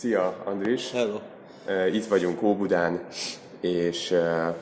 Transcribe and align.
Szia, 0.00 0.36
Andris! 0.44 0.90
Hello! 0.90 1.20
Uh, 1.66 1.94
Itt 1.94 2.06
vagyunk 2.06 2.42
Óbudán, 2.42 3.00
és 3.60 4.10
uh, 4.10 4.54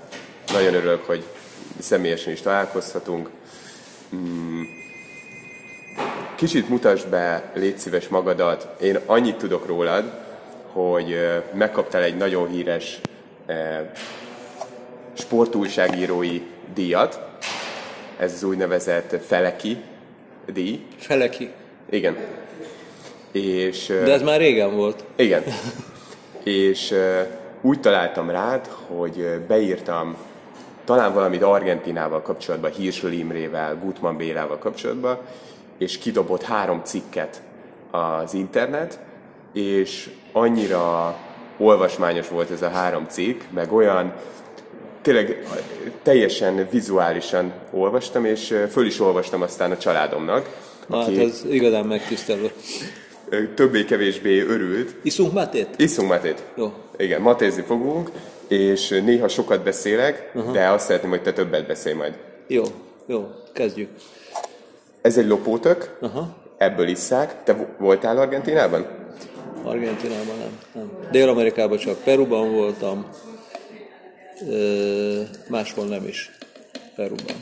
nagyon 0.52 0.74
örülök, 0.74 1.04
hogy 1.04 1.24
személyesen 1.78 2.32
is 2.32 2.40
találkozhatunk. 2.40 3.30
Mm. 4.14 4.60
Kicsit 6.34 6.68
mutasd 6.68 7.08
be, 7.08 7.50
légy 7.54 7.78
szíves 7.78 8.08
magadat. 8.08 8.80
Én 8.80 8.98
annyit 9.06 9.36
tudok 9.36 9.66
rólad, 9.66 10.12
hogy 10.72 11.12
uh, 11.12 11.42
megkaptál 11.54 12.02
egy 12.02 12.16
nagyon 12.16 12.48
híres 12.48 13.00
sportújságírói 15.12 16.42
díjat. 16.74 17.20
Ez 18.18 18.32
az 18.32 18.42
úgynevezett 18.42 19.24
Feleki 19.24 19.82
díj. 20.52 20.86
Feleki. 20.96 21.52
Igen. 21.90 22.16
És, 23.32 23.86
De 23.86 24.12
ez 24.12 24.22
már 24.22 24.38
régen 24.38 24.76
volt. 24.76 25.04
Igen. 25.16 25.42
És 26.44 26.94
úgy 27.60 27.80
találtam 27.80 28.30
rád, 28.30 28.66
hogy 28.86 29.26
beírtam 29.48 30.16
talán 30.84 31.14
valamit 31.14 31.42
Argentinával 31.42 32.22
kapcsolatban, 32.22 32.70
Hirsl 32.70 33.06
Imrével, 33.06 33.78
Gutman 33.82 34.16
Bélával 34.16 34.58
kapcsolatban, 34.58 35.18
és 35.78 35.98
kidobott 35.98 36.42
három 36.42 36.80
cikket 36.84 37.42
az 37.90 38.34
internet, 38.34 38.98
és 39.52 40.10
annyira 40.32 41.16
olvasmányos 41.58 42.28
volt 42.28 42.50
ez 42.50 42.62
a 42.62 42.68
három 42.68 43.06
cikk, 43.08 43.40
meg 43.50 43.72
olyan 43.72 44.12
tényleg 45.02 45.46
teljesen 46.02 46.68
vizuálisan 46.70 47.52
olvastam, 47.70 48.24
és 48.24 48.54
föl 48.70 48.86
is 48.86 49.00
olvastam 49.00 49.42
aztán 49.42 49.70
a 49.70 49.76
családomnak. 49.76 50.48
Na, 50.86 50.96
hát 50.96 51.18
ez 51.18 51.44
igazán 51.50 51.86
megtisztelő. 51.86 52.50
Többé-kevésbé 53.54 54.40
örült. 54.40 54.94
Iszunk 55.02 55.32
matét? 55.32 55.68
Iszunk 55.76 56.08
matét. 56.08 56.42
Jó. 56.56 56.72
Igen, 56.96 57.20
matézni 57.20 57.62
fogunk, 57.62 58.10
és 58.48 58.88
néha 58.88 59.28
sokat 59.28 59.62
beszélek, 59.62 60.30
uh-huh. 60.34 60.52
de 60.52 60.68
azt 60.68 60.86
szeretném, 60.86 61.10
hogy 61.10 61.22
te 61.22 61.32
többet 61.32 61.66
beszélj 61.66 61.94
majd. 61.94 62.18
Jó, 62.46 62.62
jó, 63.06 63.28
kezdjük. 63.52 63.88
Ez 65.00 65.18
egy 65.18 65.26
lopótök, 65.26 65.96
Aha. 66.00 66.36
ebből 66.56 66.88
isszák. 66.88 67.42
Te 67.44 67.52
vo- 67.52 67.68
voltál 67.78 68.18
Argentinában? 68.18 68.86
Argentinában 69.62 70.38
nem. 70.38 70.58
nem. 70.74 70.90
Dél-Amerikában 71.10 71.78
csak 71.78 72.02
Peruban 72.02 72.52
voltam, 72.52 73.06
máshol 75.48 75.84
nem 75.84 76.06
is. 76.06 76.30
Peruban. 76.96 77.36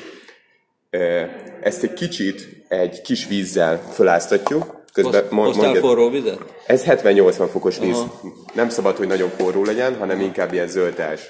Ezt 1.62 1.84
egy 1.84 1.94
kicsit 1.94 2.48
egy 2.68 3.02
kis 3.02 3.28
vízzel 3.28 3.82
föláztatjuk. 3.94 4.78
Közben 4.94 5.22
Hoz- 5.22 5.32
mond, 5.32 5.48
Hoztál 5.48 5.64
mondja, 5.66 5.82
forró 5.82 6.10
vizet? 6.10 6.40
ez 6.68 6.84
70-80 6.84 7.48
fokos 7.52 7.80
víz. 7.80 7.96
Aha. 7.98 8.22
Nem 8.54 8.70
szabad, 8.70 8.96
hogy 8.98 9.08
nagyon 9.08 9.30
forró 9.30 9.64
legyen, 9.64 9.96
hanem 9.96 10.20
inkább 10.20 10.54
ilyen 10.54 10.68
zöldás. 10.68 11.22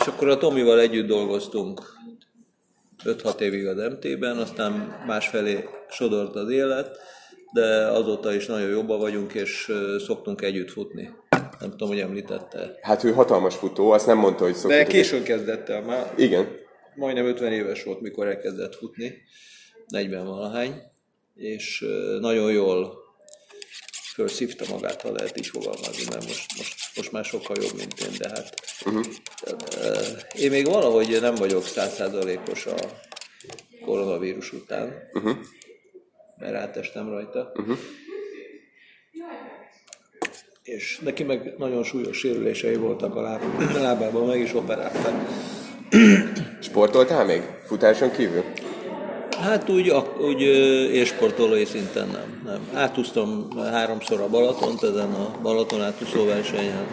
És 0.00 0.06
akkor 0.06 0.28
a 0.28 0.36
Tomival 0.38 0.80
együtt 0.80 1.06
dolgoztunk 1.06 1.80
5-6 3.04 3.40
évig 3.40 3.66
az 3.66 3.76
MT-ben, 3.76 4.36
aztán 4.36 5.02
másfelé 5.06 5.68
sodort 5.90 6.34
az 6.36 6.50
élet, 6.50 6.96
de 7.52 7.86
azóta 7.86 8.34
is 8.34 8.46
nagyon 8.46 8.68
jobban 8.68 8.98
vagyunk, 8.98 9.32
és 9.34 9.72
szoktunk 10.06 10.42
együtt 10.42 10.70
futni. 10.70 11.10
Nem 11.60 11.70
tudom, 11.70 11.88
hogy 11.88 12.00
említette. 12.00 12.78
Hát 12.82 13.04
ő 13.04 13.12
hatalmas 13.12 13.54
futó, 13.54 13.90
azt 13.90 14.06
nem 14.06 14.18
mondta, 14.18 14.42
hogy 14.44 14.52
De 14.52 14.58
szokott. 14.58 14.86
későn 14.86 15.22
kezdett 15.22 15.68
el 15.68 15.82
már. 15.82 16.12
Igen. 16.16 16.48
Majdnem 17.00 17.26
50 17.26 17.52
éves 17.52 17.82
volt, 17.82 18.00
mikor 18.00 18.26
elkezdett 18.26 18.74
futni. 18.74 19.22
40 19.86 20.26
valahány. 20.26 20.82
És 21.34 21.84
nagyon 22.20 22.52
jól 22.52 22.98
felszívta 24.14 24.64
magát, 24.68 25.00
ha 25.00 25.12
lehet 25.12 25.38
így 25.38 25.46
fogalmazni, 25.46 26.04
mert 26.10 26.26
most, 26.26 26.56
most, 26.56 26.96
most 26.96 27.12
már 27.12 27.24
sokkal 27.24 27.56
jobb, 27.62 27.76
mint 27.76 28.00
én, 28.00 28.18
de 28.18 28.28
hát 28.28 28.54
uh-huh. 28.84 29.06
én 30.38 30.50
még 30.50 30.66
valahogy 30.66 31.18
nem 31.20 31.34
vagyok 31.34 31.64
százszázalékos 31.64 32.66
a 32.66 32.74
koronavírus 33.84 34.52
után, 34.52 35.08
uh-huh. 35.12 35.36
mert 36.36 36.54
átestem 36.54 37.08
rajta. 37.08 37.52
Uh-huh. 37.54 37.78
És 40.62 40.98
neki 40.98 41.22
meg 41.22 41.54
nagyon 41.58 41.84
súlyos 41.84 42.18
sérülései 42.18 42.76
voltak 42.76 43.14
a 43.14 43.20
láb- 43.20 43.72
lábában, 43.72 44.26
meg 44.26 44.40
is 44.40 44.54
operáltak. 44.54 45.58
Sportoltál 46.60 47.24
még? 47.24 47.42
Futáson 47.66 48.10
kívül? 48.10 48.44
Hát 49.40 49.68
úgy, 49.68 49.92
úgy 50.20 50.40
élsportolói 50.92 51.64
szinten 51.64 52.08
nem. 52.08 52.42
nem. 52.44 52.70
Átúztam 52.74 53.50
háromszor 53.56 54.20
a 54.20 54.28
Balatont 54.28 54.82
ezen 54.82 55.12
a 55.12 55.38
Balaton 55.42 55.82
átúszó 55.82 56.24
versenyen. 56.24 56.86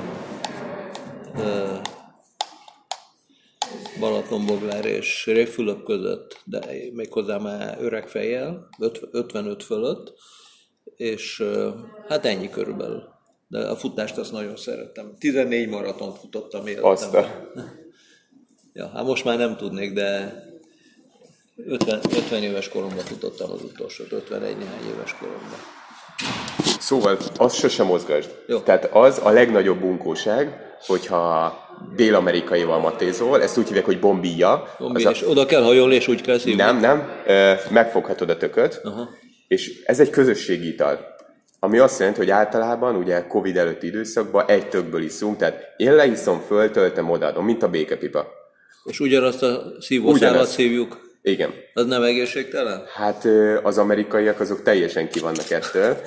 Balatonboglár 3.99 4.85
és 4.85 5.25
Révfülöp 5.25 5.83
között, 5.83 6.41
de 6.43 6.59
méghozzá 6.93 7.37
már 7.37 7.77
öreg 7.81 8.07
fejjel, 8.07 8.67
öt- 8.79 9.07
55 9.11 9.63
fölött, 9.63 10.13
és 10.95 11.43
hát 12.07 12.25
ennyi 12.25 12.49
körülbelül. 12.49 13.03
De 13.47 13.59
a 13.59 13.75
futást 13.75 14.17
azt 14.17 14.31
nagyon 14.31 14.55
szerettem. 14.55 15.15
14 15.19 15.69
maraton 15.69 16.13
futottam 16.13 16.67
életemben. 16.67 17.25
Ja, 18.77 18.91
hát 18.93 19.03
most 19.05 19.23
már 19.25 19.37
nem 19.37 19.55
tudnék, 19.55 19.93
de 19.93 20.33
50, 21.67 21.99
50 22.15 22.43
éves 22.43 22.69
koromban 22.69 22.97
futottam 23.05 23.51
az 23.51 23.61
utolsót, 23.63 24.11
51 24.11 24.57
néhány 24.57 24.93
éves 24.95 25.15
koromban. 25.19 25.59
Szóval 26.79 27.17
azt 27.37 27.55
sose 27.55 27.83
mozgasd. 27.83 28.35
Jó. 28.47 28.59
Tehát 28.59 28.89
az 28.93 29.19
a 29.23 29.29
legnagyobb 29.29 29.79
bunkóság, 29.79 30.75
hogyha 30.85 31.57
dél-amerikaival 31.95 32.79
matézol, 32.79 33.41
ezt 33.41 33.57
úgy 33.57 33.65
hívják, 33.67 33.85
hogy 33.85 33.99
bombilla. 33.99 34.75
Bombi, 34.79 34.99
Az 35.03 35.05
a- 35.05 35.09
és 35.11 35.27
oda 35.29 35.45
kell 35.45 35.63
hajolni, 35.63 35.95
és 35.95 36.07
úgy 36.07 36.21
kell 36.21 36.37
szívni. 36.37 36.61
Nem, 36.61 36.79
nem. 36.79 37.09
Megfoghatod 37.69 38.29
a 38.29 38.37
tököt, 38.37 38.81
Aha. 38.83 39.09
és 39.47 39.83
ez 39.85 39.99
egy 39.99 40.09
közösségi 40.09 40.67
ital. 40.67 41.15
Ami 41.59 41.77
azt 41.77 41.99
jelenti, 41.99 42.19
hogy 42.19 42.29
általában 42.29 42.95
ugye 42.95 43.27
Covid 43.27 43.57
előtti 43.57 43.87
időszakban 43.87 44.45
egy 44.47 44.69
tökből 44.69 45.01
iszunk, 45.03 45.37
tehát 45.37 45.73
én 45.77 45.95
leiszom, 45.95 46.39
föltöltöm, 46.39 47.09
odaadom, 47.09 47.45
mint 47.45 47.63
a 47.63 47.69
békepipa. 47.69 48.36
És 48.87 48.99
ugyanazt 48.99 49.43
a 49.43 49.63
szívószálat 49.79 50.47
szívjuk. 50.47 51.05
Igen. 51.21 51.53
Az 51.73 51.85
nem 51.85 52.03
egészségtelen? 52.03 52.83
Hát 52.95 53.27
az 53.63 53.77
amerikaiak 53.77 54.39
azok 54.39 54.61
teljesen 54.61 55.09
ki 55.09 55.19
vannak 55.19 55.49
ettől, 55.49 55.97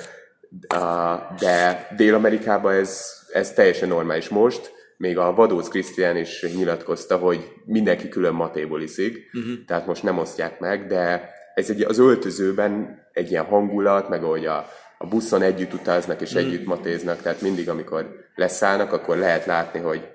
de 1.39 1.87
Dél-Amerikában 1.95 2.73
ez, 2.73 3.05
ez 3.31 3.53
teljesen 3.53 3.87
normális 3.87 4.29
most. 4.29 4.71
Még 4.97 5.17
a 5.17 5.33
Vadóc 5.33 5.67
Krisztián 5.67 6.17
is 6.17 6.45
nyilatkozta, 6.55 7.17
hogy 7.17 7.51
mindenki 7.65 8.09
külön 8.09 8.33
matéból 8.33 8.81
iszik, 8.81 9.29
uh-huh. 9.33 9.53
tehát 9.67 9.85
most 9.85 10.03
nem 10.03 10.17
osztják 10.17 10.59
meg, 10.59 10.87
de 10.87 11.29
ez 11.55 11.69
egy, 11.69 11.81
az 11.81 11.99
öltözőben 11.99 12.99
egy 13.13 13.31
ilyen 13.31 13.45
hangulat, 13.45 14.09
meg 14.09 14.23
ahogy 14.23 14.45
a, 14.45 14.69
a 14.97 15.07
buszon 15.07 15.41
együtt 15.41 15.73
utaznak 15.73 16.21
és 16.21 16.33
együtt 16.33 16.65
matéznak, 16.65 17.21
tehát 17.21 17.41
mindig, 17.41 17.69
amikor 17.69 18.09
leszállnak, 18.35 18.93
akkor 18.93 19.17
lehet 19.17 19.45
látni, 19.45 19.79
hogy, 19.79 20.07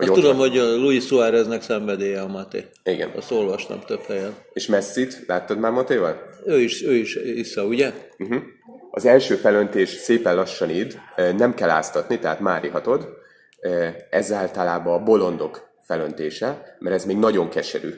Azt 0.00 0.08
ott 0.08 0.14
tudom, 0.14 0.36
van. 0.36 0.48
hogy 0.48 0.58
a 0.58 0.76
Luis 0.76 1.06
Suáreznek 1.06 1.62
szenvedélye 1.62 2.20
a 2.20 2.26
Maté. 2.26 2.64
Igen. 2.84 3.10
Azt 3.16 3.30
olvastam 3.30 3.80
több 3.80 4.02
helyen. 4.02 4.34
És 4.52 4.66
Messit 4.66 5.24
láttad 5.26 5.58
már 5.58 5.72
Matéval? 5.72 6.28
Ő 6.44 6.60
is, 6.60 6.82
ő 6.82 6.94
is 6.94 7.14
issza, 7.16 7.64
ugye? 7.64 7.92
Az 8.90 9.04
első 9.04 9.34
felöntés 9.34 9.88
szépen 9.88 10.34
lassan 10.34 10.70
id, 10.70 11.00
nem 11.36 11.54
kell 11.54 11.70
áztatni, 11.70 12.18
tehát 12.18 12.40
már 12.40 12.64
ihatod, 12.64 13.08
Ez 14.10 14.32
általában 14.32 15.00
a 15.00 15.04
bolondok 15.04 15.68
felöntése, 15.82 16.76
mert 16.78 16.94
ez 16.94 17.04
még 17.04 17.16
nagyon 17.16 17.48
keserű. 17.48 17.90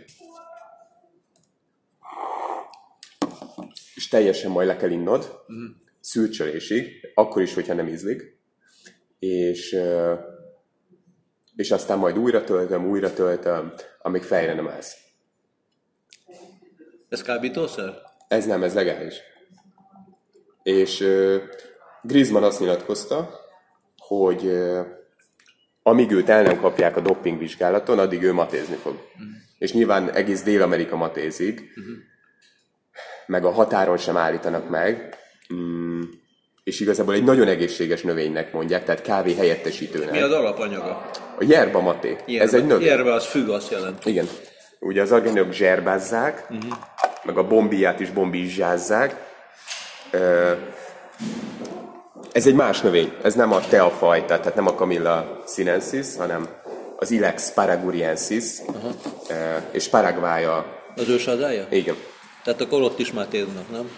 És 3.94 4.08
teljesen 4.08 4.50
majd 4.50 4.66
le 4.66 4.76
kell 4.76 4.90
innod, 4.90 5.18
uh-huh. 5.20 5.56
szűrcsölésig, 6.00 7.10
akkor 7.14 7.42
is, 7.42 7.54
hogyha 7.54 7.74
nem 7.74 7.88
ízlik. 7.88 8.38
És, 9.18 9.76
és 11.56 11.70
aztán 11.70 11.98
majd 11.98 12.18
újra 12.18 12.44
töltöm, 12.44 12.88
újra 12.88 13.12
töltöm, 13.12 13.72
amíg 14.02 14.22
fejre 14.22 14.54
nem 14.54 14.68
állsz. 14.68 14.96
Ez 17.08 17.22
kábítószer? 17.22 17.94
Ez 18.28 18.46
nem, 18.46 18.62
ez 18.62 18.74
legális. 18.74 19.14
És 20.62 21.00
uh, 21.00 21.36
Griezmann 22.02 22.42
azt 22.42 22.60
nyilatkozta, 22.60 23.40
hogy 23.96 24.44
uh, 24.44 24.86
amíg 25.82 26.10
őt 26.10 26.28
el 26.28 26.42
nem 26.42 26.60
kapják 26.60 26.96
a 26.96 27.00
dopping 27.00 27.38
vizsgálaton, 27.38 27.98
addig 27.98 28.22
ő 28.22 28.32
matézni 28.32 28.76
fog. 28.76 28.92
Uh-huh. 28.92 29.28
És 29.58 29.72
nyilván 29.72 30.10
egész 30.10 30.42
Dél-Amerika 30.42 30.96
matézik, 30.96 31.60
uh-huh. 31.60 31.94
meg 33.26 33.44
a 33.44 33.50
határon 33.50 33.96
sem 33.96 34.16
állítanak 34.16 34.68
meg, 34.68 35.16
mm, 35.54 36.00
és 36.64 36.80
igazából 36.80 37.14
egy 37.14 37.24
nagyon 37.24 37.48
egészséges 37.48 38.02
növénynek 38.02 38.52
mondják, 38.52 38.84
tehát 38.84 39.02
kávé 39.02 39.34
helyettesítőnek. 39.34 40.10
Mi 40.10 40.20
az 40.20 40.32
alapanyaga? 40.32 41.10
A 41.38 41.44
yerba 41.44 41.80
maté. 41.80 42.16
Yerba, 42.26 42.44
Ez 42.44 42.54
egy 42.54 42.66
növény. 42.66 42.86
Yerba 42.86 43.12
az 43.12 43.26
függ, 43.26 43.48
azt 43.48 43.70
jelent. 43.70 44.06
Igen. 44.06 44.28
Ugye 44.78 45.02
az 45.02 45.12
argentinok 45.12 45.52
zserbázzák, 45.52 46.46
uh-huh. 46.50 46.72
meg 47.22 47.36
a 47.38 47.46
bombiát 47.46 48.00
is 48.00 48.10
bombizsázzák. 48.10 49.16
Ez 52.32 52.46
egy 52.46 52.54
más 52.54 52.80
növény, 52.80 53.12
ez 53.22 53.34
nem 53.34 53.52
a 53.52 53.60
teafajta, 53.60 54.38
tehát 54.38 54.54
nem 54.54 54.66
a 54.66 54.74
Camilla 54.74 55.42
sinensis, 55.48 56.06
hanem 56.18 56.48
az 56.96 57.10
Ilex 57.10 57.52
paraguriensis, 57.52 58.44
uh-huh. 58.66 58.92
és 59.70 59.88
Paraguay 59.88 60.44
a... 60.44 60.66
Az 60.96 61.08
őshazája? 61.08 61.66
Igen. 61.70 61.96
Tehát 62.44 62.60
akkor 62.60 62.82
ott 62.82 62.98
is 62.98 63.12
már 63.12 63.26
térnek, 63.26 63.70
nem? 63.70 63.90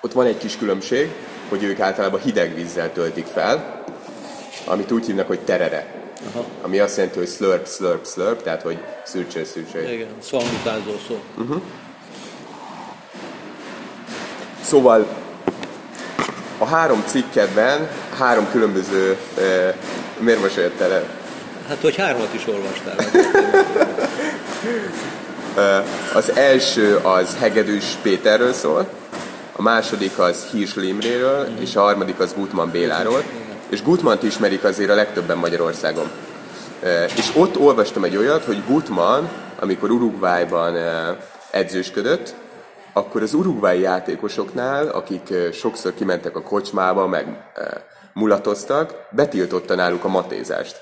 Ott 0.00 0.12
van 0.12 0.26
egy 0.26 0.38
kis 0.38 0.56
különbség, 0.56 1.10
hogy 1.48 1.62
ők 1.62 1.80
általában 1.80 2.20
hideg 2.20 2.54
vízzel 2.54 2.92
töltik 2.92 3.26
fel, 3.26 3.84
amit 4.64 4.90
úgy 4.90 5.06
hívnak, 5.06 5.26
hogy 5.26 5.40
terere. 5.40 5.94
Aha. 6.32 6.44
Ami 6.62 6.78
azt 6.78 6.96
jelenti, 6.96 7.18
hogy 7.18 7.28
slurp, 7.28 7.68
slurp, 7.68 8.06
slurp, 8.06 8.42
tehát 8.42 8.62
hogy 8.62 8.78
szűrcső, 9.04 9.44
szűrcső. 9.44 9.92
Igen, 9.92 10.08
szalmitázó 10.22 10.92
szó. 11.08 11.20
Uh-huh. 11.38 11.62
Szóval 14.62 15.06
a 16.58 16.64
három 16.64 17.04
cikkedben 17.06 17.88
három 18.18 18.50
különböző... 18.50 19.16
Eh, 19.38 19.74
miért 20.18 20.40
most 20.40 20.58
el? 20.80 21.04
Hát, 21.68 21.80
hogy 21.80 21.96
hármat 21.96 22.34
is 22.34 22.46
olvastál. 22.46 22.96
az 26.14 26.32
első 26.36 26.96
az 26.96 27.36
Hegedűs 27.40 27.84
Péterről 28.02 28.52
szól, 28.52 28.88
a 29.52 29.62
második 29.62 30.18
az 30.18 30.46
Hirs 30.52 30.74
Limréről, 30.74 31.48
mm. 31.48 31.62
és 31.62 31.76
a 31.76 31.80
harmadik 31.80 32.20
az 32.20 32.34
Gutman 32.34 32.70
Béláról. 32.70 33.22
És 33.68 33.82
Gutmant 33.82 34.22
ismerik 34.22 34.64
azért 34.64 34.90
a 34.90 34.94
legtöbben 34.94 35.38
Magyarországon. 35.38 36.10
És 37.16 37.32
ott 37.36 37.58
olvastam 37.58 38.04
egy 38.04 38.16
olyat, 38.16 38.44
hogy 38.44 38.62
Gutman, 38.66 39.28
amikor 39.58 39.90
Uruguayban 39.90 40.76
edzősködött, 41.50 42.34
akkor 42.92 43.22
az 43.22 43.34
urugvái 43.34 43.80
játékosoknál, 43.80 44.88
akik 44.88 45.34
sokszor 45.52 45.94
kimentek 45.94 46.36
a 46.36 46.42
kocsmába, 46.42 47.06
meg 47.06 47.52
mulatoztak, 48.12 48.94
betiltotta 49.10 49.74
náluk 49.74 50.04
a 50.04 50.08
matézást. 50.08 50.80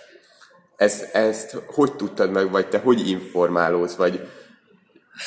Ezt, 0.77 1.15
ezt 1.15 1.57
hogy 1.67 1.93
tudtad 1.93 2.31
meg, 2.31 2.51
vagy 2.51 2.67
te 2.67 2.79
hogy 2.79 3.09
informálódsz, 3.09 3.95
vagy 3.95 4.29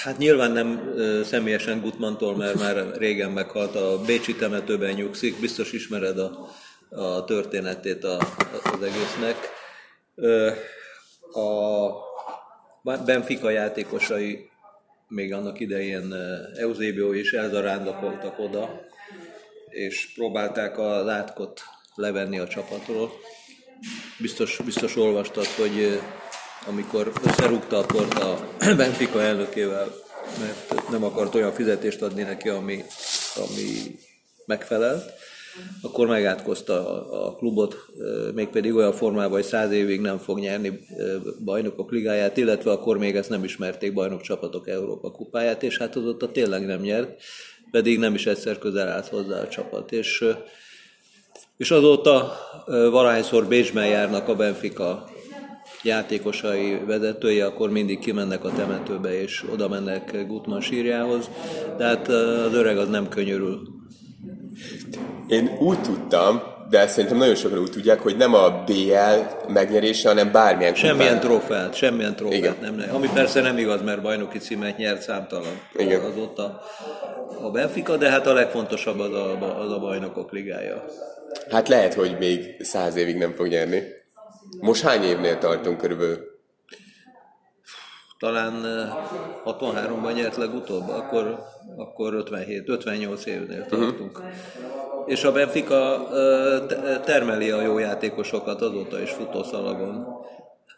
Hát 0.04 0.18
nyilván 0.18 0.52
nem 0.52 0.94
személyesen 1.24 1.82
Gutmantól, 1.82 2.36
mert 2.36 2.60
már 2.60 2.92
régen 2.98 3.32
meghalt, 3.32 3.76
a 3.76 4.02
Bécsi 4.06 4.36
temetőben 4.36 4.94
nyugszik, 4.94 5.40
biztos 5.40 5.72
ismered 5.72 6.20
a, 6.20 6.50
a 6.90 7.24
történetét 7.24 8.04
a, 8.04 8.18
az 8.64 8.82
egésznek. 8.82 9.36
A 12.84 13.06
Benfica 13.06 13.50
játékosai 13.50 14.50
még 15.08 15.34
annak 15.34 15.60
idején 15.60 16.14
Eusebio 16.58 17.14
és 17.14 17.32
elzarándokoltak 17.32 18.40
oda, 18.40 18.82
és 19.70 20.14
próbálták 20.16 20.78
a 20.78 21.04
látkot 21.04 21.62
levenni 21.96 22.40
a 22.40 22.48
csapatról. 22.48 23.12
Biztos, 24.20 24.60
biztos 24.66 24.96
olvastad, 24.96 25.46
hogy 25.46 26.02
amikor 26.68 27.12
összerúgta 27.24 27.78
a 27.78 27.86
port 27.86 28.14
a 28.24 28.40
Benfica 28.76 29.22
elnökével, 29.22 29.92
mert 30.40 30.90
nem 30.90 31.04
akart 31.04 31.36
olyan 31.36 31.54
fizetést 31.54 32.02
adni 32.02 32.22
neki, 32.22 32.50
ami, 32.50 32.84
ami 33.36 33.96
megfelelt, 34.46 35.14
akkor 35.82 36.08
megátkozta 36.08 36.74
a, 36.74 37.26
a 37.28 37.36
klubot, 37.36 37.76
mégpedig 38.34 38.76
olyan 38.76 38.92
formában, 38.92 39.32
hogy 39.32 39.44
száz 39.44 39.72
évig 39.72 40.02
nem 40.02 40.18
fog 40.18 40.40
nyerni 40.40 40.80
bajnokok 41.44 41.92
ligáját, 41.92 42.38
illetve 42.38 42.72
akkor 42.72 42.98
még 42.98 43.16
ezt 43.16 43.30
nem 43.30 43.44
ismerték 43.44 43.94
bajnok 43.94 44.22
csapatok 44.22 44.68
Európa 44.68 45.12
kupáját, 45.12 45.64
és 45.64 45.78
hát 45.78 45.96
azóta 45.96 46.32
tényleg 46.32 46.66
nem 46.66 46.82
nyert, 46.82 47.22
pedig 47.72 48.00
nem 48.00 48.14
is 48.14 48.26
egyszer 48.26 48.58
közel 48.58 48.88
állt 48.88 49.08
hozzá 49.08 49.42
a 49.42 49.48
csapat. 49.48 49.92
És, 49.92 50.26
és 51.58 51.72
azóta 51.72 52.38
valahányszor 52.66 53.48
Bécsben 53.48 53.88
járnak 53.88 54.28
a 54.28 54.36
Benfica 54.36 55.10
játékosai, 55.84 56.80
vezetői, 56.86 57.42
akkor 57.42 57.70
mindig 57.70 58.00
kimennek 58.00 58.44
a 58.44 58.52
temetőbe, 58.52 59.22
és 59.22 59.44
oda 59.52 59.68
mennek 59.68 60.28
Gutman 60.28 60.62
sírjához, 60.62 61.30
de 61.78 61.86
hát 61.86 62.08
az 62.08 62.54
öreg 62.54 62.78
az 62.78 62.90
nem 62.90 63.10
könyörül. 63.10 63.77
Én 65.28 65.58
úgy 65.60 65.82
tudtam, 65.82 66.42
de 66.70 66.88
szerintem 66.88 67.18
nagyon 67.18 67.36
sokan 67.36 67.58
úgy 67.58 67.72
tudják, 67.72 68.00
hogy 68.00 68.18
nem 68.18 68.34
a 68.34 68.50
BL 68.50 69.52
megnyerése, 69.54 70.08
hanem 70.08 70.32
bármilyen 70.32 70.76
Semmilyen 70.76 71.20
trófeát, 71.20 71.76
semmilyen 71.76 72.16
trófeát 72.16 72.40
Igen. 72.40 72.56
nem, 72.62 72.76
nem. 72.76 72.96
Ami 72.96 73.10
persze 73.14 73.42
nem 73.42 73.58
igaz, 73.58 73.82
mert 73.82 74.02
bajnoki 74.02 74.38
címet 74.38 74.78
nyert 74.78 75.02
számtalan 75.02 75.62
Igen. 75.78 76.02
azóta 76.02 76.62
a 77.42 77.50
Benfica, 77.52 77.98
de 77.98 78.10
hát 78.10 78.28
a 78.28 78.34
legfontosabb 78.34 79.00
az 79.00 79.14
a, 79.14 79.60
az 79.60 79.72
a 79.72 79.80
bajnokok 79.80 80.32
ligája. 80.32 80.86
Hát 81.50 81.68
lehet, 81.68 81.94
hogy 81.94 82.16
még 82.20 82.56
száz 82.60 82.96
évig 82.96 83.18
nem 83.18 83.34
fog 83.34 83.48
nyerni. 83.48 83.84
Most 84.60 84.84
hány 84.84 85.04
évnél 85.04 85.38
tartunk 85.38 85.78
körülbelül? 85.78 86.37
Talán 88.20 88.54
63-ban 89.46 90.14
nyert 90.14 90.36
legutóbb, 90.36 90.90
akkor, 90.90 91.40
akkor 91.76 92.14
57, 92.14 92.70
58 92.70 93.26
évnél 93.26 93.60
mhm. 93.60 93.70
tartunk. 93.70 94.18
Uh-huh. 94.18 94.34
És 95.06 95.24
a 95.24 95.32
Benfica 95.32 96.08
termeli 97.04 97.52
a 97.52 97.62
jó 97.62 97.78
játékosokat 97.78 98.62
azóta 98.62 99.02
is 99.02 99.12
futószalagon. 99.12 100.08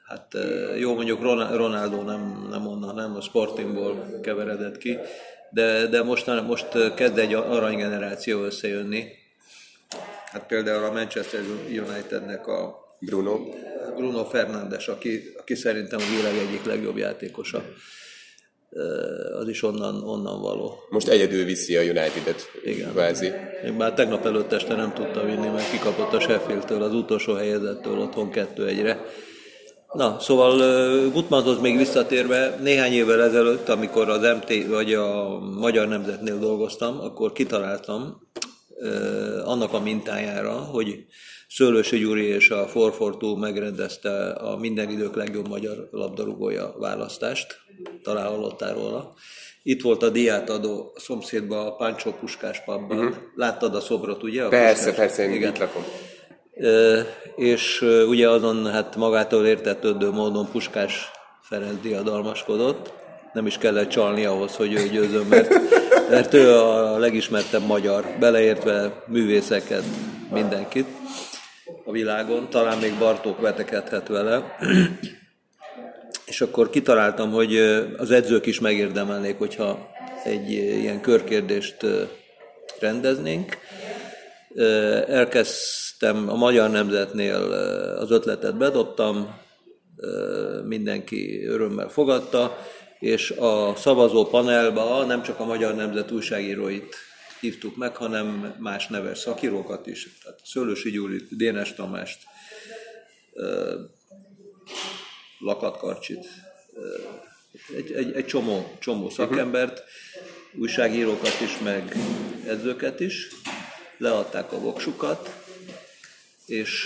Hát 0.07 0.37
jó, 0.77 0.95
mondjuk 0.95 1.21
Ronaldo 1.51 2.01
nem, 2.01 2.47
nem 2.49 2.67
onnan, 2.67 2.95
nem 2.95 3.15
a 3.15 3.21
Sportingból 3.21 4.19
keveredett 4.21 4.77
ki, 4.77 4.97
de, 5.49 5.87
de 5.87 6.03
most, 6.03 6.45
most 6.47 6.93
kezd 6.93 7.17
egy 7.17 7.33
aranygeneráció 7.33 8.43
összejönni. 8.43 9.05
Hát 10.31 10.45
például 10.45 10.83
a 10.83 10.91
Manchester 10.91 11.41
Unitednek 11.67 12.47
a 12.47 12.88
Bruno. 12.99 13.39
Bruno 13.95 14.23
Fernandes, 14.25 14.87
aki, 14.87 15.33
aki 15.39 15.55
szerintem 15.55 15.99
a 15.99 16.15
világ 16.17 16.47
egyik 16.47 16.65
legjobb 16.65 16.97
játékosa. 16.97 17.63
Az 19.39 19.47
is 19.47 19.63
onnan, 19.63 20.03
onnan 20.03 20.41
való. 20.41 20.77
Most 20.89 21.07
egyedül 21.07 21.45
viszi 21.45 21.75
a 21.75 21.81
United-et, 21.81 22.51
Igen. 22.63 22.91
kvázi. 22.91 23.31
Én 23.65 23.73
már 23.73 23.93
tegnap 23.93 24.25
előtt 24.25 24.51
este 24.51 24.75
nem 24.75 24.93
tudta 24.93 25.25
vinni, 25.25 25.47
mert 25.47 25.71
kikapott 25.71 26.13
a 26.13 26.19
Sheffield-től, 26.19 26.83
az 26.83 26.93
utolsó 26.93 27.33
helyezettől 27.33 27.99
otthon 27.99 28.29
2-1-re. 28.33 29.05
Na, 29.93 30.19
szóval 30.19 30.57
Gutmannhoz 31.09 31.59
még 31.59 31.77
visszatérve, 31.77 32.55
néhány 32.61 32.91
évvel 32.91 33.21
ezelőtt, 33.21 33.69
amikor 33.69 34.09
az 34.09 34.21
MT 34.21 34.65
vagy 34.67 34.93
a 34.93 35.39
Magyar 35.39 35.87
Nemzetnél 35.87 36.39
dolgoztam, 36.39 36.99
akkor 36.99 37.31
kitaláltam 37.31 38.27
annak 39.43 39.73
a 39.73 39.79
mintájára, 39.79 40.51
hogy 40.51 41.05
Szőlősi 41.49 41.97
Gyuri 41.97 42.25
és 42.25 42.49
a 42.49 42.55
442 42.73 43.35
megrendezte 43.39 44.29
a 44.29 44.57
minden 44.57 44.89
idők 44.89 45.15
legjobb 45.15 45.47
magyar 45.47 45.87
labdarúgója 45.91 46.75
választást, 46.77 47.59
talán 48.03 48.27
hallottál 48.27 48.73
róla. 48.73 49.13
Itt 49.63 49.81
volt 49.81 50.03
a 50.03 50.09
diátadó 50.09 50.91
a 50.95 50.99
szomszédban, 50.99 51.65
a 51.65 51.75
Páncsó 51.75 52.11
Puskás 52.11 52.63
pubban. 52.63 52.97
Uh-huh. 52.97 53.15
Láttad 53.35 53.75
a 53.75 53.79
szobrot, 53.79 54.23
ugye? 54.23 54.43
A 54.43 54.47
persze, 54.47 54.85
Puskás? 54.85 54.95
persze, 54.95 55.23
én 55.23 55.31
Igen. 55.31 55.49
itt 55.49 55.57
lakom. 55.57 55.83
E, 56.53 57.05
és 57.35 57.81
ugye 58.07 58.29
azon 58.29 58.71
hát 58.71 58.95
magától 58.95 59.45
értetődő 59.45 60.09
módon 60.09 60.49
Puskás 60.51 61.11
Ferenc 61.41 61.81
diadalmaskodott. 61.81 62.93
Nem 63.33 63.45
is 63.45 63.57
kellett 63.57 63.89
csalni 63.89 64.25
ahhoz, 64.25 64.55
hogy 64.55 64.73
ő 64.73 64.87
győzön, 64.87 65.25
mert, 65.25 65.53
mert 66.09 66.33
ő 66.33 66.53
a 66.53 66.97
legismertebb 66.97 67.65
magyar, 67.65 68.05
beleértve 68.19 69.03
művészeket, 69.07 69.83
mindenkit. 70.31 70.87
A 71.89 71.91
világon, 71.91 72.49
talán 72.49 72.77
még 72.77 72.97
Bartók 72.97 73.41
vetekedhet 73.41 74.07
vele, 74.07 74.57
és 76.25 76.41
akkor 76.41 76.69
kitaláltam, 76.69 77.31
hogy 77.31 77.57
az 77.97 78.11
edzők 78.11 78.45
is 78.45 78.59
megérdemelnék, 78.59 79.37
hogyha 79.37 79.89
egy 80.23 80.51
ilyen 80.51 81.01
körkérdést 81.01 81.85
rendeznénk. 82.79 83.57
Elkezdtem 85.07 86.29
a 86.29 86.35
Magyar 86.35 86.69
Nemzetnél 86.69 87.35
az 87.99 88.11
ötletet 88.11 88.57
bedobtam, 88.57 89.39
mindenki 90.63 91.45
örömmel 91.45 91.89
fogadta, 91.89 92.57
és 92.99 93.31
a 93.31 93.73
szavazó 93.75 94.25
panelba 94.25 95.05
nem 95.05 95.21
csak 95.21 95.39
a 95.39 95.45
Magyar 95.45 95.75
Nemzet 95.75 96.11
újságíróit 96.11 96.95
hívtuk 97.39 97.75
meg, 97.75 97.95
hanem 97.95 98.55
más 98.59 98.87
neves 98.87 99.19
szakírókat 99.19 99.87
is, 99.87 100.17
tehát 100.23 100.39
Szőlősi 100.43 100.91
Gyurit, 100.91 101.35
Dénes 101.35 101.73
Tamást, 101.73 102.23
Lakatkarcsit, 105.39 106.27
egy, 107.75 107.91
egy, 107.91 108.13
egy 108.13 108.25
csomó, 108.25 108.77
csomó 108.79 109.09
szakembert, 109.09 109.83
újságírókat 110.53 111.41
is, 111.41 111.57
meg 111.57 111.95
edzőket 112.47 112.99
is, 112.99 113.27
leadták 113.97 114.51
a 114.51 114.59
voksukat, 114.59 115.43
és 116.45 116.85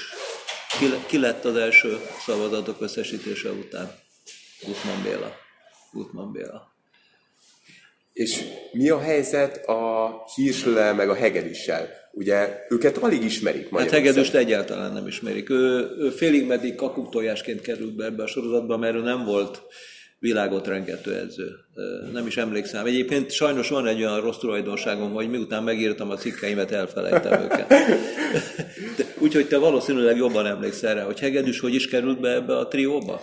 ki, 0.80 0.86
ki 1.08 1.20
lett 1.20 1.46
az 1.46 1.56
első 1.56 2.00
szavazatok 2.26 2.82
összesítése 2.82 3.52
után? 3.52 3.96
Gutman 4.62 5.04
Béla. 5.04 5.36
Gutman 5.92 6.32
Béla. 6.32 6.73
És 8.14 8.44
mi 8.72 8.90
a 8.90 9.00
helyzet 9.00 9.66
a 9.68 10.12
hírsle 10.36 10.94
meg 10.94 11.10
a 11.10 11.14
hegedűssel? 11.14 11.90
Ugye 12.12 12.60
őket 12.70 12.98
alig 12.98 13.24
ismerik 13.24 13.76
Hát 13.76 13.90
Hegedűst 13.90 14.36
egyáltalán 14.36 14.94
nem 14.94 15.08
ismerik. 15.08 15.50
Ő, 15.50 15.90
ő 16.00 16.10
félig 16.10 16.46
meddig 16.46 16.76
kakuktojásként 16.76 17.62
került 17.62 17.96
be 17.96 18.06
ebbe 18.06 18.24
a 18.24 18.28
sorozatba, 18.28 18.78
mert 18.78 18.96
ő 18.96 19.02
nem 19.02 19.26
volt 19.26 19.62
világot 20.20 20.68
rengető 20.68 21.16
edző. 21.16 21.50
Nem 22.12 22.28
is 22.28 22.38
emlékszem. 22.38 22.86
Egyébként 22.86 23.32
sajnos 23.32 23.70
van 23.70 23.88
egy 23.88 24.04
olyan 24.04 24.22
rossz 24.22 24.38
tulajdonságom, 24.38 25.14
hogy 25.14 25.30
miután 25.30 25.64
megírtam 25.64 26.10
a 26.10 26.16
cikkeimet, 26.16 26.72
elfelejtem 26.72 27.42
őket. 27.42 27.74
Úgyhogy 29.24 29.48
te 29.48 29.58
valószínűleg 29.58 30.18
jobban 30.18 30.46
emlékszel 30.46 30.96
rá, 30.96 31.04
hogy 31.04 31.20
Hegedűs 31.20 31.60
hogy 31.60 31.74
is 31.74 31.88
került 31.88 32.20
be 32.20 32.30
ebbe 32.30 32.58
a 32.58 32.68
trióba? 32.68 33.22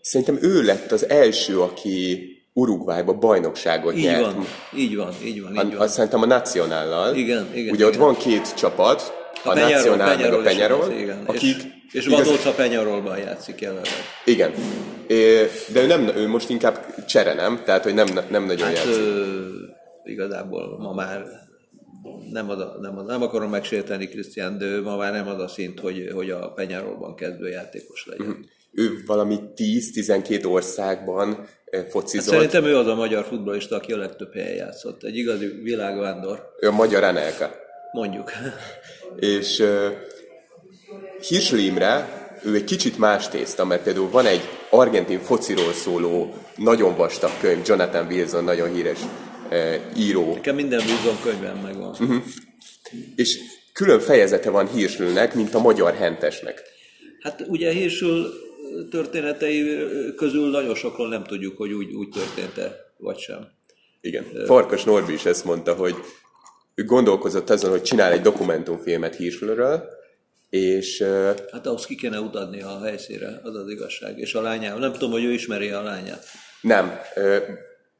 Szerintem 0.00 0.38
ő 0.40 0.62
lett 0.62 0.92
az 0.92 1.08
első, 1.08 1.60
aki 1.60 2.26
Uruguayba 2.52 3.12
bajnokságot 3.12 3.96
így 3.96 4.02
nyert. 4.02 4.20
Van, 4.20 4.44
így 4.76 4.96
van, 4.96 5.12
így 5.24 5.42
van. 5.42 5.50
Így 5.50 5.72
van. 5.72 5.82
Azt 5.82 5.94
szerintem 5.94 6.22
a 6.22 6.26
Nacionállal. 6.26 7.14
Igen, 7.14 7.48
igen. 7.52 7.74
Ugye 7.74 7.74
igen. 7.74 7.86
ott 7.86 7.96
van 7.96 8.16
két 8.16 8.54
csapat, 8.54 9.12
a, 9.44 9.48
a 9.48 9.54
Nacionál 9.54 10.16
meg 10.16 10.32
a 10.32 10.42
Penyarol, 10.42 10.92
akik... 11.26 11.56
És, 11.92 11.98
és 11.98 12.06
Vadóc 12.06 12.44
a 12.44 12.50
Penyarolban 12.50 13.18
játszik 13.18 13.60
jelenleg. 13.60 13.92
Igen. 14.24 14.52
De 15.72 15.82
ő, 15.82 15.86
nem, 15.86 16.08
ő 16.16 16.28
most 16.28 16.50
inkább 16.50 17.04
csere, 17.04 17.34
nem? 17.34 17.62
Tehát, 17.64 17.82
hogy 17.82 17.94
nem, 17.94 18.06
nem 18.30 18.44
nagyon 18.44 18.66
hát, 18.66 18.76
játszik. 18.76 19.02
Ö, 19.02 19.34
igazából 20.04 20.78
ma 20.78 20.92
már 20.92 21.24
nem, 22.32 22.50
az 22.50 22.58
a, 22.58 22.76
nem, 22.80 22.98
az, 22.98 23.06
nem 23.06 23.22
akarom 23.22 23.50
megsérteni 23.50 24.08
Krisztián, 24.08 24.58
de 24.58 24.64
ő 24.64 24.82
ma 24.82 24.96
már 24.96 25.12
nem 25.12 25.28
az 25.28 25.40
a 25.40 25.48
szint, 25.48 25.80
hogy, 25.80 26.10
hogy 26.14 26.30
a 26.30 26.52
Penyarolban 26.52 27.14
kezdő 27.14 27.48
játékos 27.48 28.06
legyen. 28.06 28.26
Uh-huh 28.26 28.44
ő 28.72 29.02
valami 29.06 29.38
10-12 29.56 30.50
országban 30.50 31.46
focizott. 31.88 32.30
Hát 32.30 32.34
szerintem 32.34 32.64
ő 32.64 32.76
az 32.76 32.86
a 32.86 32.94
magyar 32.94 33.24
futballista, 33.24 33.76
aki 33.76 33.92
a 33.92 33.96
legtöbb 33.96 34.32
helyen 34.34 34.54
játszott. 34.54 35.04
Egy 35.04 35.16
igazi 35.16 35.46
világvándor. 35.62 36.54
Ő 36.60 36.68
a 36.68 36.72
magyar 36.72 37.04
Anelka. 37.04 37.54
Mondjuk. 37.92 38.32
És 39.16 39.58
uh, 39.58 39.86
Hirslimre 41.28 42.20
ő 42.44 42.54
egy 42.54 42.64
kicsit 42.64 42.98
más 42.98 43.28
tészta, 43.28 43.64
mert 43.64 43.82
például 43.82 44.10
van 44.10 44.26
egy 44.26 44.40
argentin 44.70 45.20
fociról 45.20 45.72
szóló 45.72 46.34
nagyon 46.56 46.96
vastag 46.96 47.30
könyv, 47.40 47.62
Jonathan 47.66 48.06
Wilson, 48.06 48.44
nagyon 48.44 48.74
híres 48.74 48.98
uh, 49.50 49.74
író. 49.96 50.34
Nekem 50.34 50.54
minden 50.54 50.80
Wilson 50.80 51.20
könyvem 51.22 51.56
megvan. 51.56 51.90
Uh-huh. 51.90 52.22
És 53.16 53.38
külön 53.72 54.00
fejezete 54.00 54.50
van 54.50 54.68
Hirslnek, 54.68 55.34
mint 55.34 55.54
a 55.54 55.60
magyar 55.60 55.94
hentesnek. 55.94 56.62
Hát 57.22 57.44
ugye 57.48 57.72
Hirsl 57.72 58.06
történetei 58.90 59.84
közül 60.16 60.50
nagyon 60.50 60.74
sokról 60.74 61.08
nem 61.08 61.24
tudjuk, 61.24 61.56
hogy 61.56 61.72
úgy, 61.72 61.92
úgy 61.92 62.08
történt-e, 62.08 62.92
vagy 62.96 63.18
sem. 63.18 63.48
Igen. 64.00 64.24
Farkas 64.44 64.84
Norbi 64.84 65.12
is 65.12 65.24
ezt 65.24 65.44
mondta, 65.44 65.74
hogy 65.74 65.94
ő 66.74 66.84
gondolkozott 66.84 67.50
azon, 67.50 67.70
hogy 67.70 67.82
csinál 67.82 68.12
egy 68.12 68.20
dokumentumfilmet 68.20 69.16
Hirslről, 69.16 69.88
és... 70.50 71.02
Hát 71.52 71.66
ahhoz 71.66 71.86
ki 71.86 71.94
kéne 71.94 72.20
utatni 72.20 72.62
a 72.62 72.80
helyszínre, 72.82 73.40
az 73.42 73.56
az 73.56 73.68
igazság. 73.68 74.18
És 74.18 74.34
a 74.34 74.40
lányával. 74.40 74.80
Nem 74.80 74.92
tudom, 74.92 75.10
hogy 75.10 75.24
ő 75.24 75.32
ismeri 75.32 75.68
a 75.68 75.82
lányát. 75.82 76.24
Nem. 76.60 76.98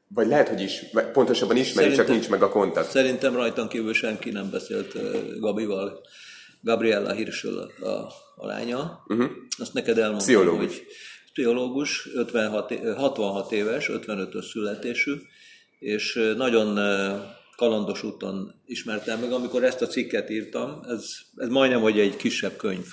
Vagy 0.07 0.27
lehet, 0.27 0.49
hogy 0.49 0.61
is, 0.61 0.83
pontosabban 1.13 1.57
ismeri, 1.57 1.73
szerintem, 1.73 2.05
csak 2.05 2.15
nincs 2.15 2.29
meg 2.29 2.43
a 2.43 2.49
kontakt. 2.49 2.89
Szerintem 2.89 3.35
rajtam 3.35 3.67
kívül 3.67 3.93
senki 3.93 4.29
nem 4.29 4.49
beszélt 4.49 4.93
Gabival. 5.39 6.01
Gabriella 6.63 7.13
Hirschel 7.13 7.71
a, 7.81 7.87
a 8.35 8.45
lánya. 8.45 9.03
Uh-huh. 9.07 9.29
Azt 9.57 9.73
neked 9.73 9.97
elmondtam, 9.97 10.25
Pszichológus. 10.25 10.77
hogy 10.77 10.85
pszichológus, 11.33 12.07
56, 12.13 12.73
66 12.95 13.51
éves, 13.51 13.89
55-ös 13.91 14.49
születésű, 14.51 15.13
és 15.79 16.33
nagyon 16.37 16.79
kalandos 17.55 18.03
úton 18.03 18.61
ismertem 18.65 19.19
meg. 19.19 19.31
Amikor 19.31 19.63
ezt 19.63 19.81
a 19.81 19.87
cikket 19.87 20.29
írtam, 20.29 20.81
ez, 20.87 21.05
ez 21.35 21.47
majdnem, 21.47 21.81
hogy 21.81 21.99
egy 21.99 22.15
kisebb 22.15 22.55
könyv, 22.55 22.85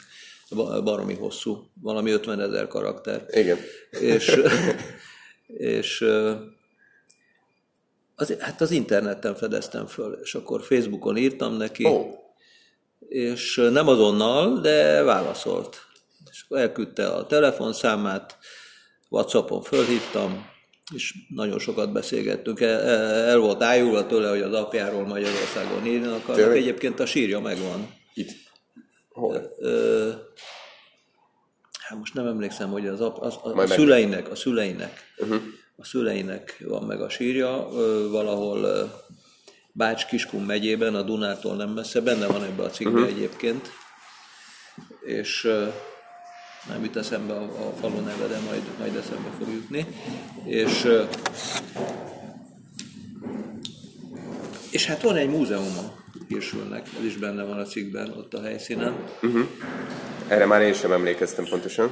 baromi 0.85 1.15
hosszú, 1.15 1.71
valami 1.81 2.11
50 2.11 2.41
ezer 2.41 2.69
karakter. 2.69 3.25
Igen. 3.31 3.59
És, 3.91 4.41
és 5.47 6.05
az, 8.15 8.37
hát 8.39 8.61
az 8.61 8.71
interneten 8.71 9.35
fedeztem 9.35 9.87
föl, 9.87 10.19
és 10.23 10.35
akkor 10.35 10.63
Facebookon 10.63 11.17
írtam 11.17 11.57
neki, 11.57 11.85
oh 11.85 12.21
és 13.09 13.69
nem 13.73 13.89
azonnal, 13.89 14.61
de 14.61 15.03
válaszolt. 15.03 15.83
És 16.31 16.43
akkor 16.45 16.59
elküldte 16.59 17.09
a 17.09 17.27
telefonszámát, 17.27 18.39
Whatsappon 19.09 19.63
fölhívtam, 19.63 20.49
és 20.95 21.15
nagyon 21.29 21.59
sokat 21.59 21.93
beszélgettünk. 21.93 22.61
El, 22.61 22.81
el 23.29 23.39
volt 23.39 23.63
ájulva 23.63 24.07
tőle, 24.07 24.29
hogy 24.29 24.41
az 24.41 24.53
apjáról 24.53 25.07
Magyarországon 25.07 25.87
írni 25.87 26.07
akarnak. 26.07 26.55
Egyébként 26.55 27.01
a 27.01 27.07
sírja 27.07 27.41
megvan. 27.41 27.95
Itt? 28.15 28.31
Hol? 29.09 29.55
Ö, 29.59 30.11
hát 31.79 31.99
most 31.99 32.15
nem 32.15 32.27
emlékszem, 32.27 32.71
hogy 32.71 32.87
az, 32.87 33.01
az, 33.01 33.39
az 33.43 33.53
a 33.55 33.67
szüleinek, 33.67 34.31
a 34.31 34.35
szüleinek, 34.35 35.15
uh-huh. 35.19 35.41
a 35.77 35.85
szüleinek 35.85 36.65
van 36.69 36.83
meg 36.83 37.01
a 37.01 37.09
sírja, 37.09 37.69
valahol 38.11 38.91
Bács-Kiskun 39.81 40.43
megyében, 40.43 40.95
a 40.95 41.03
Dunától 41.03 41.57
nem 41.57 41.69
messze, 41.69 42.01
benne 42.01 42.27
van 42.27 42.45
ebbe 42.45 42.63
a 42.63 42.71
cikkben 42.71 43.03
uh-huh. 43.03 43.17
egyébként, 43.17 43.73
és 45.05 45.43
nem 46.69 46.85
jut 46.85 46.97
eszembe 46.97 47.33
a, 47.33 47.43
a 47.43 47.73
falu 47.81 48.01
neve, 48.01 48.27
de 48.27 48.39
majd, 48.47 48.63
majd 48.79 48.97
eszembe 48.97 49.29
fog 49.39 49.49
jutni. 49.53 49.87
És, 50.45 50.89
és 54.71 54.87
hát 54.87 55.03
van 55.03 55.17
egy 55.17 55.29
múzeum 55.29 55.79
a 55.79 56.13
Hirsülnek, 56.29 56.89
ez 56.99 57.05
is 57.05 57.17
benne 57.17 57.43
van 57.43 57.59
a 57.59 57.65
cikkben, 57.65 58.13
ott 58.17 58.35
a 58.35 58.43
helyszínen. 58.43 58.95
Uh-huh. 59.23 59.47
Erre 60.29 60.47
már 60.47 60.63
én 60.63 60.75
sem 60.75 60.93
emlékeztem 60.93 61.45
pontosan. 61.45 61.91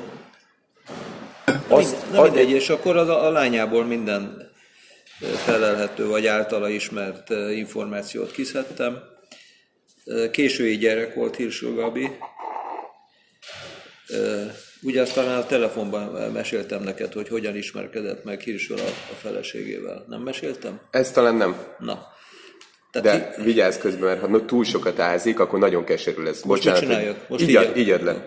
Azt, 1.68 2.12
na 2.12 2.22
mindegy, 2.22 2.50
és 2.50 2.68
akkor 2.68 2.96
az 2.96 3.08
a, 3.08 3.26
a 3.26 3.30
lányából 3.30 3.84
minden 3.84 4.47
felelhető 5.20 6.06
vagy 6.06 6.26
általa 6.26 6.68
ismert 6.68 7.30
információt 7.54 8.32
kiszedtem. 8.32 8.98
Késői 10.30 10.76
gyerek 10.76 11.14
volt 11.14 11.36
Hirsül 11.36 11.74
Gabi. 11.74 12.10
Ugye 14.82 15.00
azt 15.00 15.14
talán 15.14 15.38
a 15.38 15.46
telefonban 15.46 16.32
meséltem 16.32 16.82
neked, 16.82 17.12
hogy 17.12 17.28
hogyan 17.28 17.56
ismerkedett 17.56 18.24
meg 18.24 18.40
Hirsül 18.40 18.78
a, 18.78 18.86
a 18.86 19.14
feleségével. 19.20 20.04
Nem 20.08 20.20
meséltem? 20.20 20.80
Ez 20.90 21.10
talán 21.10 21.34
nem. 21.34 21.74
Na. 21.78 22.06
Tehát 22.90 23.20
De 23.20 23.34
hi... 23.36 23.42
vigyázz 23.42 23.78
közben, 23.78 24.18
mert 24.18 24.20
ha 24.20 24.44
túl 24.44 24.64
sokat 24.64 24.98
ázik, 24.98 25.40
akkor 25.40 25.58
nagyon 25.58 25.84
keserű 25.84 26.22
lesz. 26.22 26.42
Most 26.42 26.64
Bocsánat, 26.64 26.80
mit 26.80 26.88
csináljak? 26.88 27.28
Most 27.28 27.42
így, 27.42 27.48
így, 27.48 27.76
így 27.76 28.02
le. 28.02 28.26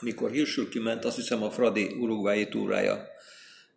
Amikor 0.00 0.30
Hirsül 0.30 0.68
kiment, 0.68 1.04
azt 1.04 1.16
hiszem 1.16 1.42
a 1.42 1.50
Fradi 1.50 1.96
urugvái 2.00 2.48
túrája 2.48 3.14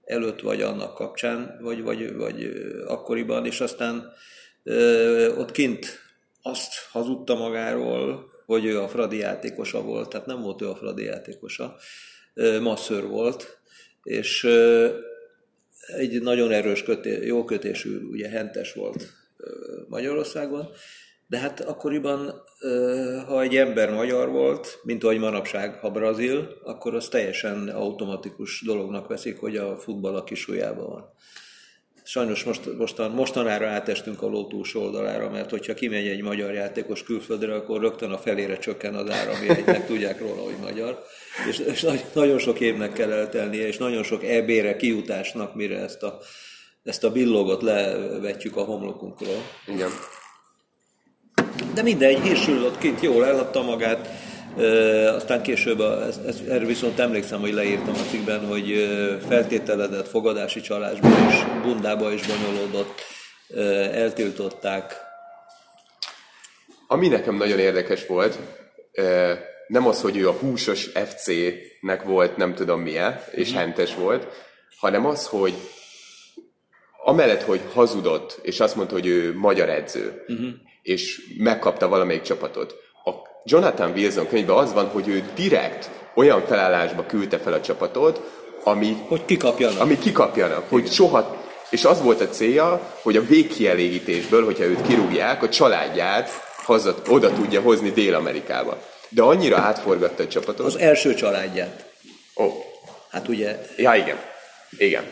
előtt, 0.09 0.39
vagy 0.39 0.61
annak 0.61 0.95
kapcsán, 0.95 1.57
vagy, 1.61 1.81
vagy, 1.81 2.15
vagy 2.15 2.51
akkoriban, 2.87 3.45
és 3.45 3.61
aztán 3.61 4.11
ö, 4.63 5.35
ott 5.35 5.51
kint 5.51 5.99
azt 6.41 6.73
hazudta 6.91 7.35
magáról, 7.35 8.31
hogy 8.45 8.65
ő 8.65 8.79
a 8.79 8.87
Fradi 8.87 9.17
játékosa 9.17 9.81
volt, 9.81 10.09
tehát 10.09 10.25
nem 10.25 10.41
volt 10.41 10.61
ő 10.61 10.69
a 10.69 10.75
Fradi 10.75 11.03
játékosa, 11.03 11.75
ö, 12.33 12.59
masször 12.59 13.07
volt, 13.07 13.59
és 14.03 14.43
ö, 14.43 14.89
egy 15.87 16.21
nagyon 16.21 16.51
erős, 16.51 16.83
köté, 16.83 17.25
jó 17.25 17.43
kötésű, 17.43 17.97
ugye 17.97 18.29
hentes 18.29 18.73
volt 18.73 19.07
Magyarországon, 19.87 20.69
De 21.29 21.37
hát 21.37 21.59
akkoriban, 21.59 22.41
ha 23.27 23.41
egy 23.41 23.55
ember 23.55 23.93
magyar 23.93 24.29
volt, 24.29 24.79
mint 24.83 25.03
ahogy 25.03 25.19
manapság, 25.19 25.79
ha 25.79 25.89
brazil, 25.89 26.47
akkor 26.63 26.95
az 26.95 27.07
teljesen 27.07 27.67
automatikus 27.67 28.61
dolognak 28.65 29.07
veszik, 29.07 29.39
hogy 29.39 29.57
a 29.57 29.77
futball 29.77 30.15
a 30.15 30.23
kisujjában 30.23 30.87
van. 30.89 31.05
Sajnos 32.03 32.43
most, 32.43 32.77
mostan, 32.77 33.11
mostanára 33.11 33.67
átestünk 33.67 34.21
a 34.21 34.27
ló 34.27 34.47
oldalára, 34.73 35.29
mert 35.29 35.49
hogyha 35.49 35.73
kimegy 35.73 36.07
egy 36.07 36.21
magyar 36.21 36.53
játékos 36.53 37.03
külföldre, 37.03 37.55
akkor 37.55 37.81
rögtön 37.81 38.11
a 38.11 38.17
felére 38.17 38.57
csökken 38.57 38.95
az 38.95 39.09
ára, 39.09 39.31
meg 39.65 39.85
tudják 39.85 40.19
róla, 40.19 40.41
hogy 40.41 40.57
magyar. 40.61 41.03
És, 41.49 41.59
és 41.59 41.85
nagyon 42.13 42.37
sok 42.37 42.59
évnek 42.59 42.93
kell 42.93 43.11
eltelnie, 43.11 43.67
és 43.67 43.77
nagyon 43.77 44.03
sok 44.03 44.23
EB-re, 44.23 44.75
kijutásnak, 44.75 45.55
mire 45.55 45.77
ezt 45.77 46.03
a, 46.03 46.19
ezt 46.83 47.03
a 47.03 47.11
billogot 47.11 47.61
levetjük 47.61 48.57
a 48.57 48.63
homlokunkról. 48.63 49.41
Igen. 49.67 49.89
De 51.79 51.85
mindegy, 51.85 52.19
hírsül 52.19 52.65
ott 52.65 52.77
kint 52.77 53.01
jól 53.01 53.25
eladta 53.25 53.61
magát, 53.61 54.09
e, 54.57 54.63
aztán 55.13 55.41
később, 55.41 55.79
ez, 55.81 56.19
ez, 56.27 56.41
erre 56.49 56.65
viszont 56.65 56.99
emlékszem, 56.99 57.39
hogy 57.39 57.53
leírtam 57.53 57.93
a 57.93 58.09
cikkben, 58.09 58.47
hogy 58.47 58.89
feltételedett 59.27 60.07
fogadási 60.07 60.61
csalásban 60.61 61.11
is, 61.29 61.35
bundába 61.63 62.11
is 62.11 62.21
bonyolódott, 62.27 63.01
e, 63.55 63.59
eltiltották. 63.99 64.95
Ami 66.87 67.07
nekem 67.07 67.35
nagyon 67.35 67.59
érdekes 67.59 68.05
volt, 68.05 68.39
nem 69.67 69.87
az, 69.87 70.01
hogy 70.01 70.17
ő 70.17 70.27
a 70.27 70.37
húsos 70.39 70.85
FC-nek 70.85 72.03
volt 72.03 72.37
nem 72.37 72.53
tudom 72.53 72.81
milyen, 72.81 73.21
és 73.31 73.47
uh-huh. 73.47 73.63
hentes 73.63 73.95
volt, 73.95 74.27
hanem 74.79 75.05
az, 75.05 75.27
hogy 75.27 75.53
amellett, 77.03 77.41
hogy 77.41 77.61
hazudott, 77.73 78.39
és 78.41 78.59
azt 78.59 78.75
mondta, 78.75 78.93
hogy 78.93 79.07
ő 79.07 79.37
magyar 79.37 79.69
edző, 79.69 80.23
uh-huh 80.27 80.67
és 80.89 81.21
megkapta 81.37 81.87
valamelyik 81.87 82.21
csapatot. 82.21 82.75
A 83.05 83.11
Jonathan 83.43 83.91
Wilson 83.91 84.27
könyvben 84.27 84.55
az 84.55 84.73
van, 84.73 84.87
hogy 84.87 85.07
ő 85.07 85.23
direkt 85.35 85.89
olyan 86.15 86.45
felállásba 86.45 87.05
küldte 87.05 87.37
fel 87.37 87.53
a 87.53 87.61
csapatot, 87.61 88.21
ami, 88.63 88.97
hogy 89.07 89.25
kikapjanak. 89.25 89.79
Ami 89.79 89.97
kikapjanak, 89.97 90.69
hogy 90.69 90.91
soha, 90.91 91.37
és 91.69 91.85
az 91.85 92.01
volt 92.01 92.21
a 92.21 92.29
célja, 92.29 92.95
hogy 93.01 93.17
a 93.17 93.25
végkielégítésből, 93.25 94.45
hogyha 94.45 94.63
őt 94.63 94.81
kirúgják, 94.81 95.43
a 95.43 95.49
családját 95.49 96.29
haza, 96.63 96.95
oda 97.07 97.33
tudja 97.33 97.61
hozni 97.61 97.91
Dél-Amerikába. 97.91 98.81
De 99.09 99.21
annyira 99.21 99.57
átforgatta 99.57 100.23
a 100.23 100.27
csapatot. 100.27 100.65
Az 100.65 100.77
első 100.77 101.13
családját. 101.13 101.85
Ó. 102.35 102.43
Oh. 102.43 102.53
Hát 103.09 103.27
ugye... 103.27 103.59
Ja, 103.77 103.93
igen. 103.95 104.17
Igen. 104.77 105.03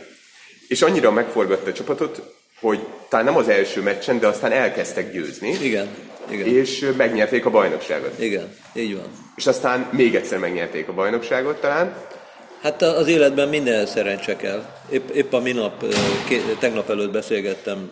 És 0.68 0.82
annyira 0.82 1.12
megforgatta 1.12 1.70
a 1.70 1.74
csapatot, 1.74 2.22
hogy 2.60 2.80
talán 3.10 3.26
nem 3.26 3.38
az 3.38 3.50
első 3.50 3.82
meccsen, 3.82 4.20
de 4.20 4.28
aztán 4.28 4.52
elkezdtek 4.52 5.12
győzni. 5.12 5.58
Igen. 5.62 5.88
Igen. 6.30 6.48
És 6.48 6.86
megnyerték 6.98 7.46
a 7.46 7.50
bajnokságot. 7.50 8.20
Igen, 8.20 8.56
így 8.74 8.96
van. 8.96 9.06
És 9.36 9.48
aztán 9.48 9.90
még 9.92 10.16
egyszer 10.16 10.40
megnyerték 10.40 10.88
a 10.88 10.94
bajnokságot 10.94 11.62
talán. 11.62 11.96
Hát 12.62 12.82
az 12.82 13.08
életben 13.08 13.48
minden 13.48 13.86
szerencse 13.86 14.36
kell. 14.36 14.66
Épp, 14.90 15.10
épp 15.10 15.34
a 15.34 15.40
minap, 15.40 15.86
tegnap 16.60 16.90
előtt 16.90 17.12
beszélgettem 17.12 17.92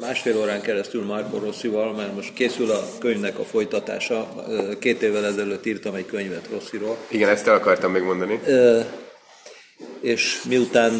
másfél 0.00 0.36
órán 0.36 0.60
keresztül 0.60 1.04
Marco 1.04 1.38
Rossival, 1.38 1.92
mert 1.92 2.14
most 2.14 2.32
készül 2.32 2.70
a 2.70 2.84
könyvnek 2.98 3.38
a 3.38 3.44
folytatása. 3.44 4.44
Két 4.78 5.02
évvel 5.02 5.26
ezelőtt 5.26 5.66
írtam 5.66 5.94
egy 5.94 6.06
könyvet 6.06 6.48
Rossiról. 6.52 6.96
Igen, 7.08 7.28
ezt 7.28 7.46
el 7.46 7.54
akartam 7.54 7.92
még 7.92 8.02
mondani. 8.02 8.40
És 10.00 10.42
miután 10.48 10.92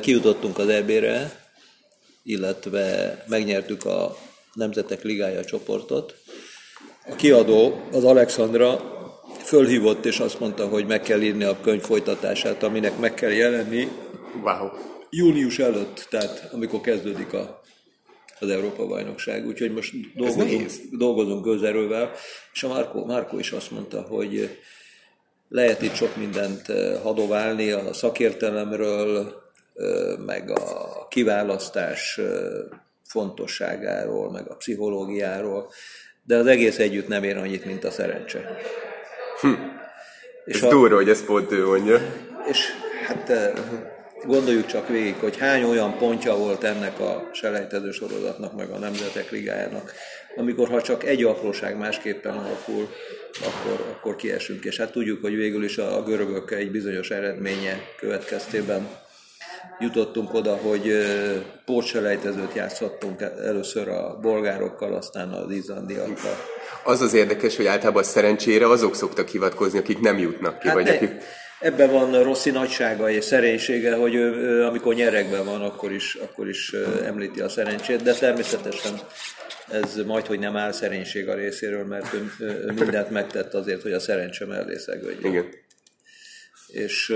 kijutottunk 0.00 0.58
az 0.58 0.68
EB-re, 0.68 1.42
illetve 2.24 3.24
megnyertük 3.28 3.84
a 3.84 4.16
Nemzetek 4.52 5.02
Ligája 5.02 5.44
csoportot. 5.44 6.14
A 7.06 7.14
kiadó, 7.14 7.82
az 7.92 8.04
Alexandra 8.04 8.92
fölhívott 9.42 10.04
és 10.04 10.18
azt 10.18 10.40
mondta, 10.40 10.68
hogy 10.68 10.86
meg 10.86 11.00
kell 11.02 11.20
írni 11.20 11.44
a 11.44 11.60
könyv 11.60 11.82
folytatását, 11.82 12.62
aminek 12.62 12.98
meg 12.98 13.14
kell 13.14 13.30
jelenni 13.30 13.88
wow. 14.42 14.68
június 15.10 15.58
előtt, 15.58 16.06
tehát 16.10 16.48
amikor 16.52 16.80
kezdődik 16.80 17.32
a, 17.32 17.62
az 18.40 18.48
Európa-bajnokság. 18.48 19.46
Úgyhogy 19.46 19.72
most 19.72 19.92
dolgozunk, 20.14 20.70
dolgozunk 20.90 21.44
közerővel, 21.44 22.12
és 22.52 22.62
a 22.62 22.68
Márkó, 22.68 23.04
Márkó 23.04 23.38
is 23.38 23.52
azt 23.52 23.70
mondta, 23.70 24.00
hogy 24.02 24.58
lehet 25.48 25.82
itt 25.82 25.94
sok 25.94 26.16
mindent 26.16 26.68
eh, 26.68 27.00
hadoválni 27.02 27.70
a 27.70 27.92
szakértelemről, 27.92 29.43
meg 30.26 30.50
a 30.50 31.06
kiválasztás 31.08 32.20
fontosságáról, 33.06 34.30
meg 34.30 34.50
a 34.50 34.54
pszichológiáról, 34.54 35.70
de 36.22 36.36
az 36.36 36.46
egész 36.46 36.78
együtt 36.78 37.08
nem 37.08 37.22
ér 37.22 37.36
annyit, 37.36 37.64
mint 37.64 37.84
a 37.84 37.90
szerencse. 37.90 38.56
Hm. 39.40 39.52
És 40.44 40.56
Ez 40.56 40.62
a, 40.62 40.68
durva, 40.68 40.94
hogy 40.94 41.08
ezt 41.08 41.24
pont 41.24 41.52
ő 41.52 41.66
mondja. 41.66 41.98
És 42.46 42.66
hát 43.06 43.32
gondoljuk 44.26 44.66
csak 44.66 44.88
végig, 44.88 45.14
hogy 45.14 45.38
hány 45.38 45.62
olyan 45.62 45.96
pontja 45.98 46.36
volt 46.36 46.64
ennek 46.64 47.00
a 47.00 47.30
selejtező 47.32 47.90
sorozatnak, 47.90 48.56
meg 48.56 48.70
a 48.70 48.78
Nemzetek 48.78 49.30
Ligájának, 49.30 49.92
amikor 50.36 50.68
ha 50.68 50.82
csak 50.82 51.04
egy 51.04 51.24
apróság 51.24 51.76
másképpen 51.76 52.36
alakul, 52.36 52.88
akkor, 53.40 53.86
akkor 53.90 54.16
kiesünk. 54.16 54.64
És 54.64 54.76
hát 54.76 54.92
tudjuk, 54.92 55.20
hogy 55.20 55.34
végül 55.34 55.64
is 55.64 55.78
a, 55.78 56.02
görögök 56.02 56.50
egy 56.50 56.70
bizonyos 56.70 57.10
eredménye 57.10 57.80
következtében 57.96 58.88
jutottunk 59.80 60.34
oda, 60.34 60.56
hogy 60.56 60.92
pótselejtezőt 61.64 62.54
játszottunk 62.54 63.20
először 63.20 63.88
a 63.88 64.18
bolgárokkal, 64.22 64.94
aztán 64.94 65.28
az 65.28 65.50
izlandiakkal. 65.50 66.36
Az 66.84 67.00
az 67.00 67.14
érdekes, 67.14 67.56
hogy 67.56 67.66
általában 67.66 68.02
szerencsére 68.02 68.68
azok 68.68 68.94
szoktak 68.94 69.28
hivatkozni, 69.28 69.78
akik 69.78 70.00
nem 70.00 70.18
jutnak 70.18 70.58
ki, 70.58 70.66
hát 70.66 70.76
vagy 70.76 70.84
ne, 70.84 70.92
akik... 70.92 71.10
Ebben 71.60 71.90
van 71.90 72.22
Rossi 72.22 72.50
nagysága 72.50 73.10
és 73.10 73.24
szerénysége, 73.24 73.94
hogy 73.94 74.14
ő, 74.14 74.34
ő, 74.34 74.64
amikor 74.64 74.94
nyerekben 74.94 75.44
van, 75.44 75.62
akkor 75.62 75.92
is, 75.92 76.14
akkor 76.14 76.48
is 76.48 76.72
említi 77.04 77.40
a 77.40 77.48
szerencsét, 77.48 78.02
de 78.02 78.12
természetesen 78.12 79.00
ez 79.70 79.96
majd, 80.06 80.26
hogy 80.26 80.38
nem 80.38 80.56
áll 80.56 80.72
szerénység 80.72 81.28
a 81.28 81.34
részéről, 81.34 81.84
mert 81.84 82.12
ő, 82.12 82.32
ő 82.40 82.72
mindent 82.72 83.10
megtett 83.10 83.54
azért, 83.54 83.82
hogy 83.82 83.92
a 83.92 84.00
szerencse 84.00 84.46
mellé 84.46 84.76
szegődjön. 84.76 85.32
Igen. 85.32 85.46
És 86.66 87.14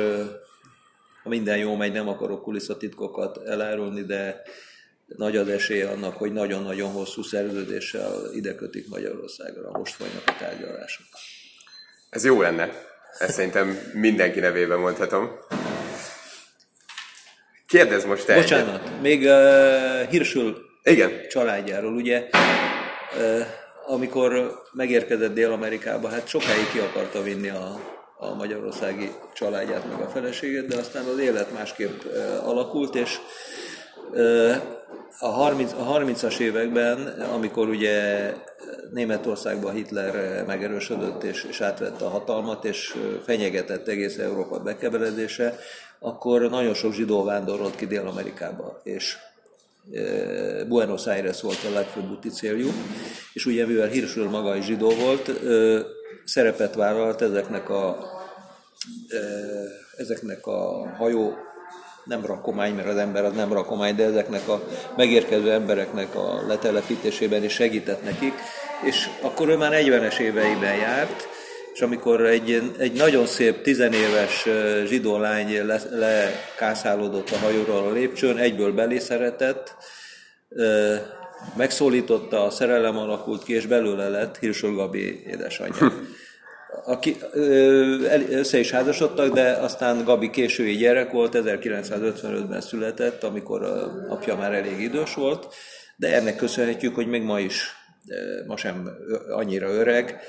ha 1.29 1.35
minden 1.35 1.59
jó 1.59 1.77
megy, 1.77 1.93
nem 1.93 2.09
akarok 2.09 2.43
kulisszatitkokat 2.43 3.39
elárulni, 3.47 4.03
de 4.03 4.43
nagy 5.07 5.37
az 5.37 5.49
esély 5.49 5.83
annak, 5.83 6.17
hogy 6.17 6.33
nagyon-nagyon 6.33 6.91
hosszú 6.91 7.23
szerződéssel 7.23 8.13
ide 8.35 8.55
kötik 8.55 8.89
Magyarországra. 8.89 9.71
Most 9.71 9.95
folynak 9.95 10.23
a 10.27 10.37
tárgyalások. 10.39 11.07
Ez 12.11 12.25
jó 12.25 12.41
lenne. 12.41 12.71
Ezt 13.19 13.35
szerintem 13.35 13.79
mindenki 13.93 14.41
nevében 14.41 14.79
mondhatom. 14.79 15.31
Kérdez 17.67 18.05
most 18.05 18.27
te 18.27 18.35
Bocsánat, 18.35 18.83
egyet. 18.87 19.01
még 19.01 19.23
uh, 19.23 20.11
Hirsül 20.11 20.57
Igen. 20.83 21.29
családjáról, 21.29 21.95
ugye, 21.95 22.29
uh, 23.17 23.47
amikor 23.87 24.63
megérkezett 24.73 25.35
Dél-Amerikába, 25.35 26.09
hát 26.09 26.29
sokáig 26.29 26.71
ki 26.73 26.79
akarta 26.79 27.23
vinni 27.23 27.49
a 27.49 27.97
a 28.21 28.35
magyarországi 28.35 29.11
családját, 29.35 29.89
meg 29.89 30.01
a 30.01 30.09
feleségét, 30.09 30.67
de 30.67 30.77
aztán 30.77 31.05
az 31.05 31.19
élet 31.19 31.53
másképp 31.53 32.03
alakult, 32.45 32.95
és 32.95 33.19
a, 35.21 35.27
30, 35.27 35.73
a 35.73 35.99
30-as 35.99 36.39
években, 36.39 37.07
amikor 37.33 37.69
ugye 37.69 38.33
Németországban 38.93 39.75
Hitler 39.75 40.45
megerősödött 40.47 41.23
és, 41.23 41.47
és 41.49 41.61
átvette 41.61 42.05
a 42.05 42.09
hatalmat, 42.09 42.65
és 42.65 42.97
fenyegetett 43.25 43.89
egész 43.89 44.19
Európa 44.19 44.59
bekeveredése, 44.59 45.59
akkor 45.99 46.51
nagyon 46.51 46.75
sok 46.75 46.93
zsidó 46.93 47.25
vándorolt 47.25 47.77
ki 47.77 47.87
Dél-Amerikába, 47.87 48.81
és 48.83 49.17
Buenos 50.69 51.07
Aires 51.07 51.41
volt 51.41 51.65
a 51.71 51.75
legfőbb 51.75 52.11
úti 52.11 52.29
céljuk, 52.29 52.75
és 53.33 53.47
ugye 53.47 53.67
mivel 53.67 53.89
Hirschel 53.89 54.25
maga 54.25 54.57
is 54.57 54.65
zsidó 54.65 54.91
volt, 54.91 55.31
szerepet 56.29 56.75
vállalt 56.75 57.23
ezeknek 57.23 57.71
a, 57.71 57.99
ezeknek 59.97 60.47
a 60.47 60.89
hajó, 60.97 61.37
nem 62.05 62.27
rakomány, 62.27 62.75
mert 62.75 62.89
az 62.89 62.97
ember 62.97 63.25
az 63.25 63.35
nem 63.35 63.53
rakomány, 63.53 63.97
de 63.97 64.05
ezeknek 64.05 64.49
a 64.49 64.63
megérkező 64.97 65.53
embereknek 65.53 66.15
a 66.15 66.47
letelepítésében 66.47 67.45
is 67.45 67.53
segített 67.53 68.05
nekik, 68.05 68.33
és 68.85 69.09
akkor 69.21 69.49
ő 69.49 69.57
már 69.57 69.73
40-es 69.75 70.19
éveiben 70.19 70.75
járt, 70.75 71.29
és 71.75 71.81
amikor 71.81 72.27
egy, 72.27 72.73
egy 72.79 72.93
nagyon 72.93 73.27
szép 73.27 73.63
tizenéves 73.63 74.49
zsidó 74.85 75.19
lány 75.19 75.67
le, 75.67 75.81
lekászálódott 75.91 77.31
a 77.31 77.39
hajóról 77.39 77.87
a 77.87 77.93
lépcsőn, 77.93 78.37
egyből 78.37 78.73
belé 78.73 78.99
szeretett, 78.99 79.77
megszólította, 81.57 82.45
a 82.45 82.51
szerelem 82.51 82.97
alakult 82.97 83.43
ki, 83.45 83.55
és 83.55 83.67
belőle 83.67 84.09
lett 84.09 84.39
Hirsol 84.39 84.75
Gabi 84.75 85.23
édesanyja. 85.27 85.93
Aki, 86.85 87.17
össze 88.31 88.59
is 88.59 88.71
házasodtak, 88.71 89.35
de 89.35 89.51
aztán 89.51 90.05
Gabi 90.05 90.31
késői 90.31 90.77
gyerek 90.77 91.11
volt, 91.11 91.39
1955-ben 91.45 92.61
született, 92.61 93.23
amikor 93.23 93.63
apja 94.09 94.37
már 94.37 94.53
elég 94.53 94.81
idős 94.81 95.15
volt, 95.15 95.55
de 95.97 96.15
ennek 96.15 96.37
köszönhetjük, 96.37 96.95
hogy 96.95 97.07
még 97.07 97.23
ma 97.23 97.41
is 97.41 97.77
ma 98.47 98.57
sem 98.57 98.89
annyira 99.31 99.69
öreg, 99.69 100.21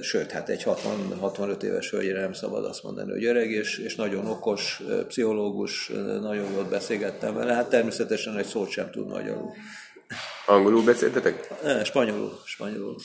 sőt, 0.00 0.30
hát 0.30 0.48
egy 0.48 0.62
60-65 0.66 1.62
éves 1.62 1.90
hölgyre 1.90 2.20
nem 2.20 2.32
szabad 2.32 2.64
azt 2.64 2.82
mondani, 2.82 3.10
hogy 3.10 3.24
öreg, 3.24 3.50
és, 3.50 3.78
és 3.78 3.94
nagyon 3.94 4.26
okos, 4.26 4.82
pszichológus, 5.08 5.88
nagyon 6.20 6.50
jól 6.52 6.64
beszélgettem 6.64 7.34
vele, 7.34 7.52
hát 7.54 7.68
természetesen 7.68 8.38
egy 8.38 8.46
szót 8.46 8.70
sem 8.70 8.90
tud 8.90 9.08
magyarul. 9.08 9.52
Angolul 10.46 10.82
beszéltetek? 10.82 11.48
Spanyolul, 11.84 12.40
spanyolul. 12.44 12.96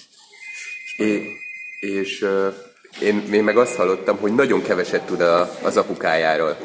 spanyolul. 0.85 1.21
É, 1.21 1.37
és 1.79 2.21
uh, 2.21 2.53
én, 3.01 3.33
én 3.33 3.43
meg 3.43 3.57
azt 3.57 3.75
hallottam, 3.75 4.17
hogy 4.17 4.35
nagyon 4.35 4.61
keveset 4.61 5.05
tud 5.05 5.21
a, 5.21 5.57
az 5.61 5.77
apukájáról. 5.77 6.57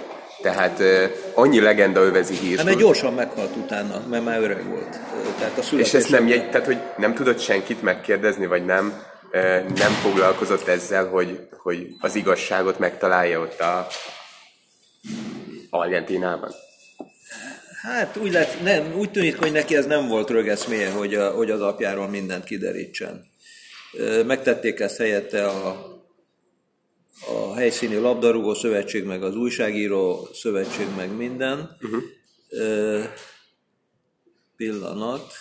Tehát 0.43 0.79
uh, 0.79 1.05
annyi 1.35 1.61
legenda 1.61 2.01
övezi 2.01 2.35
hírt. 2.35 2.57
Hát 2.57 2.67
mert 2.67 2.79
gyorsan 2.79 3.15
meghalt 3.15 3.57
utána, 3.57 4.07
mert 4.09 4.25
már 4.25 4.41
öreg 4.41 4.69
volt. 4.69 4.99
Tehát 5.39 5.59
a 5.59 5.77
és 5.77 5.95
ezt 5.95 6.11
nem 6.11 6.27
jegy, 6.27 6.51
tehát 6.51 6.67
hogy 6.67 6.79
nem 6.97 7.15
tudott 7.15 7.41
senkit 7.41 7.83
megkérdezni, 7.83 8.47
vagy 8.47 8.65
nem, 8.65 9.03
nem 9.75 9.93
foglalkozott 10.03 10.67
ezzel, 10.67 11.09
hogy, 11.09 11.49
hogy 11.51 11.89
az 12.01 12.15
igazságot 12.15 12.79
megtalálja 12.79 13.41
ott 13.41 13.61
a 13.61 13.87
Argentinában? 15.71 16.55
Hát 17.87 18.17
úgy, 18.17 18.33
lett, 18.33 18.63
nem, 18.63 18.95
úgy 18.95 19.11
tűnik, 19.11 19.37
hogy 19.37 19.53
neki 19.53 19.77
ez 19.77 19.87
nem 19.87 20.09
volt 20.09 20.31
rögeszméje, 20.31 20.91
hogy, 20.91 21.15
a, 21.15 21.31
hogy 21.31 21.51
az 21.51 21.61
apjáról 21.61 22.09
mindent 22.09 22.45
kiderítsen. 22.45 23.25
Megtették 24.27 24.81
ezt 24.81 24.97
helyette 24.97 25.47
a, 25.47 25.87
a 27.29 27.55
helyszíni 27.55 27.95
labdarúgó 27.95 28.55
szövetség, 28.55 29.05
meg 29.05 29.23
az 29.23 29.37
újságíró 29.37 30.29
szövetség, 30.33 30.87
meg 30.97 31.17
minden. 31.17 31.77
Uh-huh. 31.81 32.03
Pillanat. 34.57 35.33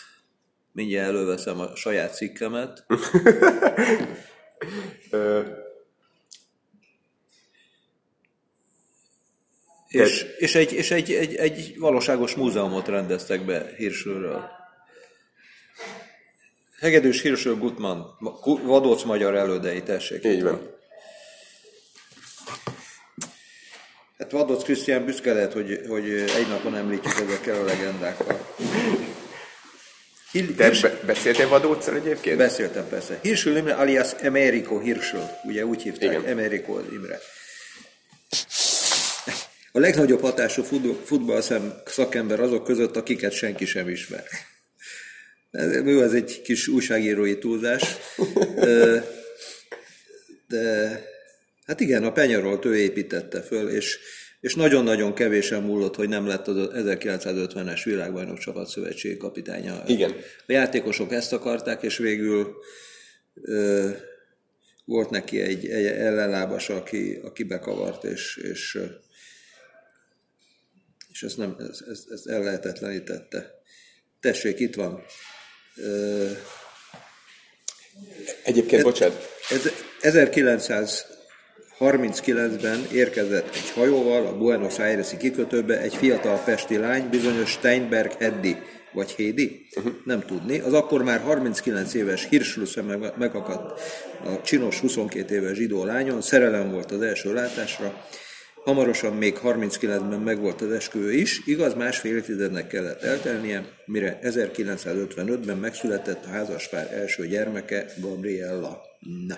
Mindjárt 0.72 1.08
előveszem 1.08 1.60
a 1.60 1.76
saját 1.76 2.16
cikkemet. 2.16 2.86
és, 10.02 10.26
és, 10.38 10.56
egy, 10.56 10.74
és 10.74 10.92
egy, 10.92 11.12
egy, 11.12 11.36
egy 11.36 11.74
valóságos 11.78 12.36
múzeumot 12.36 12.88
rendeztek 12.88 13.46
be 13.46 13.74
Hirsülről. 13.78 14.50
Hegedűs 16.80 17.22
Hirsül 17.22 17.56
Gutmann, 17.56 18.02
Vadóc 18.44 19.04
magyar 19.04 19.36
elődei, 19.36 19.84
tessék. 19.84 20.24
Így 20.24 20.44
van. 20.44 20.74
Hát 24.18 24.32
Vadóc 24.32 24.64
Krisztián 24.64 25.06
büszke 25.06 25.34
lehet, 25.34 25.54
hogy, 25.54 25.82
hogy 25.88 26.10
egy 26.12 26.48
napon 26.48 26.76
említjük 26.76 27.20
ezekkel 27.20 27.60
a 27.62 27.64
legendákkal. 27.64 28.56
Te 30.58 30.70
be, 30.82 31.00
beszéltél 31.06 31.48
Vadóccal 31.48 31.96
egyébként? 31.96 32.38
Beszéltem 32.38 32.88
persze. 32.90 33.20
Hirsül 33.22 33.58
Imre 33.58 33.74
alias 33.74 34.14
Americo 34.24 34.80
Hirsül, 34.80 35.24
ugye 35.44 35.66
úgy 35.66 35.82
hívták, 35.82 36.20
Igen. 36.20 36.32
Americo 36.32 36.80
Imre. 36.80 37.20
A 39.76 39.80
legnagyobb 39.80 40.22
hatású 40.22 40.64
futball 41.04 41.42
szakember 41.86 42.40
azok 42.40 42.64
között, 42.64 42.96
akiket 42.96 43.32
senki 43.32 43.66
sem 43.66 43.90
ismer. 43.90 44.24
Ő 45.86 46.00
az 46.00 46.14
egy 46.14 46.42
kis 46.42 46.68
újságírói 46.68 47.38
túlzás. 47.38 47.96
De 50.48 51.02
hát 51.66 51.80
igen, 51.80 52.04
a 52.04 52.12
penyarolt 52.12 52.66
ő 52.66 52.76
építette 52.76 53.42
föl, 53.42 53.70
és 53.70 54.00
és 54.40 54.56
nagyon-nagyon 54.56 55.14
kevésen 55.14 55.64
múlott, 55.64 55.96
hogy 55.96 56.10
nem 56.10 56.28
lett 56.28 56.48
az 56.48 56.70
1950-es 56.74 57.82
világbajnok 57.84 58.38
csapat 58.38 58.68
szövetségi 58.68 59.18
kapitánya. 59.18 59.84
Igen. 59.88 60.12
A 60.48 60.52
játékosok 60.52 61.12
ezt 61.12 61.34
akarták, 61.34 61.84
és 61.84 61.98
végül 61.98 62.56
ö, 63.42 63.90
volt 64.86 65.10
neki 65.10 65.40
egy, 65.40 65.68
egy 65.68 65.86
ellenlábas, 65.86 66.70
aki, 66.70 67.20
aki 67.24 67.44
bekavart, 67.44 68.04
és, 68.04 68.38
és, 68.52 68.80
és 71.16 71.24
ezt, 71.24 71.38
nem, 71.38 71.56
ezt, 71.70 71.82
ezt, 71.90 72.12
ezt 72.12 72.28
ellehetetlenítette. 72.28 73.52
Tessék, 74.20 74.60
itt 74.60 74.76
van. 74.76 75.04
Ö, 75.76 76.32
Egyébként, 78.44 78.84
bocsánat. 78.84 79.28
1900 80.02 81.06
39-ben 81.80 82.88
érkezett 82.92 83.56
egy 83.56 83.70
hajóval 83.70 84.26
a 84.26 84.38
Buenos 84.38 84.80
Aires-i 84.80 85.18
kikötőbe 85.18 85.80
egy 85.82 85.96
fiatal 85.96 86.38
pesti 86.38 86.78
lány, 86.78 87.10
bizonyos 87.10 87.52
Steinberg 87.52 88.12
Heddi, 88.12 88.58
vagy 88.94 89.12
Hédi, 89.12 89.66
uh-huh. 89.76 89.94
nem 90.06 90.26
tudni. 90.26 90.60
Az 90.60 90.74
akkor 90.74 91.04
már 91.04 91.20
39 91.20 91.94
éves 91.94 92.28
Hirschlussze 92.30 92.82
megakadt 93.18 93.80
a 94.26 94.42
csinos 94.42 94.80
22 94.80 95.36
éves 95.36 95.58
zsidó 95.58 95.84
lányon, 95.84 96.22
szerelem 96.22 96.72
volt 96.72 96.92
az 96.92 97.02
első 97.02 97.34
látásra, 97.34 98.08
hamarosan 98.66 99.14
még 99.14 99.38
39-ben 99.44 100.20
megvolt 100.20 100.62
az 100.62 100.72
esküvő 100.72 101.14
is, 101.14 101.42
igaz, 101.46 101.74
másfél 101.74 102.16
évtizednek 102.16 102.68
kellett 102.68 103.02
eltelnie, 103.02 103.66
mire 103.86 104.20
1955-ben 104.24 105.58
megszületett 105.58 106.26
a 106.26 106.30
házaspár 106.30 106.94
első 106.94 107.28
gyermeke, 107.28 107.86
Gabriella. 108.02 108.82
Na. 109.28 109.38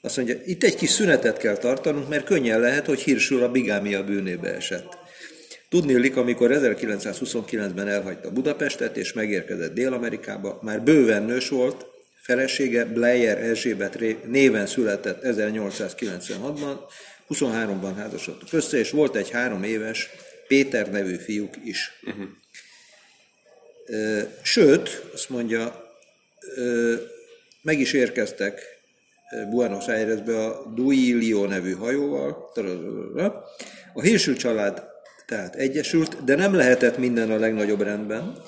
Azt 0.00 0.16
mondja, 0.16 0.34
itt 0.44 0.62
egy 0.62 0.76
kis 0.76 0.90
szünetet 0.90 1.36
kell 1.36 1.56
tartanunk, 1.56 2.08
mert 2.08 2.24
könnyen 2.24 2.60
lehet, 2.60 2.86
hogy 2.86 3.00
hírsül 3.00 3.42
a 3.42 3.50
bigámia 3.50 4.04
bűnébe 4.04 4.54
esett. 4.54 4.98
Tudni 5.68 5.92
illik, 5.92 6.16
amikor 6.16 6.50
1929-ben 6.52 7.88
elhagyta 7.88 8.30
Budapestet 8.30 8.96
és 8.96 9.12
megérkezett 9.12 9.74
Dél-Amerikába, 9.74 10.58
már 10.62 10.82
bőven 10.82 11.22
nős 11.22 11.48
volt, 11.48 11.86
felesége 12.16 12.84
Blair 12.84 13.38
Erzsébet 13.38 13.98
néven 14.26 14.66
született 14.66 15.20
1896-ban, 15.24 16.78
23-ban 17.30 17.92
házasodtak 17.96 18.52
össze, 18.52 18.78
és 18.78 18.90
volt 18.90 19.16
egy 19.16 19.30
három 19.30 19.62
éves 19.62 20.08
Péter 20.46 20.90
nevű 20.90 21.14
fiúk 21.14 21.54
is. 21.64 21.90
Uh-huh. 22.02 22.28
Sőt, 24.42 25.04
azt 25.12 25.28
mondja, 25.28 25.94
meg 27.62 27.80
is 27.80 27.92
érkeztek 27.92 28.62
Buenos 29.50 29.86
Airesbe 29.86 30.44
a 30.44 30.72
Duilio 30.74 31.46
nevű 31.46 31.72
hajóval. 31.72 32.52
A 33.94 34.02
Hirsül 34.02 34.36
család 34.36 34.88
tehát 35.26 35.54
egyesült, 35.54 36.24
de 36.24 36.34
nem 36.34 36.54
lehetett 36.54 36.98
minden 36.98 37.30
a 37.30 37.38
legnagyobb 37.38 37.80
rendben, 37.80 38.42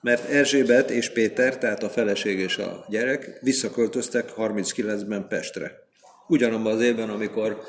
mert 0.00 0.30
Erzsébet 0.30 0.90
és 0.90 1.10
Péter, 1.10 1.58
tehát 1.58 1.82
a 1.82 1.88
feleség 1.88 2.38
és 2.38 2.58
a 2.58 2.86
gyerek 2.88 3.38
visszaköltöztek 3.40 4.32
39-ben 4.36 5.28
Pestre. 5.28 5.72
Ugyanabban 6.28 6.72
az 6.72 6.82
évben, 6.82 7.08
amikor 7.08 7.62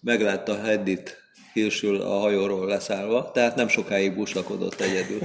meglátta 0.00 0.60
Heddit 0.62 1.24
Hirsül 1.52 2.00
a 2.00 2.18
hajóról 2.18 2.66
leszállva, 2.66 3.30
tehát 3.34 3.56
nem 3.56 3.68
sokáig 3.68 4.14
buslakodott 4.14 4.80
egyedül. 4.80 5.18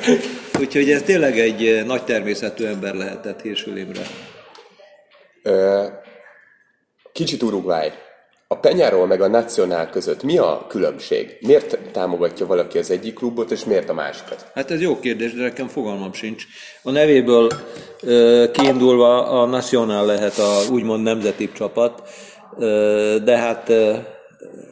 Úgyhogy 0.60 0.90
ez 0.90 1.02
tényleg 1.02 1.38
egy 1.38 1.86
nagy 1.86 2.04
természetű 2.04 2.64
ember 2.64 2.94
lehetett 2.94 3.40
Hirsül 3.40 3.76
Imre. 3.76 4.06
Kicsit 7.12 7.42
Uruguay. 7.42 7.88
A 8.50 8.56
Penyáról 8.56 9.06
meg 9.06 9.20
a 9.20 9.28
Nacionál 9.28 9.90
között 9.90 10.22
mi 10.22 10.38
a 10.38 10.66
különbség? 10.68 11.36
Miért 11.40 11.78
támogatja 11.92 12.46
valaki 12.46 12.78
az 12.78 12.90
egyik 12.90 13.14
klubot, 13.14 13.50
és 13.50 13.64
miért 13.64 13.88
a 13.88 13.94
másikat? 13.94 14.50
Hát 14.54 14.70
ez 14.70 14.80
jó 14.80 14.98
kérdés, 14.98 15.32
de 15.32 15.42
nekem 15.42 15.68
fogalmam 15.68 16.12
sincs. 16.12 16.44
A 16.82 16.90
nevéből 16.90 17.48
ö, 18.02 18.44
kiindulva 18.52 19.28
a 19.40 19.46
Nacionál 19.46 20.06
lehet 20.06 20.38
a 20.38 20.60
úgymond 20.70 21.02
nemzeti 21.02 21.52
csapat, 21.52 22.08
de 23.24 23.36
hát 23.36 23.72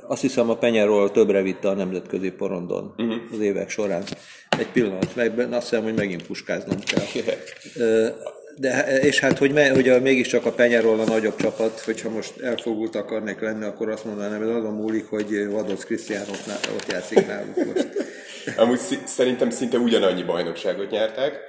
azt 0.06 0.20
hiszem 0.20 0.50
a 0.50 0.56
Penyáról 0.56 1.10
többre 1.10 1.42
vitte 1.42 1.68
a 1.68 1.74
nemzetközi 1.74 2.30
porondon 2.30 2.94
uh-huh. 2.96 3.16
az 3.32 3.38
évek 3.38 3.70
során. 3.70 4.02
Egy 4.58 4.68
pillanat, 4.68 5.14
meg 5.14 5.38
azt 5.52 5.68
hiszem, 5.68 5.82
hogy 5.82 5.94
megint 5.94 6.26
puskáznom 6.26 6.78
kell. 6.78 7.34
De, 8.58 9.00
és 9.00 9.20
hát, 9.20 9.38
hogy, 9.38 9.52
me, 9.52 9.70
hogy 9.70 9.88
a, 9.88 10.00
mégiscsak 10.00 10.46
a 10.46 10.52
Penyáról 10.52 11.00
a 11.00 11.04
nagyobb 11.04 11.36
csapat, 11.36 11.80
hogyha 11.80 12.10
most 12.10 12.40
elfogult 12.40 12.94
akarnék 12.94 13.40
lenni, 13.40 13.64
akkor 13.64 13.88
azt 13.88 14.04
mondanám, 14.04 14.38
hogy 14.38 14.48
azon 14.48 14.74
múlik, 14.74 15.06
hogy 15.06 15.48
Vadosz 15.50 15.84
Krisztián 15.84 16.22
ott, 16.28 16.70
ott 16.74 16.92
játszik 16.92 17.26
náluk 17.26 17.56
most. 17.56 17.88
Amúgy 18.56 18.78
szerintem 19.04 19.50
szinte 19.50 19.78
ugyanannyi 19.78 20.22
bajnokságot 20.22 20.90
nyertek, 20.90 21.40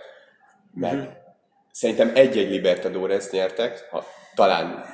meg 0.73 0.93
uh-huh. 0.93 1.07
szerintem 1.71 2.11
egy-egy 2.13 2.49
Libertadores 2.49 3.29
nyertek, 3.29 3.87
ha, 3.91 4.05
talán 4.35 4.85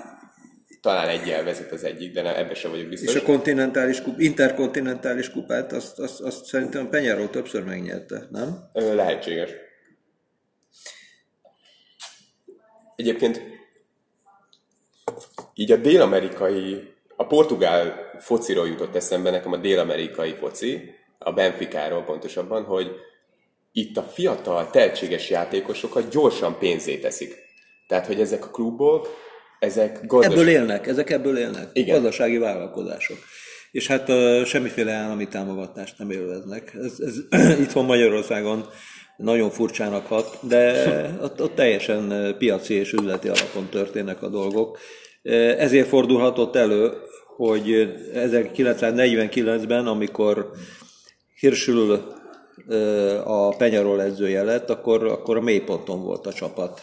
talán 0.84 1.10
egyel 1.10 1.44
vezet 1.44 1.72
az 1.72 1.84
egyik, 1.84 2.14
de 2.14 2.22
ne, 2.22 2.38
ebbe 2.38 2.54
sem 2.54 2.72
vagyok 2.72 2.88
biztos. 2.88 3.16
És 3.16 3.22
a 3.22 3.26
kontinentális 3.26 4.02
kup, 4.02 4.20
interkontinentális 4.20 5.32
kupát, 5.32 5.72
azt, 5.72 6.00
azt, 6.00 6.22
azt 6.22 6.46
szerintem 6.46 6.90
Penyáról 6.90 7.30
többször 7.30 7.64
megnyerte, 7.64 8.28
nem? 8.32 8.70
Lehetséges. 8.74 9.50
Egyébként 12.96 13.42
így 15.54 15.72
a 15.72 15.78
dél-amerikai, 15.78 16.94
a 17.16 17.28
portugál 17.28 18.12
fociról 18.20 18.68
jutott 18.68 18.96
eszembe 18.96 19.30
nekem 19.30 19.52
a 19.52 19.58
dél-amerikai 19.58 20.34
foci, 20.34 20.96
a 21.18 21.32
Benficáról 21.32 22.04
pontosabban, 22.04 22.64
hogy 22.64 22.92
itt 23.72 23.98
a 23.98 24.04
fiatal, 24.04 24.70
tehetséges 24.70 25.30
játékosokat 25.30 26.10
gyorsan 26.10 26.58
pénzé 26.58 26.98
teszik. 26.98 27.36
Tehát, 27.88 28.06
hogy 28.06 28.22
ezek 28.22 28.46
a 28.46 28.50
klubok, 28.50 29.08
ezek 29.64 30.06
gazdaság... 30.06 30.38
Ebből 30.38 30.50
élnek, 30.50 30.88
ezek 30.88 31.10
ebből 31.10 31.38
élnek. 31.38 31.70
Igen. 31.74 31.96
Gazdasági 31.96 32.38
vállalkozások. 32.38 33.18
És 33.72 33.88
hát 33.88 34.10
uh, 34.10 34.44
semmiféle 34.44 34.92
állami 34.92 35.28
támogatást 35.28 35.98
nem 35.98 36.12
élveznek. 36.12 36.76
Ez, 36.84 36.94
ez 37.00 37.60
itthon 37.64 37.86
Magyarországon 37.86 38.66
nagyon 39.18 39.50
furcsának 39.50 40.06
hat, 40.06 40.38
de 40.42 40.88
ott, 41.22 41.42
ott 41.42 41.56
teljesen 41.56 42.36
piaci 42.38 42.74
és 42.74 42.94
üzleti 42.94 43.28
alapon 43.28 43.70
történnek 43.70 44.22
a 44.22 44.30
dolgok. 44.30 44.78
Ezért 45.58 45.88
fordulhatott 45.88 46.56
elő, 46.56 46.92
hogy 47.36 47.94
1949-ben, 48.16 49.88
amikor 49.88 50.52
Hirsül 51.40 52.02
a 53.24 53.56
Penyarol 53.56 54.02
edzője 54.02 54.44
lett, 54.44 54.70
akkor, 54.70 55.04
akkor 55.04 55.38
a 55.38 55.42
mélyponton 55.42 56.04
volt 56.04 56.28
a 56.28 56.34
csapat. 56.34 56.82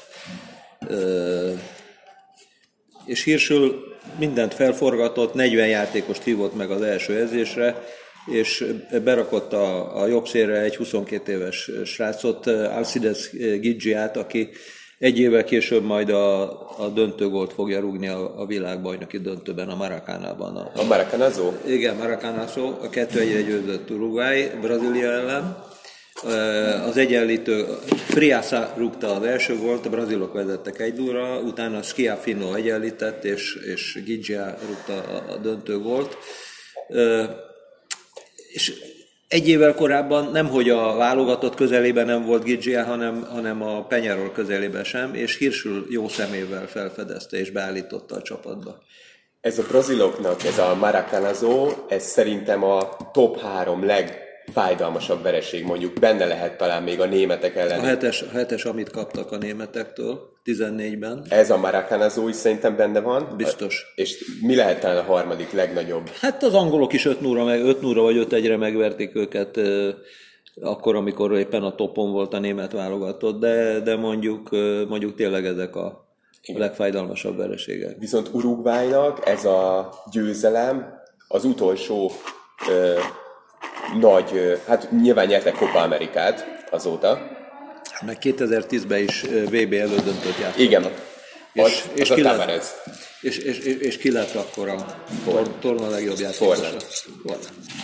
És 3.04 3.24
Hirsül 3.24 3.96
mindent 4.18 4.54
felforgatott, 4.54 5.34
40 5.34 5.68
játékost 5.68 6.22
hívott 6.22 6.56
meg 6.56 6.70
az 6.70 6.82
első 6.82 7.16
edzésre, 7.16 7.84
és 8.26 8.64
berakott 9.04 9.52
a, 9.52 10.00
a 10.00 10.06
jobb 10.06 10.26
szélre 10.26 10.60
egy 10.60 10.76
22 10.76 11.32
éves 11.32 11.70
srácot, 11.84 12.46
Alcides 12.46 13.30
Gigiát, 13.60 14.16
aki 14.16 14.48
egy 14.98 15.18
évvel 15.18 15.44
később 15.44 15.84
majd 15.84 16.10
a, 16.10 16.42
a 16.78 16.88
döntőgolt 16.88 17.52
fogja 17.52 17.80
rúgni 17.80 18.08
a, 18.08 18.40
a 18.40 18.46
világbajnoki 18.46 19.18
döntőben, 19.18 19.68
a 19.68 19.76
Maracánában. 19.76 20.56
A, 20.56 20.70
a 20.74 20.84
Maracanazó? 20.84 21.52
Igen, 21.66 21.96
Maracanazo, 21.96 22.66
a 22.82 22.88
2 22.90 23.20
1 23.20 23.46
győzött 23.46 23.90
Uruguay, 23.90 24.50
Brazília 24.60 25.10
ellen. 25.10 25.69
Az 26.86 26.96
egyenlítő 26.96 27.66
Friasa 28.08 28.72
rúgta 28.76 29.14
az 29.14 29.22
első 29.22 29.56
volt, 29.56 29.86
a 29.86 29.88
brazilok 29.88 30.32
vezettek 30.32 30.80
egy 30.80 30.94
dúra, 30.94 31.38
utána 31.38 31.82
Schiafino 31.82 32.54
egyenlített, 32.54 33.24
és, 33.24 33.54
és 33.54 34.02
Gigia 34.04 34.58
rúgta 34.66 35.22
a 35.28 35.36
döntő 35.36 35.78
volt. 35.78 36.16
És 38.52 38.72
egy 39.28 39.48
évvel 39.48 39.74
korábban 39.74 40.30
nem, 40.30 40.48
hogy 40.48 40.70
a 40.70 40.94
válogatott 40.94 41.54
közelében 41.54 42.06
nem 42.06 42.24
volt 42.24 42.44
Gigia, 42.44 42.84
hanem, 42.84 43.26
hanem 43.30 43.62
a 43.62 43.84
Penyarol 43.84 44.32
közelében 44.32 44.84
sem, 44.84 45.14
és 45.14 45.36
Hirsül 45.36 45.86
jó 45.90 46.08
szemével 46.08 46.66
felfedezte 46.68 47.38
és 47.38 47.50
beállította 47.50 48.16
a 48.16 48.22
csapatba. 48.22 48.82
Ez 49.40 49.58
a 49.58 49.66
braziloknak, 49.68 50.44
ez 50.44 50.58
a 50.58 50.74
Maracanazó, 50.74 51.68
ez 51.88 52.04
szerintem 52.04 52.64
a 52.64 52.96
top 53.12 53.40
három 53.40 53.84
leg 53.84 54.29
fájdalmasabb 54.52 55.22
vereség, 55.22 55.64
mondjuk 55.64 55.92
benne 55.92 56.26
lehet 56.26 56.56
talán 56.56 56.82
még 56.82 57.00
a 57.00 57.06
németek 57.06 57.56
ellen. 57.56 57.78
A 57.78 57.82
hetes, 57.82 58.22
a 58.22 58.28
hetes 58.32 58.64
amit 58.64 58.90
kaptak 58.90 59.32
a 59.32 59.36
németektől 59.36 60.28
14-ben. 60.44 61.24
Ez 61.28 61.50
a 61.50 61.56
Maracanazó 61.56 62.28
is 62.28 62.36
szerintem 62.36 62.76
benne 62.76 63.00
van. 63.00 63.34
Biztos. 63.36 63.92
És 63.94 64.24
mi 64.42 64.54
lehet 64.54 64.80
talán 64.80 64.96
a 64.96 65.02
harmadik 65.02 65.52
legnagyobb? 65.52 66.08
Hát 66.20 66.42
az 66.42 66.54
angolok 66.54 66.92
is 66.92 67.04
5 67.04 67.20
0 67.20 67.44
meg, 67.44 67.64
5 67.64 67.80
0 67.80 68.02
vagy 68.02 68.16
5 68.16 68.32
1 68.32 68.58
megverték 68.58 69.14
őket 69.14 69.60
akkor, 70.60 70.96
amikor 70.96 71.38
éppen 71.38 71.62
a 71.62 71.74
topon 71.74 72.12
volt 72.12 72.34
a 72.34 72.38
német 72.38 72.72
válogatott, 72.72 73.40
de, 73.40 73.80
de 73.80 73.96
mondjuk, 73.96 74.50
mondjuk 74.88 75.14
tényleg 75.14 75.46
ezek 75.46 75.76
a 75.76 76.08
Igen. 76.42 76.60
legfájdalmasabb 76.60 77.36
vereségek. 77.36 77.98
Viszont 77.98 78.28
Uruguaynak 78.32 79.26
ez 79.26 79.44
a 79.44 79.92
győzelem 80.12 80.98
az 81.28 81.44
utolsó 81.44 82.10
nagy, 84.00 84.60
hát 84.66 84.90
nyilván 84.90 85.26
nyertek 85.26 85.54
Copa 85.54 85.80
Amerikát 85.80 86.66
azóta. 86.70 87.38
Meg 88.06 88.16
2010-ben 88.20 89.02
is 89.02 89.22
VB 89.22 89.72
elődöntött 89.72 90.38
játszottak. 90.40 90.58
Igen. 90.58 90.90
És, 91.52 91.62
az, 91.62 91.90
és, 91.94 92.10
az 92.10 92.16
ki 92.16 92.22
lett, 92.22 92.62
és, 93.20 93.38
és, 93.38 93.58
és, 93.58 93.74
és 93.74 93.96
ki 93.96 94.12
lett 94.12 94.34
akkor 94.34 94.68
a 94.68 94.86
tor, 95.24 95.48
torna 95.60 95.88
legjobb 95.88 96.18
játékosa? 96.18 96.76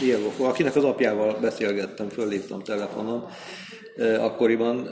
Diego 0.00 0.30
akinek 0.38 0.76
az 0.76 0.84
apjával 0.84 1.38
beszélgettem, 1.40 2.08
fölhívtam 2.08 2.62
telefonon 2.62 3.28
akkoriban. 4.18 4.88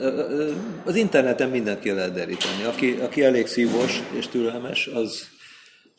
Az 0.85 0.95
interneten 0.95 1.49
mindent 1.49 1.79
ki 1.79 1.91
lehet 1.91 2.13
deríteni. 2.13 2.63
Aki, 2.63 2.97
aki 3.01 3.23
elég 3.23 3.47
szívos 3.47 4.01
és 4.11 4.27
türelmes, 4.27 4.87
az, 4.87 5.27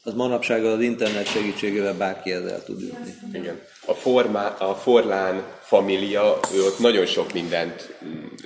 az 0.06 0.14
manapság 0.14 0.64
az 0.64 0.80
internet 0.80 1.26
segítségével 1.26 1.94
bárki 1.94 2.32
ezzel 2.32 2.64
tud 2.64 2.80
jutni. 2.80 3.14
Igen. 3.32 3.60
A, 3.86 3.92
formá, 3.92 4.46
a 4.46 4.74
Forlán 4.74 5.42
família, 5.62 6.38
ő 6.54 6.64
ott 6.64 6.78
nagyon 6.78 7.06
sok 7.06 7.32
mindent 7.32 7.96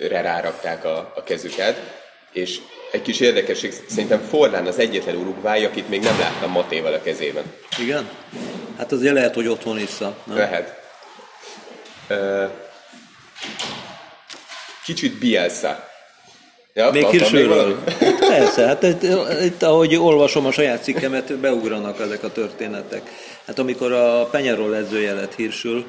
rárakták 0.08 0.84
a, 0.84 1.12
a 1.16 1.22
kezüket, 1.22 1.76
és 2.32 2.58
egy 2.92 3.02
kis 3.02 3.20
érdekesség, 3.20 3.72
szerintem 3.88 4.20
Forlán 4.20 4.66
az 4.66 4.78
egyetlen 4.78 5.16
urugvály, 5.16 5.64
akit 5.64 5.88
még 5.88 6.02
nem 6.02 6.18
láttam 6.18 6.50
Matéval 6.50 6.92
a 6.92 7.02
kezében. 7.02 7.44
Igen? 7.78 8.08
Hát 8.76 8.92
azért 8.92 9.14
lehet, 9.14 9.34
hogy 9.34 9.46
otthon 9.46 9.76
vissza. 9.76 10.16
Nem? 10.24 10.36
Lehet. 10.36 10.80
Kicsit 14.84 15.18
Bielsa. 15.18 15.88
Ja, 16.74 16.90
még 16.90 17.06
Hirsőről. 17.06 17.82
Persze, 18.30 18.66
hát 18.66 18.82
itt, 18.82 19.02
itt, 19.44 19.62
ahogy 19.62 19.96
olvasom 19.96 20.46
a 20.46 20.52
saját 20.52 20.82
cikkemet, 20.82 21.38
beugranak 21.38 22.00
ezek 22.00 22.22
a 22.22 22.32
történetek. 22.32 23.10
Hát 23.46 23.58
amikor 23.58 23.92
a 23.92 24.28
Penyarol 24.30 24.76
edzője 24.76 25.14
lett 25.14 25.34
Hirsül, 25.34 25.84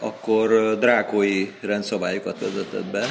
akkor 0.00 0.78
drákói 0.78 1.50
rendszabályokat 1.60 2.36
vezetett 2.40 2.84
be, 2.84 3.06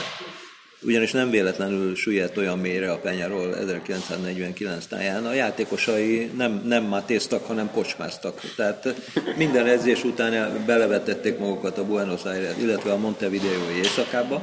ugyanis 0.81 1.11
nem 1.11 1.29
véletlenül 1.29 1.95
süllyedt 1.95 2.37
olyan 2.37 2.59
mélyre 2.59 2.91
a 2.91 2.97
Penyarol 2.97 3.57
1949 3.57 4.85
táján. 4.85 5.25
A 5.25 5.33
játékosai 5.33 6.31
nem, 6.37 6.61
nem 6.65 6.83
mátéztak, 6.83 7.45
hanem 7.45 7.71
kocsmáztak. 7.71 8.41
Tehát 8.55 8.95
minden 9.37 9.65
edzés 9.65 10.03
után 10.03 10.63
belevetették 10.65 11.37
magukat 11.37 11.77
a 11.77 11.85
Buenos 11.85 12.23
Aires, 12.23 12.55
illetve 12.61 12.91
a 12.91 12.97
Montevideo 12.97 13.69
éjszakába, 13.77 14.41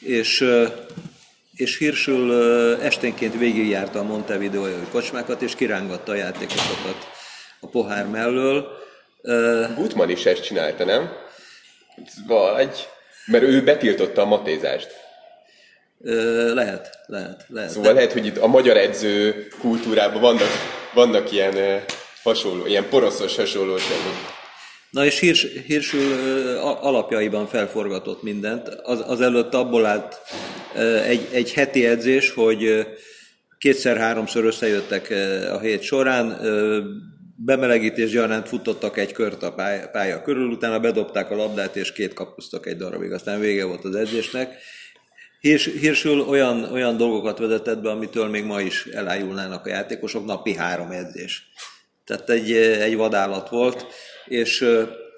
és 0.00 0.44
és 1.60 1.78
Hirsül 1.78 2.32
esténként 2.82 3.38
végigjárta 3.38 3.98
a 3.98 4.02
Montevideo 4.02 4.66
kocsmákat, 4.90 5.42
és 5.42 5.54
kirángatta 5.54 6.12
a 6.12 6.14
játékosokat 6.14 7.08
a 7.60 7.66
pohár 7.66 8.06
mellől. 8.06 8.66
Gutman 9.76 10.10
is 10.10 10.26
ezt 10.26 10.44
csinálta, 10.44 10.84
nem? 10.84 11.12
Vagy, 12.26 12.88
mert 13.26 13.44
ő 13.44 13.64
betiltotta 13.64 14.22
a 14.22 14.24
matézást. 14.24 14.88
Lehet, 16.54 16.98
lehet, 17.06 17.44
lehet. 17.48 17.70
Szóval 17.70 17.92
lehet, 17.92 18.12
hogy 18.12 18.26
itt 18.26 18.36
a 18.36 18.46
magyar 18.46 18.76
edző 18.76 19.48
kultúrában 19.58 20.20
vannak, 20.20 20.50
vannak 20.94 21.32
ilyen 21.32 21.84
hasonló, 22.22 22.66
ilyen 22.66 22.88
poroszos 22.88 23.36
hasonlóságok. 23.36 24.38
Na 24.90 25.04
és 25.04 25.18
Hirs, 25.18 25.46
Hirsül 25.66 26.16
alapjaiban 26.58 27.46
felforgatott 27.46 28.22
mindent. 28.22 28.68
Az, 28.68 29.02
az 29.06 29.20
előtt 29.20 29.54
abból 29.54 29.86
állt 29.86 30.20
egy, 31.06 31.28
egy 31.32 31.52
heti 31.52 31.86
edzés, 31.86 32.30
hogy 32.30 32.86
kétszer-háromszor 33.58 34.44
összejöttek 34.44 35.10
a 35.52 35.58
hét 35.58 35.82
során, 35.82 36.38
bemelegítés 37.36 38.10
gyanánt 38.10 38.48
futottak 38.48 38.98
egy 38.98 39.12
kört 39.12 39.42
a 39.42 39.52
pálya, 39.52 39.88
pálya 39.88 40.22
körül, 40.22 40.50
utána 40.50 40.80
bedobták 40.80 41.30
a 41.30 41.36
labdát, 41.36 41.76
és 41.76 41.92
két 41.92 42.12
kapusztak 42.12 42.66
egy 42.66 42.76
darabig, 42.76 43.12
aztán 43.12 43.40
vége 43.40 43.64
volt 43.64 43.84
az 43.84 43.94
edzésnek. 43.94 44.56
Hirs, 45.40 45.64
Hirsül 45.64 46.20
olyan, 46.20 46.64
olyan 46.64 46.96
dolgokat 46.96 47.38
vezetett 47.38 47.82
be, 47.82 47.90
amitől 47.90 48.28
még 48.28 48.44
ma 48.44 48.60
is 48.60 48.86
elájulnának 48.86 49.66
a 49.66 49.68
játékosok, 49.68 50.24
napi 50.24 50.54
három 50.54 50.90
edzés. 50.90 51.48
Tehát 52.04 52.30
egy, 52.30 52.52
egy 52.56 52.96
vadállat 52.96 53.48
volt, 53.48 53.86
és 54.30 54.64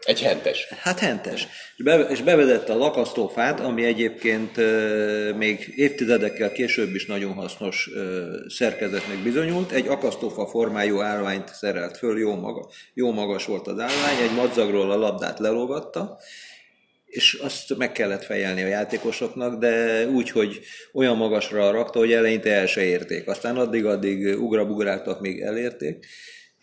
egy 0.04 0.22
hentes. 0.22 0.68
Hát 0.80 0.98
hentes. 0.98 1.48
És, 1.76 1.84
be, 1.84 1.98
és 1.98 2.22
bevezette 2.22 2.72
a 2.72 2.76
lakasztófát, 2.76 3.60
ami 3.60 3.84
egyébként 3.84 4.58
e, 4.58 4.62
még 5.36 5.72
évtizedekkel 5.76 6.52
később 6.52 6.94
is 6.94 7.06
nagyon 7.06 7.32
hasznos 7.32 7.86
e, 7.86 8.00
szerkezetnek 8.48 9.18
bizonyult. 9.18 9.72
Egy 9.72 9.86
akasztófa 9.86 10.46
formájú 10.46 11.00
állványt 11.00 11.54
szerelt 11.54 11.96
föl, 11.96 12.18
jó, 12.18 12.34
maga, 12.34 12.68
jó 12.94 13.12
magas 13.12 13.46
volt 13.46 13.66
az 13.66 13.78
állvány, 13.78 14.22
egy 14.22 14.34
madzagról 14.34 14.90
a 14.90 14.96
labdát 14.96 15.38
lelógatta, 15.38 16.18
és 17.06 17.34
azt 17.42 17.76
meg 17.76 17.92
kellett 17.92 18.24
fejelni 18.24 18.62
a 18.62 18.66
játékosoknak, 18.66 19.58
de 19.58 20.06
úgy, 20.06 20.30
hogy 20.30 20.60
olyan 20.92 21.16
magasra 21.16 21.70
rakta, 21.70 21.98
hogy 21.98 22.12
eleinte 22.12 22.50
el 22.52 22.66
se 22.66 22.84
érték. 22.84 23.28
Aztán 23.28 23.56
addig-addig 23.56 24.40
ugrabugráltak, 24.40 25.20
még 25.20 25.40
elérték. 25.40 26.06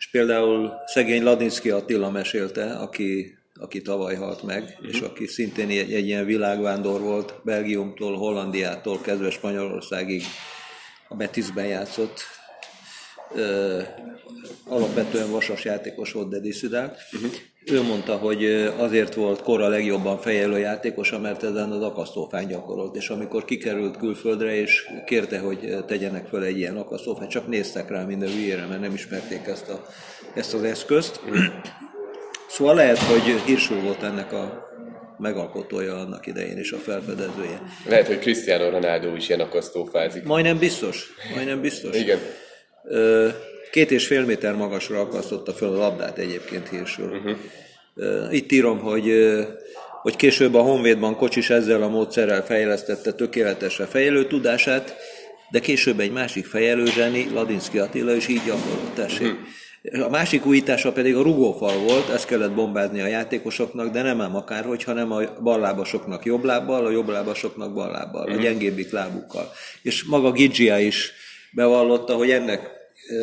És 0.00 0.10
például 0.10 0.72
szegény 0.86 1.22
Ladinszki 1.22 1.70
Attila 1.70 2.10
mesélte, 2.10 2.72
aki, 2.72 3.38
aki 3.54 3.82
tavaly 3.82 4.14
halt 4.14 4.42
meg, 4.42 4.62
uh-huh. 4.62 4.88
és 4.88 5.00
aki 5.00 5.26
szintén 5.26 5.68
egy, 5.68 5.92
egy 5.92 6.06
ilyen 6.06 6.24
világvándor 6.24 7.00
volt, 7.00 7.34
Belgiumtól, 7.44 8.16
Hollandiától 8.16 9.00
kezdve 9.00 9.30
Spanyolországig 9.30 10.22
a 11.08 11.14
Betisben 11.14 11.66
játszott. 11.66 12.20
Ö, 13.34 13.82
alapvetően 14.64 15.30
vasas 15.30 15.64
játékos 15.64 16.12
volt, 16.12 16.28
de 16.28 16.38
diszidált. 16.38 16.98
Uh-huh. 17.12 17.30
Ő 17.66 17.82
mondta, 17.82 18.16
hogy 18.16 18.44
azért 18.76 19.14
volt 19.14 19.42
kora 19.42 19.68
legjobban 19.68 20.18
fejelő 20.18 20.58
játékosa, 20.58 21.18
mert 21.18 21.42
ezen 21.42 21.70
az 21.70 21.82
akasztófán 21.82 22.46
gyakorolt, 22.46 22.96
és 22.96 23.08
amikor 23.08 23.44
kikerült 23.44 23.96
külföldre, 23.96 24.54
és 24.54 24.86
kérte, 25.06 25.38
hogy 25.38 25.84
tegyenek 25.86 26.26
fel 26.26 26.44
egy 26.44 26.58
ilyen 26.58 26.76
akasztófát, 26.76 27.30
csak 27.30 27.46
néztek 27.46 27.90
rá 27.90 28.04
minden 28.04 28.28
hülyére, 28.28 28.66
mert 28.66 28.80
nem 28.80 28.94
ismerték 28.94 29.46
ezt, 29.46 29.68
a, 29.68 29.86
ezt 30.34 30.54
az 30.54 30.62
eszközt. 30.62 31.20
Szóval 32.48 32.74
lehet, 32.74 32.98
hogy 32.98 33.22
Hirsül 33.22 33.80
volt 33.80 34.02
ennek 34.02 34.32
a 34.32 34.68
megalkotója 35.18 35.96
annak 35.96 36.26
idején, 36.26 36.56
és 36.56 36.72
a 36.72 36.76
felfedezője. 36.76 37.62
Lehet, 37.88 38.06
hogy 38.06 38.18
Cristiano 38.18 38.70
Ronaldo 38.70 39.14
is 39.14 39.28
ilyen 39.28 39.40
akasztófázik. 39.40 40.24
Majdnem 40.24 40.58
biztos, 40.58 41.08
majdnem 41.34 41.60
biztos. 41.60 41.96
Igen. 41.96 42.18
Két 43.70 43.90
és 43.90 44.06
fél 44.06 44.24
méter 44.24 44.54
magasra 44.54 45.00
akasztotta 45.00 45.52
fel 45.52 45.68
a 45.68 45.76
labdát 45.76 46.18
egyébként 46.18 46.68
Hirsül. 46.68 47.06
Uh-huh. 47.06 48.34
Itt 48.34 48.52
írom, 48.52 48.78
hogy 48.78 49.12
hogy 50.02 50.16
később 50.16 50.54
a 50.54 50.60
Honvédban 50.60 51.16
Kocsis 51.16 51.50
ezzel 51.50 51.82
a 51.82 51.88
módszerrel 51.88 52.44
fejlesztette 52.44 53.12
tökéletesre 53.12 53.84
fejelő 53.84 54.26
tudását, 54.26 54.96
de 55.50 55.60
később 55.60 56.00
egy 56.00 56.12
másik 56.12 56.46
fejelő 56.46 56.86
zseni, 56.86 57.28
Ladinszki 57.32 57.78
Attila 57.78 58.14
is 58.14 58.28
így 58.28 58.42
gyakorolt, 58.46 58.94
tessék. 58.94 59.26
Uh-huh. 59.26 60.04
A 60.04 60.08
másik 60.08 60.46
újítása 60.46 60.92
pedig 60.92 61.16
a 61.16 61.22
rugófal 61.22 61.78
volt, 61.78 62.08
ezt 62.08 62.26
kellett 62.26 62.52
bombázni 62.52 63.00
a 63.00 63.06
játékosoknak, 63.06 63.92
de 63.92 64.02
nem 64.02 64.20
ám 64.20 64.36
akárhogy, 64.36 64.84
hanem 64.84 65.12
a 65.12 65.20
ballábasoknak 65.42 66.24
jobb 66.24 66.44
lábbal, 66.44 66.86
a 66.86 66.90
jobb 66.90 67.08
lábasoknak 67.08 67.72
bal 67.72 67.90
lábbal, 67.90 68.28
a 68.28 68.32
mhm. 68.32 68.40
gyengébbik 68.40 68.90
lábukkal. 68.90 69.52
És 69.82 70.04
maga 70.04 70.32
Gigia 70.32 70.78
is 70.78 71.12
bevallotta, 71.52 72.14
hogy 72.14 72.30
ennek 72.30 72.79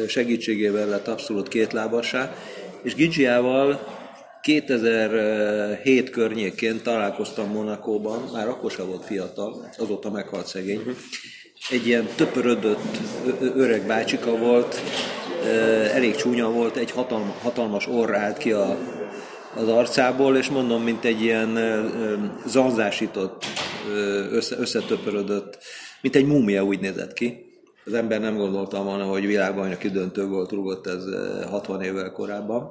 segítségével 0.07 0.87
lett 0.87 1.07
abszolút 1.07 1.47
kétlábassá, 1.47 2.35
és 2.83 2.95
Gigiával 2.95 3.95
2007 4.41 6.09
környékén 6.09 6.81
találkoztam 6.83 7.51
Monakóban, 7.51 8.29
már 8.33 8.47
akkor 8.47 8.71
sem 8.71 8.87
volt 8.87 9.05
fiatal, 9.05 9.69
azóta 9.77 10.11
meghalt 10.11 10.47
szegény. 10.47 10.79
Mhm. 10.79 10.89
Egy 11.69 11.87
ilyen 11.87 12.07
töpörödött 12.15 12.97
öreg 13.55 13.87
bácsika 13.87 14.37
volt, 14.37 14.81
elég 15.93 16.15
csúnya 16.15 16.49
volt, 16.49 16.75
egy 16.75 16.91
hatalma, 16.91 17.35
hatalmas 17.41 17.87
orr 17.87 18.15
állt 18.15 18.37
ki 18.37 18.51
a, 18.51 18.77
az 19.55 19.67
arcából, 19.67 20.37
és 20.37 20.49
mondom, 20.49 20.83
mint 20.83 21.05
egy 21.05 21.21
ilyen 21.21 21.59
zanzásított, 22.45 23.45
össze, 24.31 24.57
összetöpörödött, 24.57 25.57
mint 26.01 26.15
egy 26.15 26.25
múmia 26.25 26.63
úgy 26.63 26.79
nézett 26.79 27.13
ki. 27.13 27.46
Az 27.87 27.93
ember 27.93 28.19
nem 28.19 28.37
gondolta 28.37 28.83
volna, 28.83 29.03
hogy 29.03 29.25
világbajnoki 29.25 29.89
döntő 29.89 30.27
volt 30.27 30.51
rúgott 30.51 30.87
ez 30.87 31.03
60 31.49 31.81
évvel 31.81 32.11
korábban. 32.11 32.69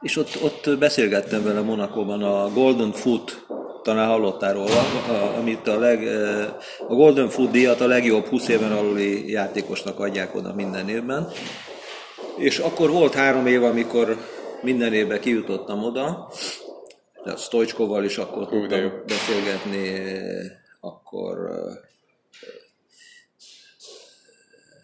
És 0.00 0.16
ott, 0.16 0.38
ott 0.42 0.78
beszélgettem 0.78 1.42
vele 1.42 1.60
Monakóban 1.60 2.22
a 2.22 2.50
Golden 2.52 2.92
Foot 2.92 3.46
talán 3.82 4.08
hallottál 4.08 4.52
róla, 4.52 4.82
amit 5.38 5.68
a, 5.68 5.78
leg, 5.78 6.06
a 6.88 6.94
Golden 6.94 7.28
Foot 7.28 7.50
díjat 7.50 7.80
a 7.80 7.86
legjobb 7.86 8.26
20 8.26 8.48
éven 8.48 8.72
aluli 8.72 9.30
játékosnak 9.30 10.00
adják 10.00 10.34
oda 10.34 10.54
minden 10.54 10.88
évben. 10.88 11.28
És 12.36 12.58
akkor 12.58 12.90
volt 12.90 13.14
három 13.14 13.46
év, 13.46 13.64
amikor 13.64 14.16
minden 14.62 14.92
évben 14.92 15.20
kijutottam 15.20 15.84
oda, 15.84 16.28
a 17.24 17.36
Stojcskoval 17.36 18.04
is 18.04 18.18
akkor 18.18 18.48
tudtam 18.48 18.92
beszélgetni, 19.06 19.92
akkor 20.80 21.50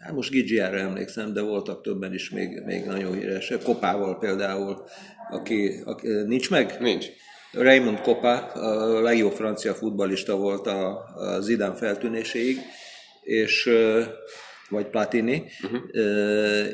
Hát 0.03 0.13
most 0.13 0.29
Gigiára 0.29 0.77
emlékszem, 0.77 1.33
de 1.33 1.41
voltak 1.41 1.81
többen 1.81 2.13
is 2.13 2.29
még, 2.29 2.61
még 2.65 2.85
nagyon 2.85 3.13
híresek. 3.13 3.61
Kopával 3.61 4.17
például, 4.19 4.83
aki, 5.29 5.81
aki 5.85 6.07
nincs 6.07 6.49
meg? 6.49 6.77
Nincs. 6.79 7.05
Raymond 7.51 8.01
Kopa, 8.01 8.37
a 8.37 9.01
legjobb 9.01 9.31
francia 9.31 9.73
futbalista 9.73 10.35
volt 10.35 10.67
a, 10.67 11.05
a 11.15 11.41
Zidane 11.41 11.75
feltűnéséig, 11.75 12.57
és 13.21 13.69
vagy 14.69 14.87
Platini, 14.87 15.43
uh-huh. 15.63 15.81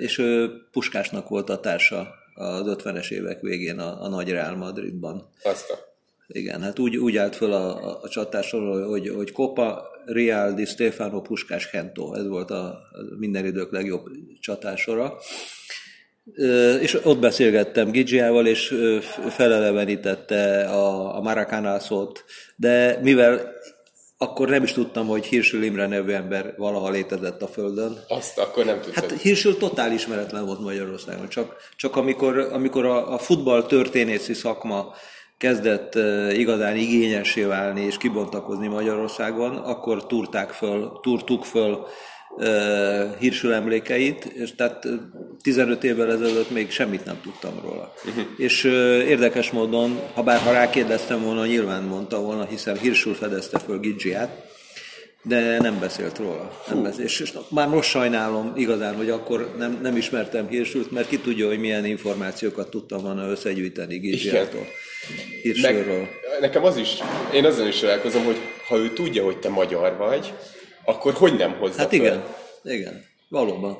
és 0.02 0.18
ő 0.18 0.52
Puskásnak 0.72 1.30
volt 1.30 1.50
a 1.50 1.60
társa 1.60 2.08
az 2.34 2.64
50-es 2.66 3.12
évek 3.12 3.42
végén 3.42 3.80
a, 3.80 4.04
a 4.04 4.08
nagy 4.08 4.30
Real 4.30 4.56
Madridban. 4.56 5.30
Azt 5.44 5.70
a. 5.70 5.88
Igen, 6.28 6.62
hát 6.62 6.80
úgy, 6.80 6.98
úgy 6.98 7.18
állt 7.18 7.36
föl 7.36 7.54
a, 7.54 8.02
a, 8.04 8.10
csatásról, 8.10 8.88
hogy, 8.88 9.10
hogy 9.10 9.32
Copa, 9.32 9.88
Real 10.14 10.54
di 10.54 10.66
Stefano, 10.66 11.22
Puskás, 11.22 11.70
Hento. 11.72 12.14
Ez 12.14 12.28
volt 12.28 12.52
a, 12.52 12.80
minden 13.18 13.46
idők 13.46 13.72
legjobb 13.72 14.06
csatásora. 14.40 15.18
És 16.82 17.06
ott 17.06 17.20
beszélgettem 17.20 17.92
Gigiával, 17.92 18.48
és 18.48 18.76
felelevenítette 19.30 20.70
a, 20.70 21.16
a 21.18 21.22
Maracana 21.22 21.80
szót, 21.80 22.26
de 22.56 23.00
mivel 23.02 23.58
akkor 24.22 24.50
nem 24.50 24.64
is 24.64 24.72
tudtam, 24.72 25.08
hogy 25.08 25.26
Hirsül 25.26 25.64
Imre 25.64 25.88
nevű 25.88 26.12
ember 26.12 26.54
valaha 26.58 26.90
létezett 26.90 27.42
a 27.42 27.48
Földön. 27.48 28.00
Azt 28.08 28.38
akkor 28.38 28.66
nem 28.66 28.82
tudtam. 28.82 29.10
Hát 29.10 29.22
Hirsül 29.22 29.58
totál 29.58 29.92
ismeretlen 29.92 30.46
volt 30.46 30.60
Magyarországon. 30.60 31.30
Csak, 31.30 31.56
csak 31.76 31.96
amikor, 31.96 32.38
amikor 32.38 32.86
a, 32.86 33.14
a 33.14 33.18
futball 33.18 33.64
történészi 33.64 34.34
szakma 34.34 34.94
kezdett 35.40 35.96
igazán 36.34 36.76
igényessé 36.76 37.44
válni 37.44 37.82
és 37.82 37.98
kibontakozni 37.98 38.68
Magyarországon, 38.68 39.56
akkor 39.56 40.08
túrták 40.08 40.50
föl, 40.50 41.00
túrtuk 41.02 41.46
föl 41.46 41.88
hírsül 43.20 43.54
emlékeit, 43.54 44.26
és 44.26 44.56
tehát 44.56 44.88
15 45.42 45.84
évvel 45.84 46.12
ezelőtt 46.12 46.52
még 46.52 46.72
semmit 46.72 47.06
nem 47.06 47.20
tudtam 47.24 47.60
róla. 47.64 47.94
Uh-huh. 48.06 48.24
És 48.38 48.64
érdekes 49.08 49.52
módon, 49.52 50.00
ha 50.14 50.24
bár 50.24 50.40
ha 50.40 50.52
rákérdeztem 50.52 51.24
volna, 51.24 51.46
nyilván 51.46 51.84
mondta 51.84 52.22
volna, 52.22 52.46
hiszen 52.46 52.78
hírsül 52.78 53.14
fedezte 53.14 53.60
föl 53.60 53.80
Gigiát, 53.80 54.48
de 55.24 55.60
nem 55.62 55.80
beszélt 55.80 56.18
róla. 56.18 56.62
Nem 56.70 56.84
beszélt. 56.84 57.08
És, 57.08 57.20
és 57.20 57.34
már 57.50 57.68
most 57.68 57.90
sajnálom 57.90 58.54
igazán, 58.56 58.96
hogy 58.96 59.10
akkor 59.10 59.56
nem, 59.58 59.80
nem 59.82 59.96
ismertem 59.96 60.48
hírsült, 60.48 60.92
mert 60.92 61.08
ki 61.08 61.20
tudja, 61.20 61.48
hogy 61.48 61.60
milyen 61.60 61.86
információkat 61.86 62.70
tudtam 62.70 63.02
volna 63.02 63.30
összegyűjteni 63.30 64.00
Hírsülről. 65.42 66.08
nekem 66.40 66.64
az 66.64 66.78
is, 66.78 66.98
én 67.34 67.46
azon 67.46 67.68
is 67.68 67.80
találkozom, 67.80 68.24
hogy 68.24 68.38
ha 68.68 68.78
ő 68.78 68.94
tudja, 68.94 69.24
hogy 69.24 69.38
te 69.38 69.50
magyar 69.50 69.98
vagy, 69.98 70.34
akkor 70.86 71.14
hogy 71.14 71.36
nem 71.36 71.54
hozza 71.54 71.78
Hát 71.78 71.92
igen, 71.92 72.24
fel? 72.64 72.74
igen, 72.74 73.06
valóban. 73.28 73.78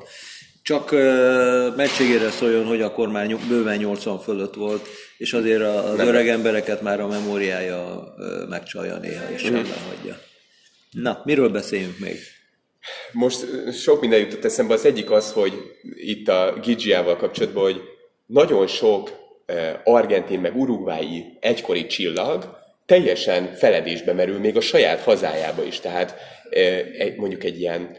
Csak 0.62 0.92
uh, 0.92 1.76
meccségére 1.76 2.30
szóljon, 2.30 2.64
hogy 2.64 2.82
akkor 2.82 3.08
már 3.08 3.36
bőven 3.48 3.76
80 3.76 4.18
fölött 4.18 4.54
volt, 4.54 4.88
és 5.18 5.32
azért 5.32 5.62
az 5.62 5.96
nem 5.96 6.06
öreg 6.06 6.28
embereket 6.28 6.82
már 6.82 7.00
a 7.00 7.06
memóriája 7.06 8.14
uh, 8.16 8.48
megcsalja 8.48 8.96
néha, 8.96 9.30
és 9.30 9.50
mm. 9.50 9.54
hagyja. 9.54 10.20
Na, 10.90 11.22
miről 11.24 11.48
beszéljünk 11.48 11.98
még? 11.98 12.18
Most 13.12 13.46
sok 13.72 14.00
minden 14.00 14.18
jutott 14.18 14.44
eszembe. 14.44 14.74
Az 14.74 14.84
egyik 14.84 15.10
az, 15.10 15.32
hogy 15.32 15.52
itt 15.94 16.28
a 16.28 16.58
Gigiával 16.62 17.16
kapcsolatban, 17.16 17.62
hogy 17.62 17.80
nagyon 18.26 18.66
sok 18.66 19.19
argentin 19.84 20.40
meg 20.40 20.56
urugvái 20.56 21.36
egykori 21.40 21.86
csillag 21.86 22.58
teljesen 22.86 23.54
feledésbe 23.54 24.12
merül 24.12 24.38
még 24.38 24.56
a 24.56 24.60
saját 24.60 25.00
hazájába 25.00 25.64
is. 25.64 25.80
Tehát 25.80 26.14
mondjuk 27.16 27.44
egy 27.44 27.60
ilyen 27.60 27.96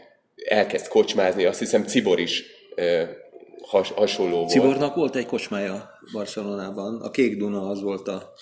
elkezd 0.48 0.88
kocsmázni, 0.88 1.44
azt 1.44 1.58
hiszem 1.58 1.84
Cibor 1.84 2.20
is 2.20 2.44
has, 3.62 3.90
hasonló 3.90 4.36
volt. 4.36 4.48
Cibornak 4.48 4.94
volt 4.94 5.16
egy 5.16 5.26
kocsmája 5.26 5.90
Barcelonában, 6.12 7.00
a 7.00 7.10
Kék 7.10 7.36
Duna 7.36 7.68
az 7.68 7.82
volt 7.82 8.08
a, 8.08 8.32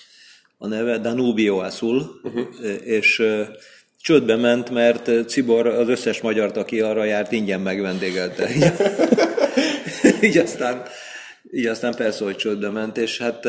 a 0.57 0.67
neve, 0.67 0.97
Danubio 0.97 1.57
Azul, 1.57 2.19
uh-huh. 2.23 2.47
és 2.83 3.23
csődbe 4.01 4.35
ment, 4.35 4.69
mert 4.69 5.29
Cibor 5.29 5.67
az 5.67 5.87
összes 5.87 6.21
magyart, 6.21 6.57
aki 6.57 6.81
arra 6.81 7.03
járt, 7.03 7.31
ingyen 7.31 7.61
megvendégelte. 7.61 8.49
így, 10.21 10.37
aztán, 10.45 10.83
így 11.51 11.65
aztán 11.65 11.95
persze, 11.95 12.23
hogy 12.23 12.35
csődbe 12.35 12.69
ment, 12.69 12.97
és 12.97 13.17
hát 13.17 13.43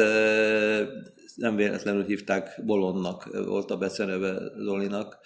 nem 1.34 1.56
véletlenül 1.56 2.04
hívták 2.04 2.60
Bolonnak, 2.64 3.44
volt 3.46 3.70
a 3.70 3.76
beceneve 3.76 4.38
Zolinak. 4.58 5.18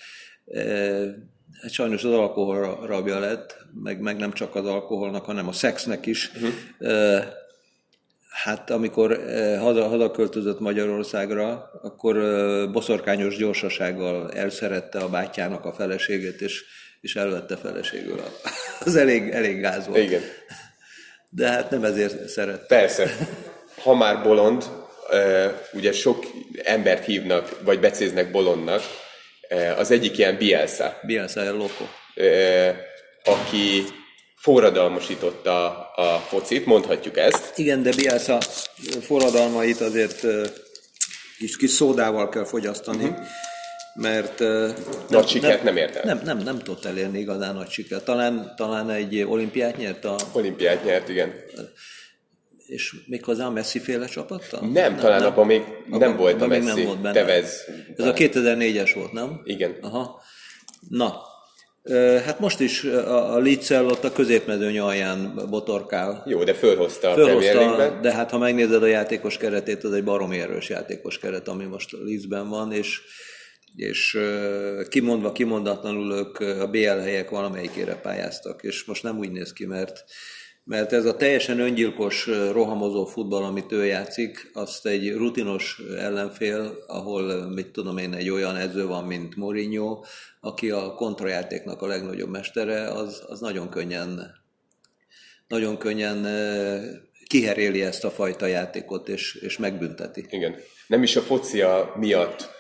Hát 1.60 1.70
sajnos 1.70 2.04
az 2.04 2.12
alkohol 2.12 2.86
rabja 2.86 3.18
lett, 3.18 3.56
meg, 3.82 4.00
meg 4.00 4.16
nem 4.16 4.32
csak 4.32 4.54
az 4.54 4.66
alkoholnak, 4.66 5.24
hanem 5.24 5.48
a 5.48 5.52
szexnek 5.52 6.06
is. 6.06 6.30
Uh-huh. 6.34 7.24
Hát 8.44 8.70
amikor 8.70 9.20
haza, 9.58 9.88
haza 9.88 10.10
költözött 10.10 10.60
Magyarországra, 10.60 11.70
akkor 11.82 12.14
boszorkányos 12.72 13.36
gyorsasággal 13.36 14.32
elszerette 14.32 14.98
a 14.98 15.08
bátyjának 15.08 15.64
a 15.64 15.72
feleségét, 15.72 16.40
és, 16.40 16.64
és 17.00 17.16
elvette 17.16 17.56
feleségül. 17.56 18.20
Az 18.84 18.96
elég, 18.96 19.28
elég 19.28 19.60
gáz 19.60 19.86
volt. 19.86 20.02
Igen. 20.02 20.20
De 21.36 21.48
hát 21.48 21.70
nem 21.70 21.84
ezért 21.84 22.28
szeret. 22.28 22.66
Persze. 22.66 23.16
Ha 23.82 23.94
már 23.94 24.22
bolond, 24.22 24.64
ugye 25.72 25.92
sok 25.92 26.24
embert 26.62 27.04
hívnak, 27.04 27.58
vagy 27.64 27.80
becéznek 27.80 28.30
bolondnak, 28.30 28.82
az 29.76 29.90
egyik 29.90 30.18
ilyen 30.18 30.36
Bielsa. 30.36 30.98
Bielsa 31.02 31.40
el 31.40 31.52
loco. 31.52 31.84
Aki 33.24 33.84
forradalmasította 34.34 35.90
a 35.94 36.18
focit, 36.18 36.66
mondhatjuk 36.66 37.16
ezt. 37.16 37.58
Igen, 37.58 37.82
de 37.82 37.90
Bielsa 37.96 38.38
forradalmait 39.00 39.80
azért 39.80 40.26
kis, 41.38 41.56
kis 41.56 41.70
szódával 41.70 42.28
kell 42.28 42.44
fogyasztani, 42.44 43.04
uh-huh. 43.04 43.26
Mert 43.96 44.40
ö, 44.40 44.68
Nagy 45.08 45.28
sikert 45.28 45.62
nem 45.62 45.76
ért 45.76 45.96
el. 45.96 46.02
nem, 46.04 46.20
nem, 46.24 46.38
nem 46.38 46.58
tudott 46.58 46.84
elérni 46.84 47.18
igazán 47.18 47.54
nagy 47.54 47.68
sikert. 47.68 48.04
Talán, 48.04 48.52
talán 48.56 48.90
egy 48.90 49.22
olimpiát 49.22 49.76
nyert 49.76 50.04
a, 50.04 50.16
Olimpiát 50.32 50.84
nyert, 50.84 51.08
igen. 51.08 51.32
és 52.66 52.94
méghozzá 53.06 53.46
a 53.46 53.50
Messi 53.50 53.78
féle 53.78 54.06
csapattal? 54.06 54.68
Nem, 54.68 54.96
talán 54.96 55.22
abban 55.22 55.46
még 55.46 55.62
nem 55.88 56.16
volt 56.16 56.32
a 56.32 56.36
abban 56.44 56.48
még 56.48 56.62
Messi. 56.62 56.76
nem 56.76 56.86
volt 56.86 57.00
benne. 57.00 57.14
Tevez. 57.14 57.64
Ez 57.96 58.04
a 58.06 58.12
2004-es 58.12 58.90
volt, 58.94 59.12
nem? 59.12 59.40
Igen. 59.44 59.76
Aha. 59.80 60.22
Na, 60.88 61.20
hát 62.24 62.40
most 62.40 62.60
is 62.60 62.84
a, 62.84 63.38
Leeds-el 63.38 63.86
ott 63.86 64.04
a 64.04 64.12
középmezőny 64.12 64.78
alján 64.78 65.46
botorkál. 65.50 66.22
Jó, 66.26 66.44
de 66.44 66.54
fölhozta 66.54 67.10
a 67.10 67.14
Premier 67.14 67.54
Fölhozta, 67.54 67.98
de 68.00 68.12
hát 68.12 68.30
ha 68.30 68.38
megnézed 68.38 68.82
a 68.82 68.86
játékos 68.86 69.36
keretét, 69.36 69.84
az 69.84 69.92
egy 69.92 70.04
baromi 70.04 70.40
erős 70.40 70.68
játékos 70.68 71.18
keret, 71.18 71.48
ami 71.48 71.64
most 71.64 71.90
Leedsben 72.04 72.48
van, 72.48 72.72
és, 72.72 73.00
és 73.76 74.18
kimondva, 74.88 75.32
kimondatlanul 75.32 76.12
ők 76.12 76.38
a 76.60 76.66
BL 76.66 76.78
helyek 76.78 77.30
valamelyikére 77.30 77.94
pályáztak, 77.94 78.62
és 78.62 78.84
most 78.84 79.02
nem 79.02 79.18
úgy 79.18 79.30
néz 79.30 79.52
ki, 79.52 79.66
mert 79.66 80.04
mert 80.66 80.92
ez 80.92 81.04
a 81.04 81.16
teljesen 81.16 81.60
öngyilkos, 81.60 82.26
rohamozó 82.52 83.04
futball, 83.04 83.42
amit 83.42 83.72
ő 83.72 83.84
játszik, 83.84 84.50
azt 84.52 84.86
egy 84.86 85.12
rutinos 85.12 85.80
ellenfél, 85.98 86.84
ahol, 86.86 87.48
mit 87.48 87.66
tudom 87.66 87.98
én, 87.98 88.14
egy 88.14 88.30
olyan 88.30 88.56
edző 88.56 88.86
van, 88.86 89.04
mint 89.04 89.36
Mourinho, 89.36 90.04
aki 90.40 90.70
a 90.70 90.94
kontrajátéknak 90.94 91.82
a 91.82 91.86
legnagyobb 91.86 92.30
mestere, 92.30 92.88
az, 92.88 93.24
az 93.26 93.40
nagyon 93.40 93.68
könnyen 93.68 94.34
nagyon 95.48 95.78
könnyen 95.78 96.26
kiheréli 97.26 97.82
ezt 97.82 98.04
a 98.04 98.10
fajta 98.10 98.46
játékot, 98.46 99.08
és, 99.08 99.34
és 99.34 99.58
megbünteti. 99.58 100.26
Igen. 100.28 100.56
Nem 100.86 101.02
is 101.02 101.16
a 101.16 101.20
focia 101.20 101.92
miatt 101.96 102.55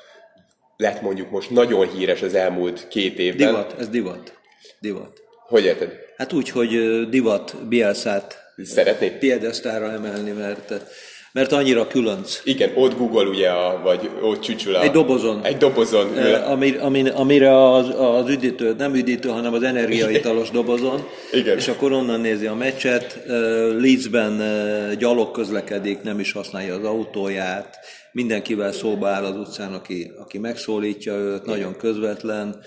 lett 0.76 1.00
mondjuk 1.02 1.30
most 1.30 1.50
nagyon 1.50 1.88
híres 1.88 2.22
az 2.22 2.34
elmúlt 2.34 2.88
két 2.88 3.18
évben. 3.18 3.46
Divat, 3.46 3.74
ez 3.78 3.88
divat. 3.88 4.38
Divat. 4.80 5.22
Hogy 5.48 5.64
érted? 5.64 5.92
Hát 6.16 6.32
úgy, 6.32 6.50
hogy 6.50 6.70
divat 7.08 7.66
Bielszát 7.68 8.38
Szeretné? 8.64 9.08
piedesztára 9.08 9.90
emelni, 9.90 10.30
mert, 10.30 10.72
mert 11.32 11.52
annyira 11.52 11.86
különc. 11.86 12.40
Igen, 12.44 12.70
ott 12.74 12.96
Google 12.96 13.24
ugye, 13.24 13.48
a, 13.48 13.80
vagy 13.82 14.10
ott 14.22 14.40
csücsül 14.40 14.74
a... 14.74 14.82
Egy 14.82 14.90
dobozon. 14.90 15.44
Egy 15.44 15.56
dobozon 15.56 16.16
ül. 16.16 16.24
Ö, 16.24 16.44
Ami, 16.44 16.76
ami, 16.76 17.08
amire 17.08 17.72
az, 17.72 17.88
az 17.98 18.28
üdítő, 18.28 18.74
nem 18.78 18.94
üdítő, 18.94 19.28
hanem 19.28 19.52
az 19.54 19.62
energiaitalos 19.62 20.50
dobozon, 20.50 21.06
Igen. 21.32 21.56
és 21.56 21.68
akkor 21.68 21.92
onnan 21.92 22.20
nézi 22.20 22.46
a 22.46 22.54
meccset. 22.54 23.22
Leedsben 23.78 24.42
gyalog 24.98 25.30
közlekedik, 25.30 26.02
nem 26.02 26.20
is 26.20 26.32
használja 26.32 26.74
az 26.74 26.84
autóját, 26.84 27.78
mindenkivel 28.16 28.72
szóba 28.72 29.08
áll 29.08 29.24
az 29.24 29.36
utcán, 29.36 29.72
aki, 29.72 30.12
aki 30.18 30.38
megszólítja 30.38 31.12
őt, 31.12 31.44
nagyon 31.44 31.76
közvetlen, 31.76 32.62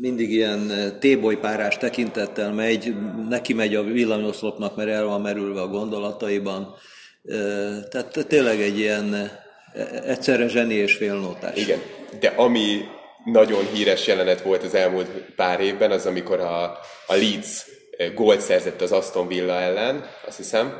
mindig 0.00 0.30
ilyen 0.30 0.70
ö, 0.70 0.98
tébolypárás 0.98 1.78
tekintettel 1.78 2.52
megy, 2.52 2.94
neki 3.28 3.52
megy 3.52 3.74
a 3.74 3.82
villanyoszlopnak, 3.82 4.76
mert 4.76 4.88
el 4.88 5.04
van 5.04 5.20
merülve 5.20 5.60
a 5.60 5.68
gondolataiban. 5.68 6.74
Ö, 7.22 7.70
Tehát 7.90 8.26
tényleg 8.28 8.60
egy 8.60 8.78
ilyen 8.78 9.12
ö, 9.12 9.80
egyszerre 10.04 10.48
zseni 10.48 10.74
és 10.74 10.94
félnótás. 10.94 11.58
Igen, 11.58 11.78
de 12.20 12.28
ami 12.28 12.80
nagyon 13.24 13.66
híres 13.72 14.06
jelenet 14.06 14.42
volt 14.42 14.62
az 14.62 14.74
elmúlt 14.74 15.08
pár 15.36 15.60
évben, 15.60 15.90
az 15.90 16.06
amikor 16.06 16.40
a, 16.40 16.62
a 17.06 17.14
Leeds 17.14 17.66
eh, 17.96 18.12
gólt 18.14 18.40
szerzett 18.40 18.80
az 18.80 18.92
Aston 18.92 19.28
Villa 19.28 19.60
ellen, 19.60 20.04
azt 20.26 20.36
hiszem, 20.36 20.74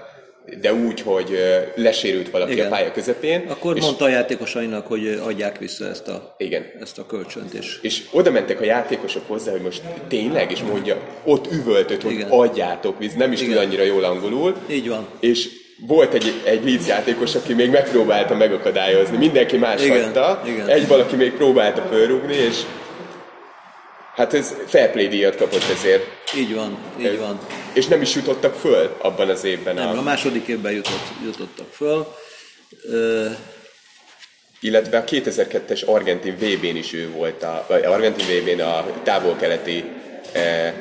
de 0.60 0.74
úgy, 0.74 1.00
hogy 1.00 1.38
lesérült 1.74 2.30
valaki 2.30 2.52
Igen. 2.52 2.66
a 2.66 2.68
pálya 2.68 2.92
közepén. 2.92 3.44
Akkor 3.48 3.76
és, 3.76 3.82
mondta 3.82 4.04
a 4.04 4.08
játékosainak, 4.08 4.86
hogy 4.86 5.20
adják 5.26 5.58
vissza 5.58 5.86
ezt 5.88 6.08
a, 6.08 6.34
Igen. 6.38 6.64
ezt 6.80 6.98
a 6.98 7.06
kölcsönt, 7.06 7.52
és 7.54 7.78
És 7.82 8.02
oda 8.10 8.30
mentek 8.30 8.60
a 8.60 8.64
játékosok 8.64 9.22
hozzá, 9.26 9.50
hogy 9.50 9.60
most 9.60 9.82
tényleg, 10.08 10.50
és 10.50 10.60
mondja, 10.60 10.96
ott 11.24 11.52
üvöltött, 11.52 12.02
hogy 12.02 12.12
Igen. 12.12 12.28
adjátok 12.30 12.98
víz, 12.98 13.14
nem 13.14 13.32
is 13.32 13.38
tud 13.38 13.48
Igen. 13.48 13.62
annyira 13.64 13.82
jól 13.82 14.04
angolul. 14.04 14.56
így 14.70 14.88
van. 14.88 15.06
És 15.20 15.48
volt 15.86 16.14
egy, 16.14 16.32
egy 16.44 16.64
Leeds 16.64 16.86
játékos, 16.86 17.34
aki 17.34 17.52
még 17.54 17.70
megpróbálta 17.70 18.34
megakadályozni. 18.34 19.16
Mindenki 19.16 19.56
más 19.56 19.84
Igen, 19.84 20.02
hagyta. 20.02 20.42
igen. 20.46 20.68
Egy 20.68 20.88
valaki 20.88 21.16
még 21.16 21.32
próbálta 21.32 21.82
fölrúgni, 21.90 22.34
és 22.34 22.56
hát 24.16 24.34
ez 24.34 24.54
fair 24.66 24.90
play 24.90 25.08
díjat 25.08 25.36
kapott 25.36 25.64
ezért. 25.78 26.04
Így 26.36 26.54
van, 26.54 26.78
így 27.00 27.18
van. 27.18 27.38
És 27.72 27.86
nem 27.86 28.00
is 28.00 28.14
jutottak 28.14 28.54
föl 28.54 28.96
abban 28.98 29.28
az 29.28 29.44
évben. 29.44 29.74
Nem, 29.74 29.88
A, 29.88 29.98
a 29.98 30.02
második 30.02 30.46
évben 30.46 30.72
jutott, 30.72 31.10
jutottak 31.24 31.66
föl. 31.72 32.14
Ö, 32.82 33.26
illetve 34.60 34.98
a 34.98 35.04
2002-es 35.04 35.84
argentin 35.84 36.34
VB-n 36.34 36.76
is 36.76 36.92
ő 36.92 37.10
volt, 37.10 37.42
a, 37.42 37.64
vagy 37.68 37.84
argentin 37.84 38.26
VB-n 38.26 38.60
a 38.60 38.86
távol-keleti 39.02 39.84
eh, 40.32 40.72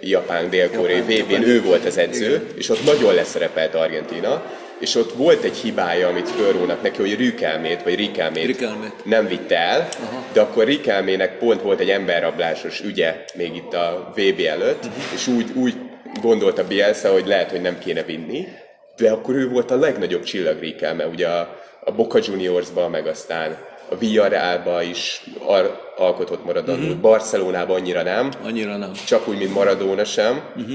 japán 0.00 0.50
dél-koreai 0.50 1.16
Japán, 1.16 1.38
VB-n 1.38 1.48
ő 1.48 1.62
volt 1.62 1.84
az 1.84 1.96
edző, 1.96 2.46
és 2.54 2.68
ott 2.68 2.84
nagyon 2.84 3.14
leszerepelt 3.14 3.74
Argentina, 3.74 4.42
és 4.82 4.94
ott 4.94 5.12
volt 5.12 5.42
egy 5.42 5.56
hibája, 5.56 6.08
amit 6.08 6.28
fölrónak 6.28 6.82
neki, 6.82 7.00
hogy 7.00 7.16
Rükelmét, 7.16 7.82
vagy 7.82 7.94
Rikelmét 7.94 8.46
Riquelmét. 8.46 9.04
nem 9.04 9.26
vitte 9.26 9.56
el, 9.58 9.88
de 10.32 10.40
akkor 10.40 10.64
Rikelmének 10.64 11.38
pont 11.38 11.62
volt 11.62 11.80
egy 11.80 11.90
emberrablásos 11.90 12.80
ügye 12.80 13.24
még 13.34 13.56
itt 13.56 13.74
a 13.74 14.12
VB 14.16 14.40
előtt, 14.46 14.86
és 15.14 15.26
úgy, 15.26 15.50
úgy 15.54 15.74
gondolta 16.20 16.66
Bielsa, 16.66 17.12
hogy 17.12 17.26
lehet, 17.26 17.50
hogy 17.50 17.60
nem 17.60 17.78
kéne 17.78 18.02
vinni, 18.02 18.48
de 18.96 19.10
akkor 19.10 19.34
ő 19.34 19.48
volt 19.48 19.70
a 19.70 19.76
legnagyobb 19.76 20.22
csillag 20.22 20.60
Rikelme, 20.60 21.06
ugye 21.06 21.28
a, 21.28 21.60
a 21.84 21.92
Boca 21.92 22.18
Juniorsban, 22.22 22.90
meg 22.90 23.06
aztán 23.06 23.56
a 23.90 23.96
Villarrealba 23.96 24.82
is 24.82 25.22
ar- 25.46 25.80
alkotott 25.96 26.44
maradandót, 26.44 26.84
uh-huh. 26.84 27.00
Barcelonában 27.00 27.76
annyira 27.76 28.02
nem, 28.02 28.30
annyira 28.44 28.76
nem. 28.76 28.92
csak 29.06 29.28
úgy, 29.28 29.38
mint 29.38 29.54
Maradona 29.54 30.04
sem. 30.04 30.42
Uh-huh. 30.56 30.74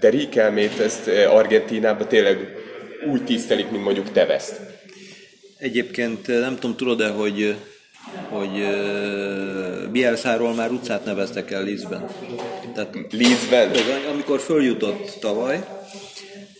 De 0.00 0.08
Rikelmét 0.10 0.80
ezt 0.80 1.08
Argentínában 1.28 2.08
tényleg 2.08 2.56
úgy 3.12 3.24
tisztelik, 3.24 3.70
mint 3.70 3.84
mondjuk 3.84 4.12
Teveszt. 4.12 4.60
Egyébként 5.58 6.26
nem 6.26 6.54
tudom, 6.54 6.76
tudod-e, 6.76 7.08
hogy, 7.08 7.56
hogy 8.28 8.60
ö, 8.60 9.88
Bielsáról 9.90 10.54
már 10.54 10.70
utcát 10.70 11.04
neveztek 11.04 11.50
el 11.50 11.64
Leedsben. 11.64 12.08
Tehát 12.74 12.94
Leedsben? 13.10 13.70
amikor 14.12 14.40
följutott 14.40 15.16
tavaly, 15.20 15.64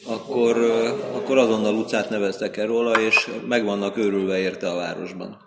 akkor, 0.06 0.56
akkor 1.12 1.38
azonnal 1.38 1.74
utcát 1.74 2.10
neveztek 2.10 2.56
el 2.56 2.66
róla, 2.66 3.00
és 3.00 3.28
meg 3.48 3.64
vannak 3.64 3.96
őrülve 3.96 4.38
érte 4.38 4.70
a 4.70 4.74
városban. 4.74 5.38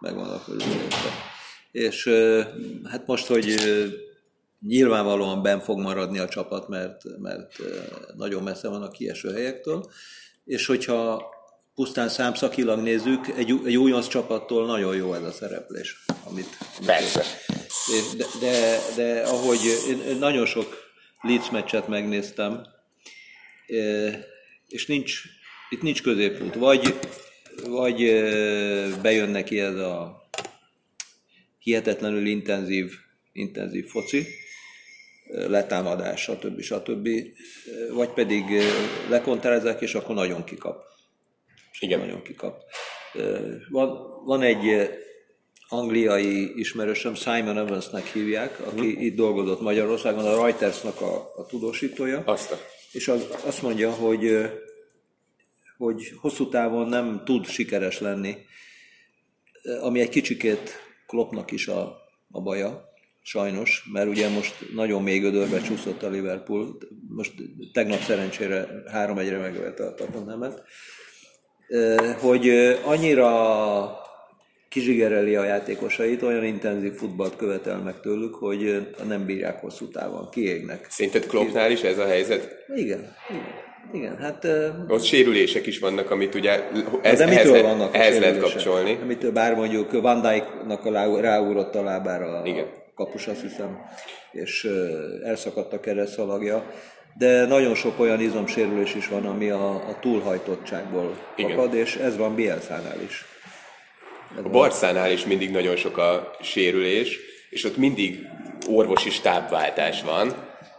Meg 0.00 0.14
vannak 0.14 0.48
őrülve 0.48 0.74
érte. 0.82 1.10
És 1.72 2.08
hát 2.90 3.06
most, 3.06 3.26
hogy 3.26 3.54
nyilvánvalóan 4.66 5.42
ben 5.42 5.60
fog 5.60 5.78
maradni 5.78 6.18
a 6.18 6.28
csapat, 6.28 6.68
mert, 6.68 7.02
mert 7.18 7.56
nagyon 8.16 8.42
messze 8.42 8.68
van 8.68 8.82
a 8.82 8.90
kieső 8.90 9.32
helyektől, 9.32 9.90
és 10.44 10.66
hogyha 10.66 11.30
pusztán 11.74 12.08
számszakilag 12.08 12.80
nézzük, 12.80 13.28
egy, 13.28 13.54
egy 13.64 13.76
újonc 13.76 14.08
csapattól 14.08 14.66
nagyon 14.66 14.96
jó 14.96 15.14
ez 15.14 15.22
a 15.22 15.32
szereplés, 15.32 16.04
amit, 16.24 16.58
Persze. 16.86 17.24
De, 18.16 18.24
de, 18.40 18.78
de 18.96 19.20
ahogy 19.20 19.60
én 19.88 20.16
nagyon 20.18 20.46
sok 20.46 20.90
Leeds 21.20 21.50
meccset 21.50 21.88
megnéztem, 21.88 22.66
és 24.66 24.86
nincs, 24.86 25.22
itt 25.70 25.82
nincs 25.82 26.02
középút. 26.02 26.54
Vagy, 26.54 26.98
vagy 27.66 27.96
bejön 29.02 29.28
neki 29.28 29.60
ez 29.60 29.74
a 29.74 30.22
hihetetlenül 31.58 32.26
intenzív, 32.26 32.92
intenzív 33.32 33.86
foci, 33.86 34.26
letámadás, 35.32 36.22
stb. 36.22 36.60
stb. 36.60 37.08
Vagy 37.92 38.08
pedig 38.08 38.44
lekontrázák, 39.08 39.80
és 39.80 39.94
akkor 39.94 40.14
nagyon 40.14 40.44
kikap. 40.44 40.82
Igen. 41.80 41.98
Nagyon 41.98 42.22
kikap. 42.22 42.62
Van, 43.70 43.98
van 44.24 44.42
egy 44.42 44.90
angliai 45.68 46.58
ismerősöm, 46.58 47.14
Simon 47.14 47.58
Evansnek 47.58 48.06
hívják, 48.06 48.60
aki 48.66 48.86
uh-huh. 48.86 49.02
itt 49.02 49.16
dolgozott 49.16 49.60
Magyarországon, 49.60 50.24
a 50.24 50.34
Reutersnak 50.34 51.00
a, 51.00 51.32
a 51.36 51.46
tudósítója, 51.46 52.22
Azt 52.24 52.52
a... 52.52 52.56
és 52.92 53.08
az, 53.08 53.26
azt 53.44 53.62
mondja, 53.62 53.90
hogy, 53.90 54.50
hogy 55.76 56.12
hosszú 56.20 56.48
távon 56.48 56.88
nem 56.88 57.22
tud 57.24 57.46
sikeres 57.46 58.00
lenni, 58.00 58.36
ami 59.80 60.00
egy 60.00 60.08
kicsikét 60.08 60.70
Kloppnak 61.06 61.50
is 61.50 61.68
a, 61.68 61.96
a 62.30 62.40
baja, 62.40 62.89
sajnos, 63.22 63.84
mert 63.92 64.08
ugye 64.08 64.28
most 64.28 64.54
nagyon 64.74 65.02
még 65.02 65.20
gödörbe 65.20 65.60
csúszott 65.60 66.02
a 66.02 66.08
Liverpool, 66.08 66.76
most 67.08 67.32
tegnap 67.72 68.00
szerencsére 68.00 68.82
3-1-re 68.94 69.38
megverte 69.38 69.84
a 69.84 69.94
Tottenhamet, 69.94 70.62
hogy 72.20 72.48
annyira 72.84 73.30
kizsigereli 74.68 75.36
a 75.36 75.44
játékosait, 75.44 76.22
olyan 76.22 76.44
intenzív 76.44 76.92
futballt 76.92 77.36
követel 77.36 77.78
meg 77.78 78.00
tőlük, 78.00 78.34
hogy 78.34 78.86
nem 79.08 79.24
bírják 79.26 79.60
hosszú 79.60 79.88
távon, 79.88 80.28
kiégnek. 80.30 80.86
Szerinted 80.90 81.26
Kloppnál 81.26 81.70
is 81.70 81.82
ez 81.82 81.98
a 81.98 82.06
helyzet? 82.06 82.64
Igen, 82.74 83.16
igen. 83.30 83.68
Igen, 83.92 84.16
hát... 84.16 84.46
Ott 84.88 85.02
sérülések 85.02 85.66
is 85.66 85.78
vannak, 85.78 86.10
amit 86.10 86.34
ugye 86.34 86.68
ez, 87.02 87.18
de 87.18 87.26
mitől 87.26 87.54
ehhez, 87.54 87.62
vannak 87.62 87.94
ehhez 87.94 88.18
lehet 88.18 88.38
kapcsolni. 88.38 88.98
Amitől 89.02 89.32
bár 89.32 89.54
mondjuk 89.54 90.00
Van 90.00 90.20
Dijk-nak 90.22 90.84
a 90.84 91.20
ráugrott 91.20 91.74
a 91.74 91.82
lábára 91.82 92.42
Igen. 92.44 92.66
Kapus, 93.04 93.26
azt 93.26 93.42
hiszem, 93.42 93.78
és 94.32 94.68
elszakadt 95.24 95.72
a 95.72 95.80
keresztalagja 95.80 96.64
de 97.18 97.46
nagyon 97.46 97.74
sok 97.74 98.00
olyan 98.00 98.20
izomsérülés 98.20 98.94
is 98.94 99.08
van, 99.08 99.26
ami 99.26 99.50
a, 99.50 99.70
a 99.74 99.98
túlhajtottságból 100.00 101.18
Igen. 101.36 101.50
fakad, 101.56 101.74
és 101.74 101.94
ez 101.94 102.16
van 102.16 102.34
Bielszánál 102.34 103.02
is. 103.08 103.24
Ez 104.38 104.44
a 104.44 104.48
Barszánál 104.48 105.10
is 105.10 105.24
mindig 105.24 105.50
nagyon 105.50 105.76
sok 105.76 105.98
a 105.98 106.36
sérülés, 106.42 107.18
és 107.50 107.64
ott 107.64 107.76
mindig 107.76 108.26
orvosi 108.68 109.10
stábváltás 109.10 110.02
van, 110.02 110.34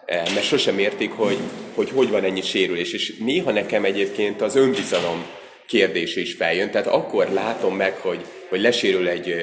eh, 0.05 0.23
mert 0.33 0.45
sosem 0.45 0.79
értik, 0.79 1.11
hogy, 1.11 1.37
hogy 1.75 1.89
hogy 1.89 2.09
van 2.09 2.23
ennyi 2.23 2.41
sérülés, 2.41 2.93
és 2.93 3.17
néha 3.17 3.51
nekem 3.51 3.85
egyébként 3.85 4.41
az 4.41 4.55
önbizalom 4.55 5.25
kérdése 5.67 6.19
is 6.19 6.33
feljön, 6.33 6.71
tehát 6.71 6.87
akkor 6.87 7.29
látom 7.29 7.75
meg, 7.75 7.97
hogy, 7.97 8.25
hogy 8.49 8.61
lesérül 8.61 9.07
egy, 9.07 9.35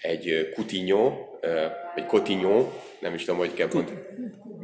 egy 0.00 0.52
Coutinho, 0.54 1.12
vagy 1.94 2.06
Coutinho, 2.06 2.68
nem 3.00 3.14
is 3.14 3.24
tudom, 3.24 3.38
hogy 3.38 3.54
kell 3.54 3.68
pont 3.68 3.92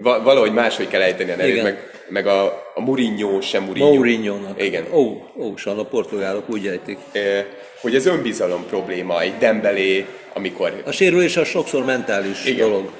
valahogy 0.02 0.52
máshogy 0.52 0.88
kell 0.88 1.00
ejteni 1.00 1.30
a 1.30 1.36
nevét, 1.36 1.62
meg, 1.62 1.90
meg 2.08 2.26
a, 2.26 2.44
a 2.74 2.80
Mourinho 2.80 3.40
sem 3.40 3.62
Mourinho. 3.62 3.94
Mourinho-nak. 3.94 4.62
Igen. 4.62 4.86
Ó, 4.92 5.26
ó, 5.36 5.54
a 5.64 5.84
portugálok 5.84 6.50
úgy 6.50 6.66
ejtik. 6.66 6.98
E, 7.12 7.46
hogy 7.80 7.94
ez 7.94 8.06
önbizalom 8.06 8.66
probléma, 8.66 9.20
egy 9.20 9.36
Dembelé, 9.38 10.06
amikor... 10.34 10.82
A 10.84 10.90
sérülés 10.90 11.36
az 11.36 11.48
sokszor 11.48 11.84
mentális 11.84 12.44
Igen. 12.44 12.68
dolog. 12.68 12.90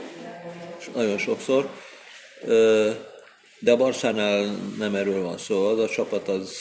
Nagyon 0.94 1.18
sokszor. 1.18 1.68
De 3.58 3.72
a 3.72 3.76
Barszánál 3.76 4.56
nem 4.78 4.94
erről 4.94 5.22
van 5.22 5.38
szó. 5.38 5.66
Az 5.66 5.78
a 5.78 5.88
csapat 5.88 6.28
az, 6.28 6.58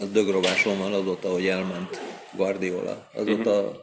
az 0.00 0.10
dögrováson 0.12 0.78
van 0.78 0.92
azóta, 0.92 1.28
hogy 1.28 1.46
elment 1.46 2.00
Guardiola. 2.36 3.10
Azóta 3.14 3.50
uh-huh 3.50 3.76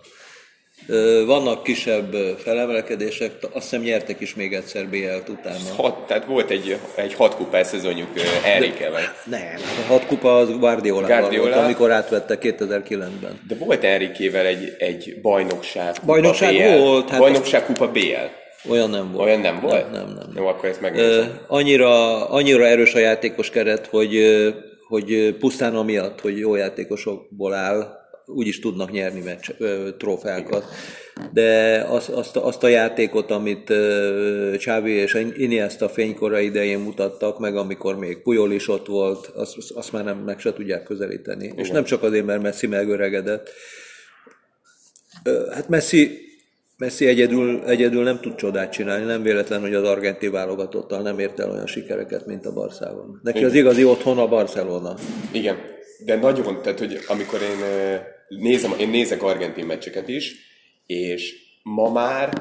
vannak 1.26 1.64
kisebb 1.64 2.16
felemelkedések, 2.38 3.32
azt 3.52 3.70
hiszem 3.70 3.82
nyertek 3.82 4.20
is 4.20 4.36
még 4.36 4.54
egyszer 4.54 4.88
BL-t 4.88 5.30
utána. 5.30 5.74
Hat, 5.76 6.08
tehát 6.08 6.26
volt 6.26 6.50
egy, 6.50 6.78
egy 6.96 7.14
hat 7.14 7.36
kupa 7.36 7.64
szezonjuk 7.64 8.08
Enrique-vel. 8.44 9.16
Nem, 9.26 9.40
hát 9.42 9.86
a 9.88 9.92
hat 9.92 10.06
kupa 10.06 10.38
az 10.38 10.50
Guardiola, 10.60 11.08
Guardiola 11.08 11.50
volt, 11.50 11.66
amikor 11.66 11.92
átvette 11.92 12.38
2009-ben. 12.42 13.40
De 13.48 13.56
volt 13.56 13.84
Enrique-vel 13.84 14.46
egy, 14.46 14.76
egy 14.80 15.20
bajnokság 15.22 15.94
kupa 15.94 16.06
Bajnokság 16.06 16.54
BL. 16.56 16.78
volt. 16.78 17.10
Hát 17.10 17.20
bajnokság 17.20 17.66
kupa 17.66 17.88
BL. 17.92 18.70
Olyan 18.70 18.90
nem 18.90 19.12
volt. 19.12 19.26
Olyan 19.26 19.40
nem 19.40 19.60
volt? 19.60 19.92
Nem, 19.92 20.06
nem, 20.06 20.14
nem. 20.16 20.34
Jó, 20.36 20.48
akkor 20.48 20.70
ezt 20.70 20.82
megnézem. 20.82 21.40
Annyira, 21.48 22.26
annyira 22.30 22.66
erős 22.66 22.94
a 22.94 23.00
játékos 23.00 23.50
keret, 23.50 23.88
hogy, 23.88 24.18
hogy 24.88 25.36
pusztán 25.40 25.76
amiatt, 25.76 26.22
hogy 26.22 26.38
jó 26.38 26.56
játékosokból 26.56 27.54
áll, 27.54 28.02
úgy 28.26 28.48
is 28.48 28.60
tudnak 28.60 28.92
nyerni 28.92 29.22
meccs, 29.22 29.50
trófeákat. 29.98 30.66
De 31.34 31.82
azt, 31.88 32.10
azt, 32.10 32.36
azt 32.36 32.64
a 32.64 32.68
játékot, 32.68 33.32
amit 33.32 33.74
Csávi 34.58 34.92
és 34.92 35.26
Iniesta 35.38 35.90
fénykora 35.90 36.40
idején 36.40 36.80
mutattak 36.80 37.40
meg, 37.40 37.56
amikor 37.56 37.98
még 37.98 38.22
Pujol 38.22 38.52
is 38.52 38.68
ott 38.68 38.88
volt, 38.88 39.28
azt, 39.28 39.56
azt 39.74 39.92
már 39.92 40.04
nem 40.04 40.18
meg 40.18 40.40
se 40.40 40.54
tudják 40.54 40.84
közelíteni. 40.84 41.44
Igen. 41.44 41.58
És 41.58 41.70
nem 41.70 41.84
csak 41.84 42.04
azért, 42.04 42.26
mert 42.26 42.42
Messi 42.42 42.68
megöregedett. 42.68 43.50
Hát 45.52 45.70
Messi, 45.70 46.18
Messi 46.78 47.06
egyedül, 47.08 47.64
egyedül 47.66 48.04
nem 48.04 48.20
tud 48.20 48.36
csodát 48.36 48.72
csinálni, 48.72 49.06
nem 49.06 49.22
véletlen, 49.22 49.62
hogy 49.62 49.74
az 49.74 49.88
argentin 49.88 50.32
válogatottal 50.32 51.02
nem 51.02 51.20
ért 51.20 51.40
el 51.40 51.52
olyan 51.52 51.68
sikereket, 51.68 52.26
mint 52.26 52.46
a 52.46 52.54
Barszában. 52.54 53.20
Neki 53.24 53.38
Igen. 53.38 53.50
az 53.50 53.56
igazi 53.56 53.84
otthon 53.84 54.18
a 54.18 54.28
Barcelona. 54.28 54.96
Igen, 55.32 55.58
de 56.06 56.16
nagyon, 56.16 56.62
tehát 56.62 56.80
hogy 56.80 57.00
amikor 57.08 57.42
én 57.42 57.58
nézem, 58.28 58.74
én 58.80 58.90
nézek 58.90 59.24
argentin 59.24 59.66
meccseket 59.66 60.08
is, 60.08 60.36
és 60.86 61.36
ma 61.64 61.92
már 61.92 62.34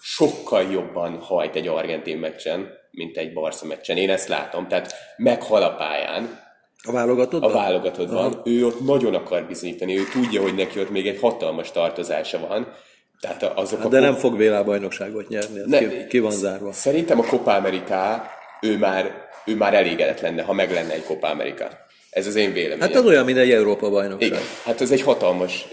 sokkal 0.00 0.62
jobban 0.70 1.18
hajt 1.20 1.56
egy 1.56 1.68
argentin 1.68 2.18
meccsen, 2.18 2.68
mint 2.90 3.16
egy 3.16 3.32
Barca 3.32 3.66
meccsen. 3.66 3.96
Én 3.96 4.10
ezt 4.10 4.28
látom, 4.28 4.68
tehát 4.68 4.94
meghal 5.16 5.62
a 5.62 5.74
pályán. 5.74 6.46
A 6.82 6.92
válogatott? 6.92 7.42
A 7.42 7.50
válogatott 7.50 8.10
van. 8.10 8.40
Ő 8.44 8.66
ott 8.66 8.80
nagyon 8.80 9.14
akar 9.14 9.46
bizonyítani, 9.46 9.98
ő 9.98 10.02
tudja, 10.12 10.42
hogy 10.42 10.54
neki 10.54 10.80
ott 10.80 10.90
még 10.90 11.06
egy 11.06 11.20
hatalmas 11.20 11.70
tartozása 11.70 12.46
van. 12.48 12.72
Tehát 13.20 13.42
azok 13.42 13.80
hát 13.80 13.90
de 13.90 13.96
a 13.96 14.00
nem 14.00 14.14
fog 14.14 14.36
világbajnokságot 14.36 15.28
nyerni, 15.28 15.60
ne, 15.66 15.78
ki, 15.78 16.06
ki 16.06 16.18
van 16.18 16.30
zárva. 16.30 16.72
Szerintem 16.72 17.18
a 17.18 17.24
Copa 17.24 17.54
America 17.54 18.30
ő 18.60 18.78
már, 18.78 19.28
ő 19.44 19.56
már 19.56 19.74
elégedett 19.74 20.20
lenne, 20.20 20.42
ha 20.42 20.52
meg 20.52 20.72
lenne 20.72 20.92
egy 20.92 21.04
Copa 21.04 21.28
America. 21.28 21.68
Ez 22.18 22.26
az 22.26 22.34
én 22.34 22.52
véleményem. 22.52 22.80
Hát 22.80 22.96
az 22.96 23.04
olyan, 23.04 23.24
mint 23.24 23.38
egy 23.38 23.50
Európa 23.50 23.90
bajnokság. 23.90 24.28
Igen, 24.28 24.42
hát 24.64 24.80
ez 24.80 24.90
egy 24.90 25.02
hatalmas 25.02 25.66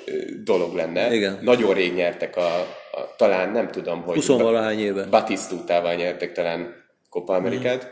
dolog 0.44 0.74
lenne. 0.74 1.14
Igen. 1.14 1.40
Nagyon 1.42 1.74
rég 1.74 1.94
nyertek 1.94 2.38
a, 2.38 2.60
a 2.92 3.16
talán 3.18 3.52
nem 3.52 3.72
tudom, 3.72 4.02
hogy... 4.02 4.16
20 4.16 4.28
valahány 4.28 4.80
éve. 4.80 5.06
Batistutával 5.06 5.94
nyertek 5.94 6.32
talán 6.32 6.76
Copa 7.10 7.34
Amerikát, 7.34 7.84
mm. 7.84 7.90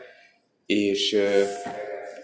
és, 0.65 1.17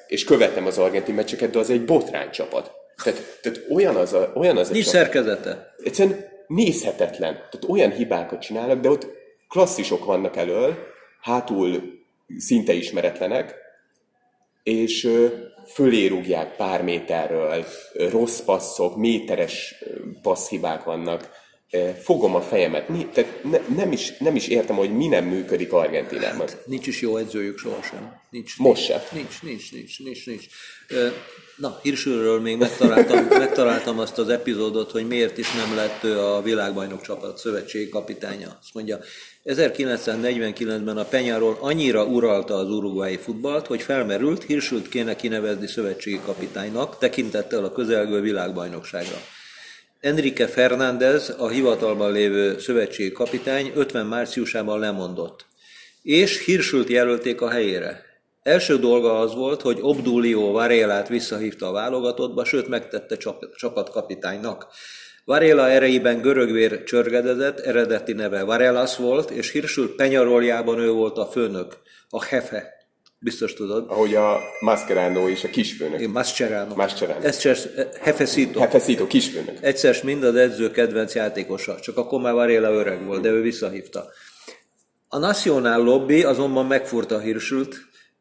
és 0.08 0.24
követem 0.24 0.66
az 0.66 0.78
argentin 0.78 1.16
meccseket, 1.16 1.50
de 1.50 1.60
az 1.60 1.70
egy 1.70 1.86
botrány 1.86 2.30
csapat. 2.30 2.72
Tehát, 3.04 3.40
tehát 3.42 3.62
olyan 3.74 3.96
az 3.96 4.14
a, 4.14 4.32
olyan 4.36 4.58
az 4.58 4.70
a 4.70 4.72
Nincs 4.72 4.86
csapat. 4.86 5.02
szerkezete. 5.02 5.74
Egyszerűen 5.84 6.26
nézhetetlen. 6.48 7.34
Tehát 7.34 7.66
olyan 7.68 7.92
hibákat 7.92 8.42
csinálnak, 8.42 8.80
de 8.80 8.90
ott 8.90 9.08
klasszisok 9.50 10.06
vannak 10.06 10.38
elől, 10.38 10.78
hátul 11.22 11.82
szinte 12.38 12.74
ismeretlenek, 12.74 13.56
és 14.64 15.10
fölé 15.74 16.06
rúgják 16.06 16.56
pár 16.56 16.84
méterről, 16.84 17.66
rossz 17.94 18.40
passzok, 18.40 18.96
méteres 18.96 19.76
passzhibák 20.22 20.84
vannak. 20.84 21.30
Fogom 22.02 22.36
a 22.36 22.42
fejemet. 22.42 22.90
Mi, 22.90 23.06
tehát 23.14 23.44
ne, 23.44 23.60
nem, 23.76 23.92
is, 23.92 24.18
nem 24.18 24.36
is 24.36 24.48
értem, 24.48 24.76
hogy 24.76 24.96
mi 24.96 25.08
nem 25.08 25.26
működik 25.26 25.74
Argentinában. 25.74 26.48
Hát, 26.48 26.66
nincs 26.66 26.88
is 26.88 27.02
jó 27.02 27.18
edzőjük 27.18 27.58
sohasem. 27.58 28.22
Nincs, 28.30 28.58
Most 28.58 28.84
sem. 28.84 29.00
Nincs, 29.12 29.42
nincs, 29.42 29.72
nincs, 29.72 30.00
nincs, 30.00 30.26
nincs. 30.26 30.46
Na, 31.60 31.80
Hirsülről 31.82 32.40
még 32.40 32.58
megtaláltam, 32.58 33.26
megtaláltam 33.40 34.00
azt 34.00 34.18
az 34.18 34.30
epizódot, 34.30 34.92
hogy 34.92 35.08
miért 35.08 35.38
is 35.38 35.52
nem 35.52 35.76
lett 35.76 36.04
ő 36.04 36.20
a 36.20 36.42
világbajnok 36.42 37.02
csapat 37.02 37.38
szövetségi 37.38 37.90
kapitánya. 37.90 38.58
Azt 38.62 38.74
mondja, 38.74 39.00
1949-ben 39.46 40.98
a 40.98 41.04
Penyáról 41.04 41.58
annyira 41.62 42.06
uralta 42.06 42.54
az 42.54 42.70
uruguayi 42.70 43.18
futballt, 43.18 43.68
hogy 43.68 43.82
felmerült, 43.82 44.44
Hirsült 44.44 44.90
kéne 44.90 45.16
kinevezni 45.16 45.68
szövetségi 45.68 46.20
kapitánynak, 46.26 46.98
tekintettel 46.98 47.64
a 47.64 47.72
közelgő 47.72 48.22
világbajnokságra. 48.22 49.18
Enrique 50.00 50.48
Fernández, 50.48 51.36
a 51.38 51.48
hivatalban 51.48 52.12
lévő 52.12 52.60
szövetségi 52.60 53.12
kapitány 53.12 53.72
50 53.76 54.06
márciusában 54.06 54.80
lemondott, 54.80 55.46
és 56.02 56.46
Hirsült 56.46 56.90
jelölték 56.90 57.42
a 57.42 57.50
helyére. 57.50 58.09
Első 58.42 58.78
dolga 58.78 59.20
az 59.20 59.36
volt, 59.36 59.62
hogy 59.62 59.78
Obdulio 59.82 60.52
Varélát 60.52 61.08
visszahívta 61.08 61.68
a 61.68 61.72
válogatottba, 61.72 62.46
sőt 62.46 62.68
megtette 62.68 63.18
csapatkapitánynak. 63.56 64.68
Varela 65.26 65.70
erejében 65.70 66.22
görögvér 66.22 66.84
csörgedezett, 66.84 67.60
eredeti 67.60 68.14
neve 68.14 68.44
Varelas 68.44 68.98
volt, 68.98 69.30
és 69.30 69.52
Hirsül 69.52 69.96
penyaroljában 69.96 70.80
ő 70.80 70.92
volt 70.92 71.18
a 71.18 71.26
főnök, 71.26 71.78
a 72.10 72.24
hefe. 72.24 72.78
Biztos 73.22 73.54
tudod. 73.54 73.86
Ahogy 73.88 74.16
a 74.16 74.40
Mascherano 74.60 75.30
és 75.30 75.44
a 75.44 75.50
kisfőnök. 75.50 76.00
Igen, 76.00 76.12
Mascherano. 76.12 76.76
Mascherano. 76.76 77.26
Egyszer, 77.26 77.58
Hefecito. 78.02 78.60
Hefecito, 78.60 79.08
kisfőnök. 79.08 79.58
Egyszer 79.62 79.96
mind 80.04 80.24
az 80.24 80.36
edző 80.36 80.72
kedvenc 80.72 81.16
játékosa, 81.16 81.80
csak 81.80 81.98
akkor 81.98 82.22
már 82.22 82.34
Varela 82.34 82.72
öreg 82.72 83.06
volt, 83.06 83.22
de 83.22 83.30
ő 83.30 83.42
visszahívta. 83.42 84.06
A 85.08 85.18
Nacional 85.18 85.84
Lobby 85.84 86.24
azonban 86.24 86.66
megfurta 86.66 87.20
Hirsült, 87.20 87.76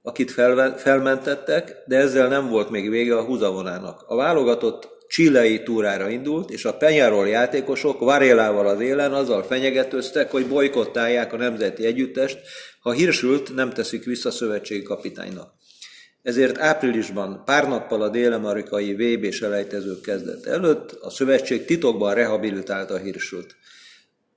akit 0.08 0.30
felmentettek, 0.76 1.82
de 1.86 1.96
ezzel 1.96 2.28
nem 2.28 2.48
volt 2.48 2.70
még 2.70 2.90
vége 2.90 3.16
a 3.16 3.24
húzavonának. 3.24 4.04
A 4.06 4.16
válogatott 4.16 4.88
csilei 5.08 5.62
túrára 5.62 6.08
indult, 6.08 6.50
és 6.50 6.64
a 6.64 6.76
Penyarol 6.76 7.28
játékosok 7.28 8.00
Varélával 8.00 8.66
az 8.66 8.80
élen 8.80 9.12
azzal 9.12 9.42
fenyegetőztek, 9.42 10.30
hogy 10.30 10.46
bolykottálják 10.46 11.32
a 11.32 11.36
nemzeti 11.36 11.84
együttest, 11.84 12.38
ha 12.80 12.92
Hirsült 12.92 13.54
nem 13.54 13.70
teszik 13.70 14.04
vissza 14.04 14.30
szövetségi 14.30 14.82
kapitánynak. 14.82 15.52
Ezért 16.22 16.58
áprilisban, 16.58 17.42
pár 17.44 17.68
nappal 17.68 18.02
a 18.02 18.08
dél-amerikai 18.08 18.94
VB 18.94 19.30
selejtezők 19.30 20.00
kezdet 20.00 20.46
előtt 20.46 20.92
a 21.00 21.10
szövetség 21.10 21.64
titokban 21.64 22.14
rehabilitálta 22.14 22.96
Hirsült. 22.96 23.56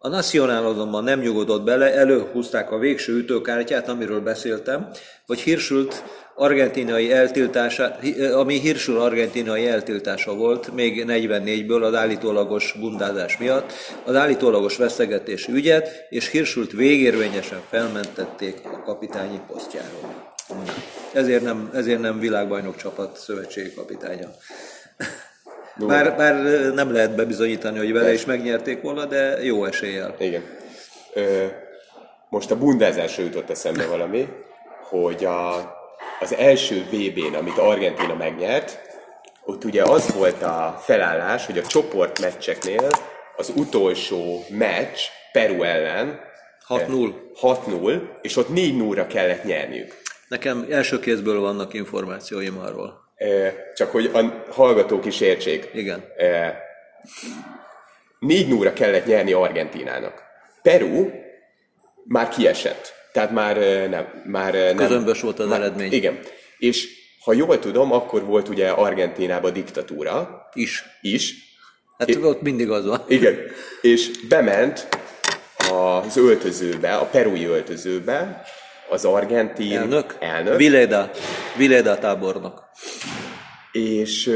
A 0.04 0.08
Nacionál 0.08 0.66
azonban 0.66 1.04
nem 1.04 1.20
nyugodott 1.20 1.64
bele, 1.64 1.94
előhúzták 1.94 2.72
a 2.72 2.78
végső 2.78 3.18
ütőkártyát, 3.18 3.90
amiről 3.90 4.22
beszéltem, 4.22 4.90
hogy 5.32 5.40
Hirsült 5.40 6.04
argentinai 6.36 7.12
eltiltása, 7.12 7.96
ami 8.34 8.60
Hirsul 8.60 9.00
argentinai 9.00 9.68
eltiltása 9.68 10.36
volt 10.36 10.74
még 10.74 11.06
44-ből 11.08 11.82
az 11.82 11.94
állítólagos 11.94 12.76
bundázás 12.80 13.38
miatt, 13.38 13.74
az 14.06 14.16
állítólagos 14.16 14.78
veszegetés 14.78 15.48
ügyet, 15.48 16.06
és 16.10 16.30
Hirsult 16.30 16.72
végérvényesen 16.72 17.62
felmentették 17.70 18.60
a 18.64 18.84
kapitányi 18.84 19.40
posztjáról. 19.48 20.34
Ezért 21.14 21.44
nem, 21.44 21.70
ezért 21.74 22.00
nem 22.00 22.20
világbajnok 22.20 22.76
csapat 22.76 23.18
szövetségi 23.18 23.74
kapitánya. 23.74 24.28
Bár, 25.88 26.16
bár 26.18 26.36
nem 26.74 26.92
lehet 26.92 27.16
bebizonyítani, 27.16 27.78
hogy 27.78 27.94
vele 27.94 28.14
is 28.14 28.26
megnyerték 28.26 28.82
volna, 28.82 29.06
de 29.06 29.44
jó 29.44 29.66
eséllyel. 29.66 30.16
Igen. 30.20 30.44
Ö, 31.14 31.46
most 32.30 32.52
a 32.52 32.58
bundázásra 32.58 33.24
jutott 33.24 33.50
eszembe 33.50 33.86
valami, 33.86 34.28
hogy 34.92 35.26
a, 35.26 35.56
az 36.20 36.36
első 36.36 36.86
VB-n, 36.92 37.36
amit 37.36 37.58
Argentina 37.58 38.16
megnyert, 38.16 38.80
ott 39.46 39.64
ugye 39.64 39.84
az 39.84 40.14
volt 40.14 40.42
a 40.42 40.80
felállás, 40.82 41.46
hogy 41.46 41.58
a 41.58 41.68
csoportmeccseknél 41.68 42.88
az 43.38 43.52
utolsó 43.56 44.46
meccs 44.50 45.00
Peru 45.32 45.64
ellen 45.64 46.20
6-0. 46.68 47.14
6-0, 47.42 48.02
és 48.22 48.38
ott 48.38 48.48
4-0-ra 48.54 49.06
kellett 49.10 49.44
nyerniük. 49.44 50.02
Nekem 50.28 50.66
első 50.70 51.00
kézből 51.00 51.40
vannak 51.40 51.74
információim 51.74 52.60
arról. 52.60 53.00
Csak 53.76 53.92
hogy 53.92 54.10
a 54.14 54.44
hallgatók 54.52 55.06
is 55.06 55.22
értsék. 55.22 55.70
Igen. 55.74 56.04
4-0-ra 58.22 58.72
kellett 58.74 59.06
nyerni 59.06 59.34
Argentinának. 59.34 60.24
Peru 60.62 61.10
már 62.04 62.30
kiesett. 62.30 63.01
Tehát 63.12 63.32
már 63.32 63.58
nem. 63.90 64.24
Már 64.26 64.54
nem 64.54 64.76
Közömbös 64.76 65.22
volt 65.22 65.40
az 65.40 65.48
már, 65.48 65.60
eredmény. 65.60 65.94
Igen. 65.94 66.20
És 66.58 66.88
ha 67.24 67.34
jól 67.34 67.60
tudom, 67.60 67.92
akkor 67.92 68.24
volt 68.24 68.50
ugye 68.50 68.70
Argentínában 68.70 69.54
diktatúra. 69.54 70.48
Is. 70.54 70.84
Is. 71.02 71.34
Hát 71.98 72.10
É- 72.10 72.24
ott 72.24 72.42
mindig 72.42 72.70
az 72.70 72.86
van. 72.86 73.04
Igen. 73.08 73.38
És 73.82 74.12
bement 74.28 74.88
az 75.72 76.18
öltözőbe, 76.18 76.96
a 76.96 77.06
perui 77.06 77.46
öltözőbe 77.46 78.44
az 78.90 79.06
argentin 79.06 79.78
Elnök? 79.78 80.16
elnök 80.20 80.58
Vileda. 80.58 81.10
Vileda 81.58 81.98
tábornok. 81.98 82.64
és 83.72 84.32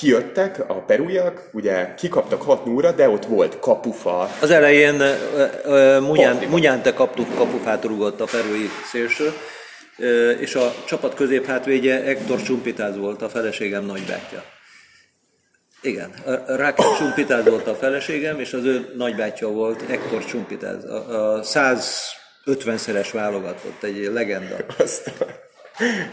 kijöttek 0.00 0.64
a 0.66 0.74
peruiak, 0.74 1.48
ugye 1.52 1.94
kikaptak 1.94 2.42
6 2.42 2.64
0 2.64 2.92
de 2.92 3.08
ott 3.08 3.24
volt 3.24 3.58
kapufa, 3.58 4.30
Az 4.40 4.50
elején 4.50 5.02
Munyán. 6.00 6.36
Munyánte 6.48 6.92
kaptuk, 6.94 7.34
kapufát 7.34 7.84
rúgott 7.84 8.20
a 8.20 8.24
perui 8.24 8.68
szélső, 8.90 9.32
és 10.38 10.54
a 10.54 10.74
csapat 10.86 11.14
középhátvédje 11.14 12.00
Hector 12.00 12.42
Csumpitáz 12.42 12.96
volt, 12.96 13.22
a 13.22 13.28
feleségem 13.28 13.84
nagybátyja. 13.84 14.44
Igen, 15.82 16.10
a 16.24 16.56
Rákel 16.56 16.96
Csumpitáz 16.98 17.48
volt 17.48 17.66
a 17.66 17.74
feleségem, 17.74 18.40
és 18.40 18.52
az 18.52 18.64
ő 18.64 18.92
nagybátyja 18.96 19.48
volt 19.48 19.82
Hector 19.86 20.24
Csumpitáz, 20.24 20.84
a, 20.84 21.36
a 21.36 21.42
150-szeres 21.42 23.08
válogatott, 23.12 23.82
egy 23.82 24.10
legenda. 24.12 24.56
azt 24.78 25.12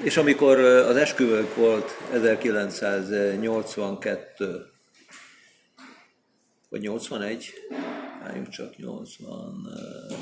És 0.03 0.17
amikor 0.17 0.59
az 0.59 0.95
esküvők 0.95 1.55
volt 1.55 1.97
1982 2.11 4.65
vagy 6.69 6.81
81, 6.81 7.53
álljunk 8.23 8.49
csak 8.49 8.77
80, 8.77 9.65
ö, 9.65 10.13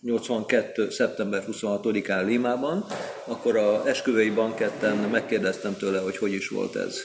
82. 0.00 0.90
szeptember 0.90 1.44
26-án 1.46 2.24
Limában, 2.24 2.86
akkor 3.24 3.56
a 3.56 3.88
esküvői 3.88 4.30
banketten 4.30 4.96
megkérdeztem 4.96 5.76
tőle, 5.76 5.98
hogy 5.98 6.16
hogy 6.16 6.32
is 6.32 6.48
volt 6.48 6.76
ez 6.76 7.00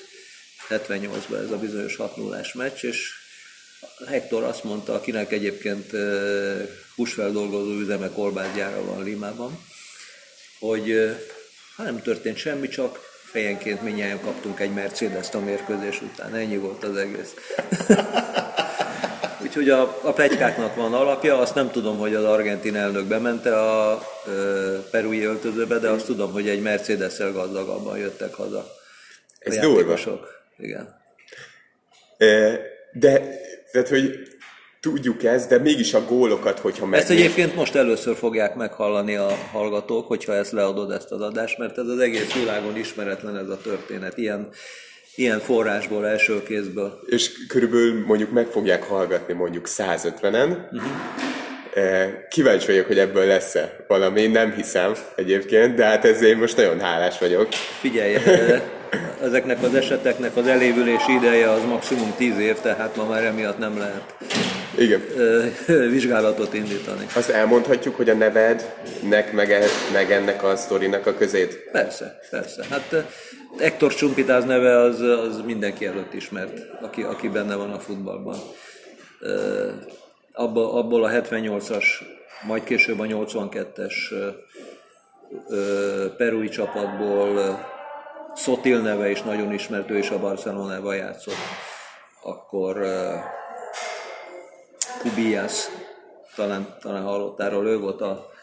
78-ban 0.70 1.44
ez 1.44 1.52
a 1.52 1.58
bizonyos 1.58 1.96
6 1.96 2.16
0 2.16 2.42
meccs, 2.54 2.84
és 2.84 3.12
Hector 4.08 4.44
azt 4.44 4.64
mondta, 4.64 4.94
akinek 4.94 5.32
egyébként 5.32 5.92
húsfeldolgozó 6.96 7.72
üzeme 7.72 8.10
kolbászgyára 8.10 8.86
van 8.86 9.04
Limában, 9.04 9.60
hogy 10.60 11.16
hát 11.78 11.86
nem 11.86 12.02
történt 12.02 12.38
semmi, 12.38 12.68
csak 12.68 13.00
fejenként 13.24 13.82
minnyáján 13.82 14.22
kaptunk 14.22 14.60
egy 14.60 14.74
Mercedes-t 14.74 15.36
a 15.36 15.40
mérkőzés 15.40 16.02
után. 16.02 16.36
Ennyi 16.36 16.58
volt 16.58 16.84
az 16.84 16.98
egész. 16.98 17.34
Úgyhogy 19.44 19.70
a, 19.70 20.00
a 20.02 20.14
plegykáknak 20.14 20.76
van 20.76 20.94
alapja, 20.94 21.38
azt 21.38 21.56
nem 21.56 21.72
tudom, 21.72 21.98
hogy 21.98 22.16
az 22.16 22.24
argentin 22.24 22.76
elnök 22.76 23.06
bemente 23.06 23.60
a 23.60 24.02
ö, 24.28 24.78
perui 24.92 25.24
öltözőbe, 25.24 25.78
de 25.78 25.90
azt 25.90 26.06
tudom, 26.06 26.32
hogy 26.32 26.50
egy 26.50 26.62
Mercedes-szel 26.62 27.32
gazdagabban 27.32 27.98
jöttek 27.98 28.34
haza. 28.34 28.72
Ez 29.40 29.58
durva. 29.58 29.98
Igen. 30.58 30.96
De, 32.92 33.22
tehát, 33.72 33.88
hogy 33.88 34.37
tudjuk 34.82 35.24
ezt, 35.24 35.50
de 35.50 35.58
mégis 35.58 35.94
a 35.94 36.06
gólokat, 36.06 36.60
hogyha 36.60 36.82
Ezt 36.82 36.92
megnézzük. 36.92 37.18
egyébként 37.18 37.56
most 37.56 37.76
először 37.76 38.16
fogják 38.16 38.56
meghallani 38.56 39.16
a 39.16 39.38
hallgatók, 39.52 40.08
hogyha 40.08 40.36
ezt 40.36 40.52
leadod 40.52 40.92
ezt 40.92 41.12
az 41.12 41.22
adást, 41.22 41.58
mert 41.58 41.78
ez 41.78 41.88
az 41.88 42.00
egész 42.00 42.34
világon 42.34 42.78
ismeretlen 42.78 43.38
ez 43.38 43.50
a 43.50 43.58
történet, 43.64 44.18
ilyen, 44.18 44.50
ilyen 45.16 45.40
forrásból, 45.40 46.08
első 46.08 46.44
kézből. 46.44 47.00
És 47.06 47.32
körülbelül 47.48 48.06
mondjuk 48.06 48.32
meg 48.32 48.48
fogják 48.48 48.84
hallgatni 48.84 49.34
mondjuk 49.34 49.66
150-en. 49.68 50.50
Uh-huh. 50.72 50.92
Kíváncsi 52.30 52.66
vagyok, 52.66 52.86
hogy 52.86 53.00
ebből 53.00 53.26
lesz-e 53.26 53.86
valami. 53.88 54.22
Én 54.22 54.32
nem 54.32 54.54
hiszem 54.54 54.94
egyébként, 55.16 55.76
de 55.76 55.86
hát 55.86 56.06
ezért 56.06 56.40
most 56.40 56.58
nagyon 56.58 56.80
hálás 56.80 57.20
vagyok. 57.20 57.48
Figyelj, 57.80 58.16
ezeknek 59.22 59.64
az 59.64 59.76
eseteknek 59.76 60.36
az 60.36 60.48
elévülési 60.48 61.14
ideje 61.14 61.50
az 61.50 61.64
maximum 61.64 62.14
10 62.18 62.38
év, 62.38 62.56
tehát 62.62 62.96
ma 62.96 63.06
már 63.06 63.24
emiatt 63.24 63.58
nem 63.58 63.78
lehet 63.78 64.16
Igen. 64.78 65.02
vizsgálatot 65.90 66.54
indítani. 66.54 67.06
Azt 67.16 67.30
elmondhatjuk, 67.30 67.96
hogy 67.96 68.10
a 68.10 68.14
nevednek, 68.14 69.32
meg, 69.32 69.52
e- 69.52 69.66
meg 69.94 70.12
ennek 70.12 70.44
a 70.44 70.56
sztorinak 70.56 71.06
a 71.06 71.14
közét? 71.14 71.70
Persze, 71.72 72.20
persze. 72.30 72.66
Hát 72.70 73.06
Hector 73.60 73.94
Csumpitáz 73.94 74.46
neve 74.46 74.80
az, 74.80 75.02
az 75.02 75.42
mindenki 75.46 75.86
előtt 75.86 76.14
ismert, 76.14 76.82
aki, 76.82 77.02
aki 77.02 77.28
benne 77.28 77.56
van 77.56 77.72
a 77.72 77.80
futballban. 77.80 78.38
Abba, 80.34 80.74
abból 80.74 81.04
a 81.04 81.10
78-as, 81.10 81.86
majd 82.48 82.64
később 82.64 83.00
a 83.00 83.04
82-es 83.04 83.94
eh, 84.12 84.20
eh, 85.50 86.10
perui 86.18 86.50
csapatból 86.50 87.60
Szotil 88.36 88.82
neve 88.82 89.10
is 89.10 89.22
nagyon 89.22 89.54
ismert, 89.54 89.90
ő 89.90 89.98
is 89.98 90.10
a 90.10 90.20
Barcelonában 90.20 90.96
játszott. 90.96 91.34
Akkor 92.22 92.78
Kubias, 95.00 95.66
talán, 96.36 96.76
talán 96.82 97.04
hallottál 97.04 97.50
róla, 97.50 97.70
ő 97.70 97.78
volt 97.78 98.02
a 98.02 98.36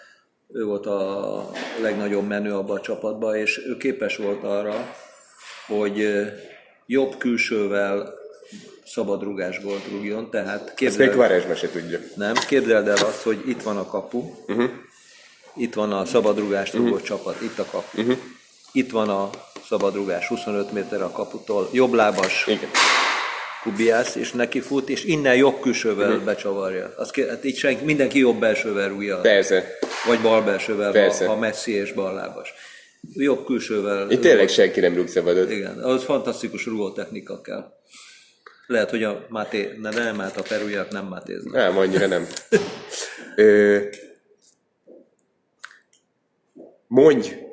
ő 0.53 0.65
volt 0.65 0.87
a 0.87 1.51
legnagyobb 1.81 2.27
menő 2.27 2.55
abban 2.55 2.77
a 2.77 2.81
csapatban, 2.81 3.37
és 3.37 3.59
ő 3.67 3.77
képes 3.77 4.17
volt 4.17 4.45
arra, 4.45 4.95
hogy 5.67 6.09
jobb 6.87 7.17
külsővel 7.19 8.15
szabadrugásból 8.87 9.77
rúgjon, 9.91 10.31
tehát 10.31 10.61
Ezt 10.61 10.67
még 10.67 10.75
képzeld, 10.75 11.11
Kvarezsme 11.11 11.55
se 11.55 11.71
tudja. 11.71 11.99
nem, 12.17 12.35
képzeld 12.49 12.89
el 12.89 12.97
azt, 12.97 13.23
hogy 13.23 13.43
itt 13.49 13.63
van 13.63 13.77
a 13.77 13.87
kapu, 13.87 14.19
uh-huh. 14.47 14.71
itt 15.57 15.75
van 15.75 15.93
a 15.93 16.05
szabadrugást 16.05 16.75
rúgó 16.75 16.87
uh-huh. 16.87 17.03
csapat, 17.03 17.41
itt 17.41 17.59
a 17.59 17.65
kapu. 17.65 18.01
Uh-huh. 18.01 18.17
Itt 18.73 18.91
van 18.91 19.09
a 19.09 19.31
szabadrugás 19.67 20.29
25 20.29 20.73
méter 20.73 21.03
a 21.03 21.11
kaputól, 21.11 21.69
jobblábas 21.73 22.47
Igen. 22.47 22.71
Kubiász, 23.65 24.15
és 24.15 24.33
neki 24.33 24.61
fut, 24.61 24.89
és 24.89 25.05
innen 25.05 25.37
jobb 25.37 25.61
külsővel 25.61 26.09
uh-huh. 26.09 26.25
becsavarja. 26.25 26.95
Azt 26.97 27.11
ké- 27.11 27.29
hát 27.29 27.45
itt 27.45 27.57
senki, 27.57 27.85
mindenki 27.85 28.19
jobb 28.19 28.39
belsővel 28.39 28.89
rúgja. 28.89 29.21
Persze. 29.21 29.79
Vagy 30.07 30.21
bal 30.21 30.43
belsővel, 30.43 30.93
Persze. 30.93 31.27
ha, 31.27 31.33
ha 31.33 31.39
Messi 31.39 31.73
és 31.73 31.93
ballábas. 31.93 32.55
Jobb 33.13 33.45
külsővel. 33.45 34.11
Itt 34.11 34.21
tényleg 34.21 34.49
senki 34.49 34.81
nem 34.81 34.95
rúg 34.95 35.09
szabadot. 35.09 35.51
Igen, 35.51 35.79
az 35.79 36.05
fantasztikus 36.05 36.67
rugótechnika 36.67 37.41
kell. 37.41 37.73
Lehet, 38.67 38.91
hogy 38.91 39.03
a 39.03 39.27
Máté, 39.29 39.79
ne, 39.81 39.91
nem 39.91 40.21
át 40.21 40.37
a 40.37 40.43
perujak 40.43 40.91
nem 40.91 41.07
mátéznak. 41.07 41.55
Nem, 41.55 41.79
annyira 41.79 42.07
nem. 42.07 42.27
Ö, 43.37 43.79
mondj 46.87 47.44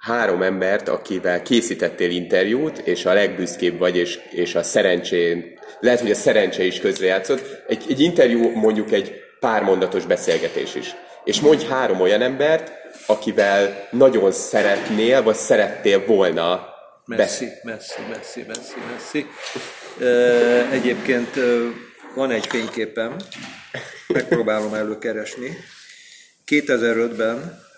három 0.00 0.42
embert, 0.42 0.88
akivel 0.88 1.42
készítettél 1.42 2.10
interjút, 2.10 2.78
és 2.78 3.04
a 3.04 3.12
legbüszkébb 3.12 3.78
vagy, 3.78 3.96
és, 3.96 4.18
és 4.30 4.54
a 4.54 4.62
szerencsén, 4.62 5.58
lehet, 5.80 6.00
hogy 6.00 6.10
a 6.10 6.14
szerencse 6.14 6.62
is 6.62 6.80
közrejátszott. 6.80 7.64
Egy, 7.68 7.84
egy 7.88 8.00
interjú 8.00 8.50
mondjuk 8.50 8.92
egy 8.92 9.12
pár 9.40 9.62
mondatos 9.62 10.04
beszélgetés 10.04 10.74
is. 10.74 10.94
És 11.24 11.40
mondj 11.40 11.64
három 11.64 12.00
olyan 12.00 12.22
embert, 12.22 12.72
akivel 13.06 13.88
nagyon 13.90 14.32
szeretnél, 14.32 15.22
vagy 15.22 15.34
szerettél 15.34 16.04
volna 16.06 16.68
Messi, 17.04 17.48
Messi, 17.62 18.00
Messi, 18.08 18.44
Messi. 18.46 19.26
Ö, 19.98 20.70
Egyébként 20.72 21.38
van 22.14 22.30
egy 22.30 22.46
fényképem, 22.46 23.16
megpróbálom 24.06 24.74
előkeresni. 24.74 25.56
2005-ben 26.46 27.68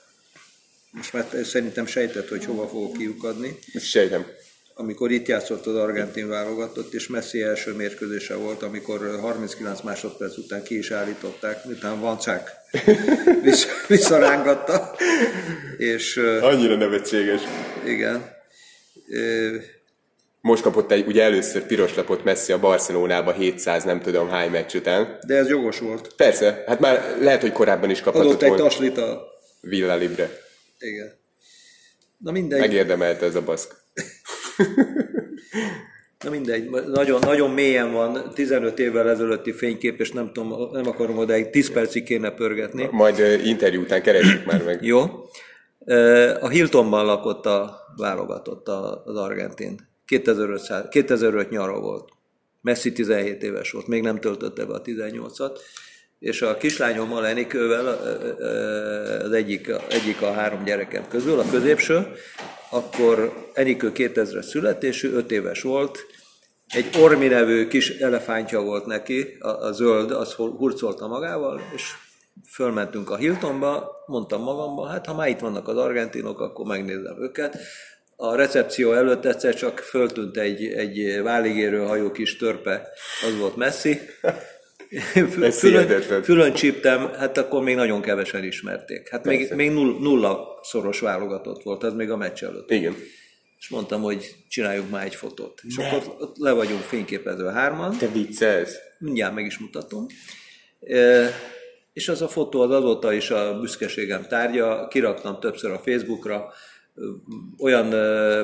most 0.93 1.13
már 1.13 1.27
szerintem 1.45 1.87
sejtett, 1.87 2.29
hogy 2.29 2.45
hova 2.45 2.69
fogok 2.69 2.93
kiukadni. 2.93 3.59
Sejtem. 3.81 4.27
Amikor 4.75 5.11
itt 5.11 5.27
játszott 5.27 5.67
az 5.67 5.75
argentin 5.75 6.29
válogatott, 6.29 6.93
és 6.93 7.07
Messi 7.07 7.43
első 7.43 7.73
mérkőzése 7.73 8.35
volt, 8.35 8.63
amikor 8.63 9.19
39 9.21 9.81
másodperc 9.81 10.37
után 10.37 10.63
ki 10.63 10.79
is 10.79 10.91
állították, 10.91 11.65
miután 11.65 12.01
Vancák 12.01 12.51
vissza, 13.43 13.69
visszarángatta. 13.89 14.97
És, 15.77 16.17
Annyira 16.41 16.77
nevetséges. 16.77 17.41
Igen. 17.85 18.41
Most 20.41 20.63
kapott 20.63 20.93
egy, 20.93 21.07
ugye 21.07 21.23
először 21.23 21.67
piros 21.67 21.95
lapot 21.95 22.25
Messi 22.25 22.53
a 22.53 22.59
Barcelonába 22.59 23.33
700 23.33 23.85
nem 23.85 24.01
tudom 24.01 24.29
hány 24.29 24.51
meccs 24.51 24.75
után. 24.75 25.19
De 25.27 25.35
ez 25.35 25.49
jogos 25.49 25.79
volt. 25.79 26.15
Persze, 26.17 26.65
hát 26.67 26.81
már 26.81 27.17
lehet, 27.21 27.41
hogy 27.41 27.53
korábban 27.53 27.91
is 27.91 28.01
kaphatott 28.01 28.43
Adott 28.43 28.43
egy 28.43 28.55
taslit 28.55 28.99
a... 28.99 29.23
Villa 29.61 29.97
Libre. 29.97 30.31
Igen. 30.83 31.13
Na 32.17 32.31
mindegy. 32.31 32.61
Megérdemelte 32.61 33.27
ez 33.27 33.35
a 33.35 33.43
baszk. 33.43 33.75
Na 36.25 36.31
mindegy, 36.31 36.71
nagyon, 36.71 37.21
nagyon 37.21 37.51
mélyen 37.51 37.93
van, 37.93 38.31
15 38.35 38.79
évvel 38.79 39.11
ezelőtti 39.11 39.53
fénykép, 39.53 40.01
és 40.01 40.11
nem, 40.11 40.33
tudom, 40.33 40.71
nem 40.73 40.87
akarom 40.87 41.19
odáig 41.19 41.51
10 41.51 41.71
percig 41.71 42.05
kéne 42.05 42.31
pörgetni. 42.31 42.89
Majd 42.91 43.19
interjú 43.45 43.81
után 43.81 44.03
keresjük 44.03 44.45
már 44.45 44.63
meg. 44.63 44.85
Jó. 44.85 45.01
A 46.41 46.49
Hiltonban 46.49 47.05
lakott 47.05 47.47
a 47.47 47.79
válogatott 47.97 48.69
az 49.05 49.17
argentin. 49.17 49.89
2005, 50.05 50.89
2005 50.89 51.51
nyara 51.51 51.81
volt. 51.81 52.09
Messi 52.61 52.93
17 52.93 53.43
éves 53.43 53.71
volt, 53.71 53.87
még 53.87 54.03
nem 54.03 54.21
töltötte 54.21 54.65
be 54.65 54.75
a 54.75 54.83
18-at. 54.83 55.59
És 56.23 56.43
a 56.43 56.57
kislányommal, 56.57 57.27
Enikővel, 57.27 57.87
az 59.25 59.33
egyik, 59.33 59.71
egyik 59.89 60.23
a 60.23 60.33
három 60.33 60.65
gyerekem 60.65 61.09
közül, 61.09 61.39
a 61.39 61.51
középső, 61.51 62.07
akkor 62.71 63.47
Enikő 63.53 63.93
2000-es 63.95 64.43
születésű, 64.43 65.13
5 65.13 65.31
éves 65.31 65.63
volt, 65.63 66.07
egy 66.69 66.91
Ormi 67.01 67.27
nevű 67.27 67.67
kis 67.67 67.91
elefántja 67.91 68.61
volt 68.61 68.87
neki, 68.87 69.37
a, 69.41 69.49
a 69.49 69.73
zöld, 69.73 70.11
az 70.11 70.33
hurcolta 70.33 71.07
magával, 71.07 71.61
és 71.75 71.83
fölmentünk 72.51 73.11
a 73.11 73.17
Hiltonba, 73.17 73.91
mondtam 74.07 74.43
magamban, 74.43 74.91
hát 74.91 75.07
ha 75.07 75.15
már 75.15 75.29
itt 75.29 75.41
vannak 75.41 75.69
az 75.69 75.77
argentinok, 75.77 76.41
akkor 76.41 76.67
megnézem 76.67 77.23
őket. 77.23 77.59
A 78.17 78.35
recepció 78.35 78.93
előtt 78.93 79.25
egyszer 79.25 79.55
csak 79.55 79.79
föltűnt 79.79 80.37
egy, 80.37 80.65
egy 80.65 81.23
váligérő 81.23 81.79
hajó 81.79 82.11
kis 82.11 82.37
törpe, 82.37 82.89
az 83.27 83.39
volt 83.39 83.57
Fülön, 85.53 86.23
fülön 86.23 86.53
csíptem, 86.53 87.13
hát 87.13 87.39
akkor 87.39 87.63
még 87.63 87.75
nagyon 87.75 88.01
kevesen 88.01 88.45
ismerték. 88.45 89.09
Hát 89.09 89.25
még, 89.25 89.53
még 89.55 89.71
null, 89.71 89.97
nulla 90.01 90.59
szoros 90.63 91.01
válogatott 91.01 91.63
volt, 91.63 91.83
az 91.83 91.95
még 91.95 92.11
a 92.11 92.17
meccs 92.17 92.43
előtt. 92.43 92.71
Igen. 92.71 92.95
És 93.59 93.69
mondtam, 93.69 94.03
hogy 94.03 94.35
csináljuk 94.49 94.91
már 94.91 95.05
egy 95.05 95.15
fotót. 95.15 95.61
És 95.69 95.77
ne. 95.77 95.89
akkor 95.89 96.15
ott 96.19 96.37
le 96.37 96.53
vagyunk 96.53 96.81
fényképezve 96.81 97.53
hárman. 97.53 97.99
Te 97.99 98.09
viccelsz. 98.09 98.77
Mindjárt 98.99 99.35
meg 99.35 99.45
is 99.45 99.59
mutatom. 99.59 100.07
E, 100.81 101.29
és 101.93 102.09
az 102.09 102.23
a 102.23 102.29
fotó 102.29 102.61
az 102.61 102.71
azóta 102.71 103.13
is 103.13 103.31
a 103.31 103.59
büszkeségem 103.61 104.27
tárgya. 104.29 104.89
Kiraktam 104.89 105.41
többször 105.41 105.71
a 105.71 105.79
Facebookra, 105.79 106.53
olyan 107.59 107.95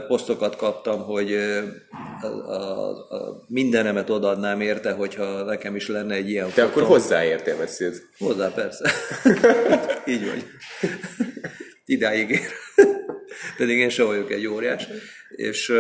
posztokat 0.07 0.57
kaptam, 0.57 1.03
hogy 1.03 1.33
a, 2.21 2.27
a, 2.27 2.91
a 3.11 3.45
mindenemet 3.49 4.11
odaadnám 4.11 4.61
érte, 4.61 4.93
hogyha 4.93 5.43
nekem 5.43 5.77
is 5.77 5.89
lenne 5.89 6.15
egy 6.15 6.31
ilyen 6.31 6.47
Te 6.47 6.51
fotó. 6.53 6.67
akkor 6.69 6.83
hozzáértél 6.83 7.57
Messihez? 7.57 8.03
Hozzá, 8.19 8.49
persze. 8.49 8.91
Így 10.13 10.27
vagy. 10.27 10.45
Idáig 11.85 12.31
ér. 12.31 12.41
Pedig 13.57 13.79
én 13.79 13.89
sem 13.89 14.07
vagyok 14.07 14.31
egy 14.33 14.47
óriás. 14.47 14.87
És, 15.29 15.73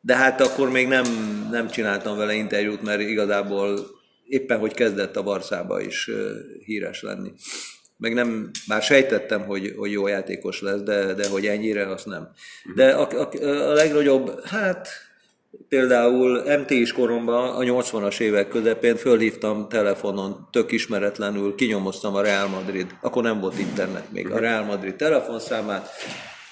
de 0.00 0.16
hát 0.16 0.40
akkor 0.40 0.70
még 0.70 0.86
nem, 0.86 1.04
nem 1.50 1.68
csináltam 1.68 2.16
vele 2.16 2.34
interjút, 2.34 2.82
mert 2.82 3.00
igazából 3.00 3.78
éppen, 4.26 4.58
hogy 4.58 4.74
kezdett 4.74 5.16
a 5.16 5.22
Barszába 5.22 5.80
is 5.80 6.10
híres 6.64 7.02
lenni 7.02 7.32
meg 8.00 8.14
nem, 8.14 8.50
már 8.66 8.82
sejtettem, 8.82 9.44
hogy, 9.44 9.74
hogy 9.76 9.90
jó 9.90 10.06
játékos 10.06 10.60
lesz, 10.60 10.80
de, 10.80 11.14
de 11.14 11.28
hogy 11.28 11.46
ennyire, 11.46 11.86
azt 11.86 12.06
nem. 12.06 12.28
De 12.74 12.90
a, 12.90 13.08
a, 13.10 13.44
a 13.46 13.72
legnagyobb, 13.72 14.44
hát 14.44 14.88
például 15.68 16.42
MT 16.58 16.70
is 16.70 16.92
koromban, 16.92 17.54
a 17.54 17.58
80-as 17.58 18.20
évek 18.20 18.48
közepén 18.48 18.96
fölhívtam 18.96 19.68
telefonon, 19.68 20.48
tök 20.52 20.72
ismeretlenül, 20.72 21.54
kinyomoztam 21.54 22.14
a 22.14 22.22
Real 22.22 22.48
Madrid, 22.48 22.86
akkor 23.00 23.22
nem 23.22 23.40
volt 23.40 23.58
internet 23.58 24.12
még, 24.12 24.30
a 24.30 24.38
Real 24.38 24.64
Madrid 24.64 24.96
telefonszámát, 24.96 25.88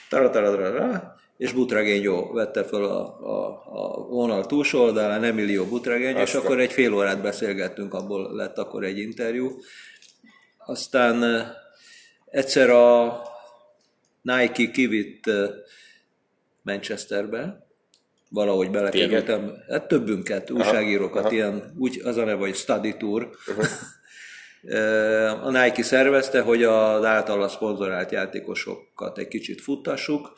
tarataratra, 0.09 1.17
és 1.37 1.53
Butragenyó 1.53 2.33
vette 2.33 2.65
föl 2.65 2.85
a, 2.85 3.01
a, 3.21 3.63
a 3.65 4.07
vonal 4.09 4.47
túlsó 4.47 4.81
oldalán, 4.81 5.25
Emilio 5.25 5.65
Butragenyó, 5.65 6.21
és 6.21 6.35
akkor 6.35 6.61
egy 6.61 6.73
fél 6.73 6.95
órát 6.95 7.23
beszélgettünk, 7.23 7.95
abból 7.95 8.35
lett 8.35 8.59
akkor 8.59 8.85
egy 8.85 8.99
interjú. 8.99 9.51
Aztán 10.69 11.47
egyszer 12.31 12.71
a 12.71 13.23
Nike 14.23 14.71
kivitt 14.71 15.31
Manchesterbe, 16.63 17.67
valahogy 18.31 18.71
belekerültem, 18.71 19.65
hát 19.69 19.89
többünket, 19.89 20.51
újságírókat, 20.51 21.25
aha, 21.25 21.35
ilyen, 21.35 21.75
úgy 21.79 22.01
az 22.05 22.17
a 22.17 22.25
neve, 22.25 22.39
hogy 22.39 22.55
Study 22.55 22.97
Tour. 22.97 23.29
A 25.43 25.51
Nike 25.51 25.83
szervezte, 25.83 26.41
hogy 26.41 26.63
az 26.63 27.05
általa 27.05 27.49
szponzorált 27.49 28.11
játékosokat 28.11 29.19
egy 29.19 29.29
kicsit 29.29 29.61
futtassuk, 29.61 30.33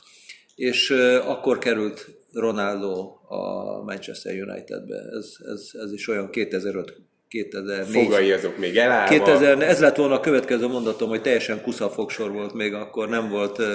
és 0.54 0.90
akkor 1.24 1.58
került 1.58 2.06
Ronaldo 2.32 3.18
a 3.28 3.82
Manchester 3.82 4.32
Unitedbe. 4.32 4.96
Ez, 4.96 5.36
ez, 5.52 5.70
ez 5.72 5.92
is 5.92 6.08
olyan 6.08 6.30
2005 6.30 7.09
2004. 7.30 8.04
Fogai 8.04 8.32
azok 8.32 8.58
még 8.58 8.76
elállva. 8.76 9.24
2000, 9.24 9.62
ez 9.62 9.80
lett 9.80 9.96
volna 9.96 10.14
a 10.14 10.20
következő 10.20 10.66
mondatom, 10.66 11.08
hogy 11.08 11.22
teljesen 11.22 11.62
kusza 11.62 11.90
fogsor 11.90 12.32
volt 12.32 12.52
még 12.52 12.74
akkor, 12.74 13.08
nem 13.08 13.28
volt 13.28 13.58
uh, 13.58 13.66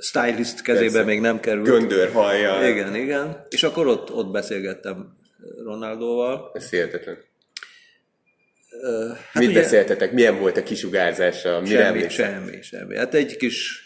stylist 0.00 0.62
kezébe, 0.62 0.90
Persze. 0.90 1.04
még 1.04 1.20
nem 1.20 1.40
került. 1.40 1.66
Göndör 1.66 2.12
hallja. 2.12 2.68
Igen, 2.68 2.94
igen. 2.94 3.46
És 3.48 3.62
akkor 3.62 3.86
ott, 3.86 4.12
ott 4.12 4.30
beszélgettem 4.30 5.16
Ronaldóval. 5.64 6.50
Ez 6.54 6.70
hihetetlen. 6.70 7.18
Uh, 8.82 9.16
hát 9.16 9.42
Mit 9.42 9.48
ugye, 9.48 9.60
beszéltetek? 9.60 10.12
Milyen 10.12 10.38
volt 10.38 10.56
a 10.56 10.62
kisugárzása? 10.62 11.60
Mire 11.60 11.84
semmi, 11.84 12.08
semmi, 12.08 12.62
semmi. 12.62 12.96
Hát 12.96 13.14
egy 13.14 13.36
kis 13.36 13.84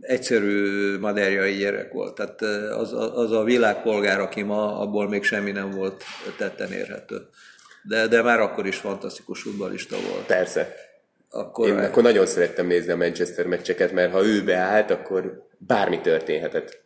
egyszerű 0.00 0.98
maderjai 0.98 1.56
gyerek 1.56 1.92
volt. 1.92 2.14
Tehát 2.14 2.42
az, 2.72 2.92
az 2.92 3.32
a 3.32 3.44
világpolgár, 3.44 4.20
aki 4.20 4.42
ma, 4.42 4.78
abból 4.80 5.08
még 5.08 5.24
semmi 5.24 5.50
nem 5.50 5.70
volt 5.70 6.04
tetten 6.38 6.72
érhető 6.72 7.28
de, 7.88 8.06
de 8.06 8.22
már 8.22 8.40
akkor 8.40 8.66
is 8.66 8.76
fantasztikus 8.76 9.42
futballista 9.42 9.96
volt. 10.10 10.26
Persze. 10.26 10.74
Akkor, 11.30 11.68
Én 11.68 11.78
akkor 11.78 12.02
nagyon 12.02 12.26
szerettem 12.26 12.66
nézni 12.66 12.92
a 12.92 12.96
Manchester 12.96 13.46
meccseket, 13.46 13.92
mert 13.92 14.12
ha 14.12 14.24
ő 14.24 14.44
beállt, 14.44 14.90
akkor 14.90 15.46
bármi 15.58 16.00
történhetett. 16.00 16.84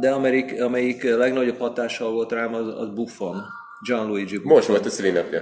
De 0.00 0.10
amelyik, 0.10 0.62
amelyik 0.62 1.02
legnagyobb 1.02 1.58
hatással 1.58 2.12
volt 2.12 2.32
rám, 2.32 2.54
az, 2.54 2.66
az 2.66 2.88
Buffon. 2.94 3.42
Gianluigi 3.86 4.36
Buffon. 4.36 4.52
Most 4.52 4.68
volt 4.68 4.86
a 4.86 4.90
szülinapja. 4.90 5.40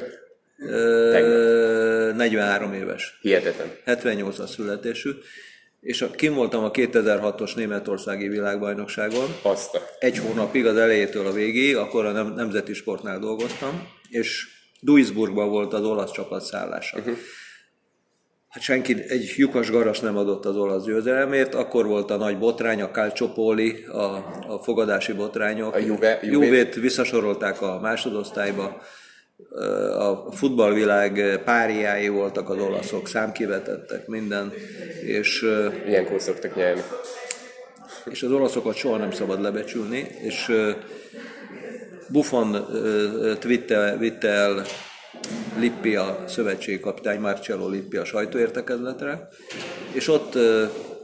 43 0.57 2.73
éves. 2.73 3.19
Hihetetlen. 3.23 3.69
78-as 3.87 4.49
születésű 4.49 5.11
és 5.81 6.03
a, 6.03 6.11
kim 6.11 6.35
voltam 6.35 6.65
a 6.65 6.71
2006-os 6.71 7.55
németországi 7.55 8.29
világbajnokságon. 8.29 9.37
Azt. 9.43 9.81
Egy 9.99 10.19
hónapig 10.19 10.67
az 10.67 10.77
elejétől 10.77 11.27
a 11.27 11.33
végéig, 11.33 11.77
akkor 11.77 12.05
a 12.05 12.23
Nemzeti 12.23 12.73
Sportnál 12.73 13.19
dolgoztam, 13.19 13.89
és 14.09 14.47
Duisburgban 14.81 15.49
volt 15.49 15.73
az 15.73 15.85
olasz 15.85 16.13
csapat 16.13 16.45
szállása. 16.45 16.99
Uh-huh. 16.99 17.17
Hát 18.49 18.63
senki, 18.63 18.97
egy 19.09 19.33
lyukas 19.37 19.71
garas 19.71 20.01
nem 20.01 20.17
adott 20.17 20.45
az 20.45 20.57
olasz 20.57 20.85
győzelemért, 20.85 21.55
akkor 21.55 21.87
volt 21.87 22.11
a 22.11 22.17
nagy 22.17 22.39
botrány, 22.39 22.83
a 22.83 22.91
Calciopoli, 22.91 23.85
a, 23.85 24.03
a 24.49 24.61
fogadási 24.63 25.13
botrányok. 25.13 25.75
A 25.75 25.79
Juve, 25.79 26.19
Juve. 26.23 26.45
Juvét 26.47 26.75
visszasorolták 26.75 27.63
a 27.63 27.81
másodosztályba, 27.81 28.83
a 29.99 30.33
futballvilág 30.33 31.41
páriái 31.45 32.09
voltak 32.09 32.51
az 32.51 32.59
olaszok, 32.59 33.09
számkivetettek 33.09 34.07
minden, 34.07 34.53
és... 35.03 35.47
Ilyenkor 35.87 36.21
szoktak 36.21 36.55
nyerni. 36.55 36.83
És 38.05 38.23
az 38.23 38.33
olaszokat 38.33 38.75
soha 38.75 38.97
nem 38.97 39.11
szabad 39.11 39.41
lebecsülni, 39.41 40.09
és 40.21 40.53
Buffon 42.09 42.67
vitte, 43.45 43.97
vitte 43.99 44.29
el 44.29 44.65
Lippi 45.59 45.97
a 45.97 46.25
szövetségkapitány, 46.27 47.21
Marcello 47.21 47.69
Lippi 47.69 47.97
a 47.97 48.05
sajtóértekezletre, 48.05 49.29
és 49.93 50.09
ott 50.09 50.39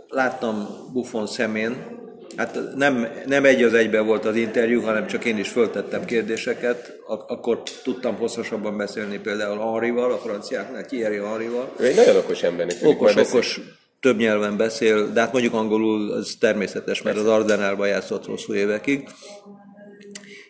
láttam 0.08 0.68
Buffon 0.92 1.26
szemén, 1.26 2.02
Hát 2.36 2.58
nem, 2.76 3.08
nem 3.26 3.44
egy 3.44 3.62
az 3.62 3.74
egyben 3.74 4.06
volt 4.06 4.24
az 4.24 4.36
interjú, 4.36 4.82
hanem 4.82 5.06
csak 5.06 5.24
én 5.24 5.38
is 5.38 5.48
föltettem 5.48 6.04
kérdéseket. 6.04 6.96
Ak- 7.06 7.30
akkor 7.30 7.62
tudtam 7.82 8.16
hosszasabban 8.16 8.76
beszélni 8.76 9.18
például 9.18 9.58
Henrival, 9.58 10.12
a 10.12 10.18
franciáknál, 10.18 10.84
Thierry 10.84 11.16
Henrival. 11.16 11.72
Ő 11.78 11.84
egy 11.84 11.94
nagyon 11.94 12.16
okos 12.16 12.42
ember. 12.42 12.66
Okos, 12.82 13.16
okos, 13.16 13.60
több 14.00 14.18
nyelven 14.18 14.56
beszél, 14.56 15.12
de 15.12 15.20
hát 15.20 15.32
mondjuk 15.32 15.54
angolul 15.54 16.12
az 16.12 16.36
természetes, 16.40 17.02
mert 17.02 17.16
az 17.16 17.26
Ardenálban 17.26 17.88
játszott 17.88 18.26
hosszú 18.26 18.54
évekig. 18.54 19.08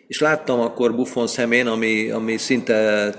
És 0.07 0.19
láttam 0.19 0.59
akkor 0.59 0.95
Buffon 0.95 1.27
szemén, 1.27 1.67
ami, 1.67 2.09
ami 2.09 2.37
szinte 2.37 3.09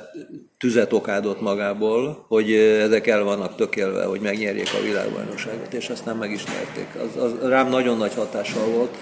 tüzet 0.58 0.92
okádott 0.92 1.40
magából, 1.40 2.24
hogy 2.28 2.52
ezek 2.54 3.06
el 3.06 3.22
vannak 3.22 3.56
tökélve, 3.56 4.04
hogy 4.04 4.20
megnyerjék 4.20 4.74
a 4.80 4.84
világbajnokságot, 4.84 5.72
és 5.72 5.88
ezt 5.88 6.04
nem 6.04 6.16
meg 6.16 6.30
is 6.30 6.44
nyerték. 6.44 6.88
Az, 7.02 7.22
az 7.22 7.48
rám 7.48 7.68
nagyon 7.68 7.96
nagy 7.96 8.14
hatással 8.14 8.66
volt. 8.66 8.96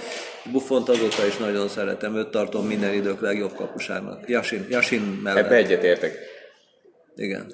Buffont 0.53 0.89
azóta 0.89 1.27
is 1.27 1.37
nagyon 1.37 1.69
szeretem, 1.69 2.17
őt 2.17 2.29
tartom 2.29 2.67
minden 2.67 2.95
idők 2.95 3.21
legjobb 3.21 3.55
kapusának. 3.55 4.29
Jasin, 4.29 4.67
Jasin 4.71 5.21
mellett. 5.23 5.45
Ebbe 5.45 5.55
egyetértek. 5.55 6.19
Igen. 7.17 7.53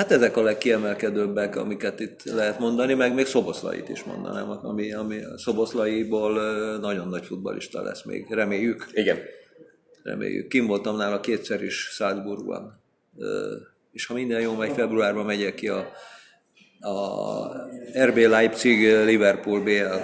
Hát 0.00 0.10
ezek 0.10 0.36
a 0.36 0.42
legkiemelkedőbbek, 0.42 1.56
amiket 1.56 2.00
itt 2.00 2.24
lehet 2.24 2.58
mondani, 2.58 2.94
meg 2.94 3.14
még 3.14 3.26
Szoboszlait 3.26 3.88
is 3.88 4.02
mondanám, 4.02 4.50
ami, 4.62 4.92
ami 4.92 5.18
Szoboszlaiból 5.36 6.32
nagyon 6.78 7.08
nagy 7.08 7.24
futbalista 7.24 7.82
lesz 7.82 8.04
még, 8.04 8.26
reméljük. 8.30 8.86
Igen. 8.92 9.18
Reméljük. 10.02 10.48
Kim 10.48 10.66
voltam 10.66 10.96
nála 10.96 11.20
kétszer 11.20 11.62
is 11.62 11.74
Salzburgban, 11.74 12.82
és 13.92 14.06
ha 14.06 14.14
minden 14.14 14.40
jó 14.40 14.54
megy, 14.54 14.72
februárban 14.72 15.24
megyek 15.24 15.54
ki 15.54 15.68
a, 15.68 15.86
a 16.80 16.96
RB 18.04 18.16
Leipzig 18.16 19.04
Liverpool 19.04 19.62
BL 19.62 19.96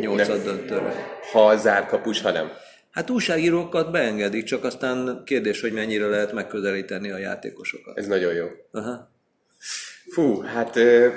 8 0.00 0.44
döntőre. 0.44 0.94
Ha 1.32 1.56
zárkapus, 1.56 2.20
ha 2.20 2.30
nem. 2.30 2.50
Hát 2.90 3.10
újságírókat 3.10 3.90
beengedik, 3.90 4.44
csak 4.44 4.64
aztán 4.64 5.22
kérdés, 5.24 5.60
hogy 5.60 5.72
mennyire 5.72 6.06
lehet 6.06 6.32
megközelíteni 6.32 7.10
a 7.10 7.18
játékosokat. 7.18 7.98
Ez 7.98 8.06
nagyon 8.06 8.34
jó. 8.34 8.46
Aha. 8.70 9.16
Fú, 10.12 10.42
hát 10.42 10.76
ö, 10.76 11.08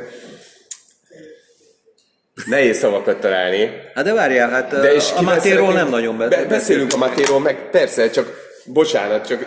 nehéz 2.46 2.78
szavakat 2.78 3.20
találni. 3.20 3.70
Hát 3.94 4.04
de 4.06 4.14
várjál, 4.14 4.50
hát 4.50 4.70
De 4.80 4.94
és 4.94 5.12
a 5.16 5.24
szeretnénk- 5.24 5.74
nem 5.74 5.89
nagyon 5.89 6.18
be- 6.18 6.28
be, 6.28 6.46
Beszélünk 6.46 6.94
a 6.94 6.98
Matéról, 6.98 7.39
meg 7.39 7.70
persze, 7.72 8.10
csak 8.10 8.50
bocsánat, 8.66 9.28
csak 9.28 9.46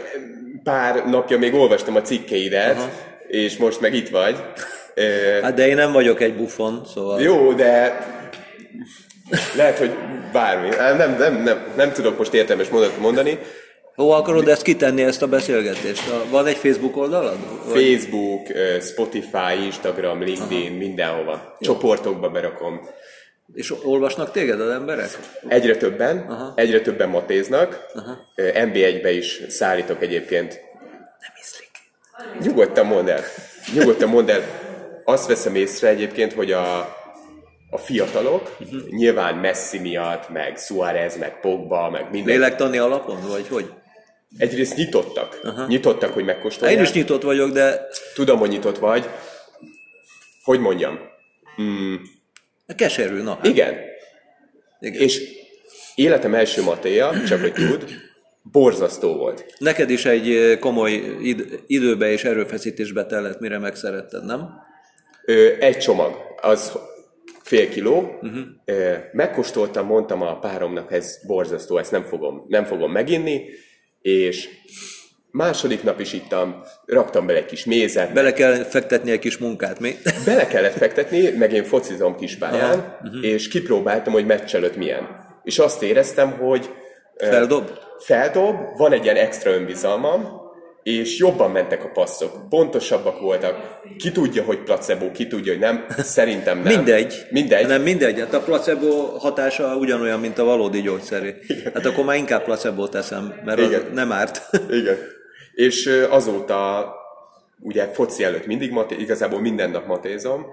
pár 0.62 1.06
napja 1.06 1.38
még 1.38 1.54
olvastam 1.54 1.96
a 1.96 2.02
cikkeidet, 2.02 2.76
Aha. 2.76 2.90
és 3.28 3.56
most 3.56 3.80
meg 3.80 3.94
itt 3.94 4.08
vagy. 4.08 4.36
Hát 5.42 5.54
de 5.54 5.66
én 5.68 5.74
nem 5.74 5.92
vagyok 5.92 6.20
egy 6.20 6.34
buffon, 6.34 6.86
szóval... 6.94 7.20
Jó, 7.20 7.52
de 7.52 7.98
lehet, 9.56 9.78
hogy 9.78 9.94
bármi. 10.32 10.68
Nem, 10.68 11.16
nem, 11.18 11.42
nem, 11.42 11.72
nem 11.76 11.92
tudok 11.92 12.18
most 12.18 12.34
értelmes 12.34 12.68
mondatot 12.68 12.98
mondani. 12.98 13.38
Hova 13.94 14.16
akarod 14.16 14.48
ezt 14.48 14.62
kitenni, 14.62 15.02
ezt 15.02 15.22
a 15.22 15.26
beszélgetést? 15.26 16.02
Van 16.30 16.46
egy 16.46 16.56
Facebook 16.56 16.96
oldalad? 16.96 17.36
Vagy- 17.68 17.82
Facebook, 17.82 18.48
ö, 18.48 18.76
Spotify, 18.80 19.64
Instagram, 19.64 20.22
LinkedIn, 20.22 20.72
mindenhova. 20.72 21.56
Csoportokba 21.60 22.28
berakom. 22.28 22.80
És 23.54 23.72
olvasnak 23.84 24.30
téged 24.30 24.60
az 24.60 24.70
emberek? 24.70 25.18
Egyre 25.48 25.76
többen, 25.76 26.18
Aha. 26.28 26.52
egyre 26.56 26.80
többen 26.80 27.08
matéznak. 27.08 27.86
Aha. 27.94 28.18
Ö, 28.36 28.48
NB1-be 28.54 29.10
is 29.12 29.40
szállítok 29.48 30.02
egyébként. 30.02 30.60
Nem 31.20 31.32
ízlik. 31.42 31.70
Nyugodtan 32.48 32.86
mondd 32.86 33.08
el. 33.08 33.20
Nyugodtan 33.74 34.08
mondd 34.08 34.30
el. 34.30 34.40
Azt 35.04 35.26
veszem 35.28 35.54
észre 35.54 35.88
egyébként, 35.88 36.32
hogy 36.32 36.52
a, 36.52 36.78
a 37.70 37.78
fiatalok, 37.78 38.56
Mhm. 38.58 38.76
nyilván 38.96 39.34
Messi 39.34 39.78
miatt, 39.78 40.28
meg 40.28 40.56
Suarez, 40.58 41.18
meg 41.18 41.40
Pogba, 41.40 41.90
meg 41.90 42.06
minden, 42.10 42.34
Lélektani 42.34 42.78
alapon, 42.78 43.18
vagy 43.28 43.48
hogy? 43.48 43.70
Egyrészt 44.36 44.76
nyitottak. 44.76 45.40
Nyitottak, 45.68 46.12
hogy 46.12 46.24
megkóstolják. 46.24 46.78
én 46.78 46.84
is 46.84 46.92
nyitott 46.92 47.22
vagyok, 47.22 47.50
de 47.50 47.86
Tudom, 48.14 48.38
hogy 48.38 48.48
nyitott 48.48 48.78
vagy. 48.78 49.08
Hogy 50.42 50.60
mondjam? 50.60 50.98
keserű, 52.76 53.22
na. 53.22 53.34
hát. 53.34 53.46
Igen. 53.46 53.74
Igen. 54.80 55.00
És 55.02 55.22
életem 55.94 56.34
első 56.34 56.62
matéja, 56.62 57.12
csak 57.26 57.40
hogy 57.40 57.52
tud, 57.52 57.84
borzasztó 58.42 59.16
volt. 59.16 59.54
Neked 59.58 59.90
is 59.90 60.04
egy 60.04 60.58
komoly 60.58 60.92
id- 61.22 61.62
időbe 61.66 62.10
és 62.10 62.24
erőfeszítésbe 62.24 63.06
tellett, 63.06 63.40
mire 63.40 63.58
megszeretted, 63.58 64.24
nem? 64.24 64.48
Ö, 65.24 65.48
egy 65.60 65.78
csomag, 65.78 66.16
az 66.40 66.78
fél 67.42 67.68
kiló. 67.68 68.18
Uh-huh. 68.22 68.40
Megkóstoltam, 69.12 69.86
mondtam 69.86 70.22
a 70.22 70.38
páromnak, 70.38 70.92
ez 70.92 71.26
borzasztó, 71.26 71.78
ezt 71.78 71.90
nem 71.90 72.02
fogom, 72.02 72.44
nem 72.48 72.64
fogom 72.64 72.92
meginni, 72.92 73.42
és 74.04 74.48
második 75.30 75.82
nap 75.82 76.00
is 76.00 76.12
ittam, 76.12 76.62
raktam 76.86 77.26
bele 77.26 77.38
egy 77.38 77.46
kis 77.46 77.64
mézet, 77.64 78.12
Bele 78.12 78.32
kell 78.32 78.54
fektetni 78.54 79.10
egy 79.10 79.18
kis 79.18 79.38
munkát, 79.38 79.80
mi? 79.80 79.96
bele 80.26 80.46
kellett 80.46 80.76
fektetni, 80.76 81.30
meg 81.30 81.52
én 81.52 81.64
focizom 81.64 82.16
kispályán, 82.16 82.98
uh-huh. 83.02 83.24
és 83.24 83.48
kipróbáltam, 83.48 84.12
hogy 84.12 84.26
meccs 84.26 84.54
előtt 84.54 84.76
milyen. 84.76 85.08
És 85.42 85.58
azt 85.58 85.82
éreztem, 85.82 86.30
hogy 86.30 86.70
Feldob? 87.16 87.70
feldob, 87.98 88.76
van 88.76 88.92
egy 88.92 89.04
ilyen 89.04 89.16
extra 89.16 89.50
önbizalmam, 89.50 90.43
és 90.84 91.18
jobban 91.18 91.50
mentek 91.50 91.84
a 91.84 91.88
passzok, 91.88 92.48
pontosabbak 92.48 93.20
voltak. 93.20 93.80
Ki 93.98 94.12
tudja, 94.12 94.42
hogy 94.42 94.62
placebo, 94.62 95.10
ki 95.10 95.26
tudja, 95.26 95.52
hogy 95.52 95.60
nem. 95.60 95.84
Szerintem 95.98 96.58
nem. 96.62 96.74
Mindegy. 96.74 97.26
Mindegy. 97.30 97.66
Nem 97.66 97.82
mindegy. 97.82 98.18
Hát 98.18 98.34
a 98.34 98.40
placebo 98.40 99.18
hatása 99.18 99.76
ugyanolyan, 99.76 100.20
mint 100.20 100.38
a 100.38 100.44
valódi 100.44 100.80
gyógyszeré. 100.80 101.34
Hát 101.74 101.86
akkor 101.86 102.04
már 102.04 102.16
inkább 102.16 102.44
placebo 102.44 102.88
teszem, 102.88 103.40
mert 103.44 103.60
az 103.60 103.66
Igen. 103.68 103.90
nem 103.92 104.12
árt. 104.12 104.42
Igen. 104.70 104.96
És 105.54 105.90
azóta, 106.10 106.88
ugye 107.60 107.86
foci 107.86 108.24
előtt 108.24 108.46
mindig 108.46 108.70
maté, 108.70 108.96
igazából 108.98 109.40
minden 109.40 109.70
nap 109.70 109.86
matézom, 109.86 110.46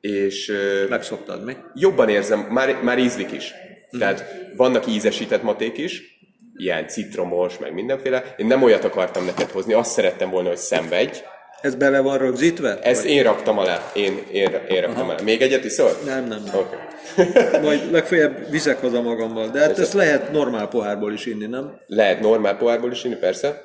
és 0.00 0.52
Megszoktad, 0.88 1.44
mi? 1.44 1.56
jobban 1.74 2.08
érzem, 2.08 2.40
már, 2.40 2.82
már 2.82 2.98
ízlik 2.98 3.32
is. 3.32 3.54
Tehát 3.98 4.24
vannak 4.56 4.86
ízesített 4.86 5.42
maték 5.42 5.78
is, 5.78 6.17
ilyen 6.58 6.88
citromos, 6.88 7.58
meg 7.58 7.72
mindenféle. 7.72 8.34
Én 8.36 8.46
nem 8.46 8.62
olyat 8.62 8.84
akartam 8.84 9.24
neked 9.24 9.50
hozni, 9.50 9.72
azt 9.72 9.90
szerettem 9.90 10.30
volna, 10.30 10.48
hogy 10.48 10.56
szenvedj. 10.56 11.18
Ez 11.60 11.74
bele 11.74 12.00
van 12.00 12.18
rögzítve? 12.18 12.78
Ezt 12.82 13.04
én 13.04 13.22
raktam 13.22 13.58
alá. 13.58 13.90
Én, 13.94 14.22
én, 14.32 14.50
én 14.68 14.80
raktam 14.80 15.08
alá. 15.08 15.18
Még 15.22 15.42
egyet 15.42 15.64
iszol? 15.64 15.90
Nem, 16.04 16.24
nem, 16.24 16.42
nem. 16.44 16.54
Okay. 16.54 16.78
Vagy 17.68 17.90
legfeljebb 17.90 18.50
vizek 18.50 18.80
haza 18.80 19.02
magammal. 19.02 19.48
De 19.48 19.60
hát 19.60 19.78
ezt 19.78 19.92
lehet 19.92 20.32
normál 20.32 20.68
pohárból 20.68 21.12
is 21.12 21.26
inni, 21.26 21.46
nem? 21.46 21.80
Lehet 21.86 22.20
normál 22.20 22.56
pohárból 22.56 22.90
is 22.90 23.04
inni, 23.04 23.16
persze. 23.16 23.62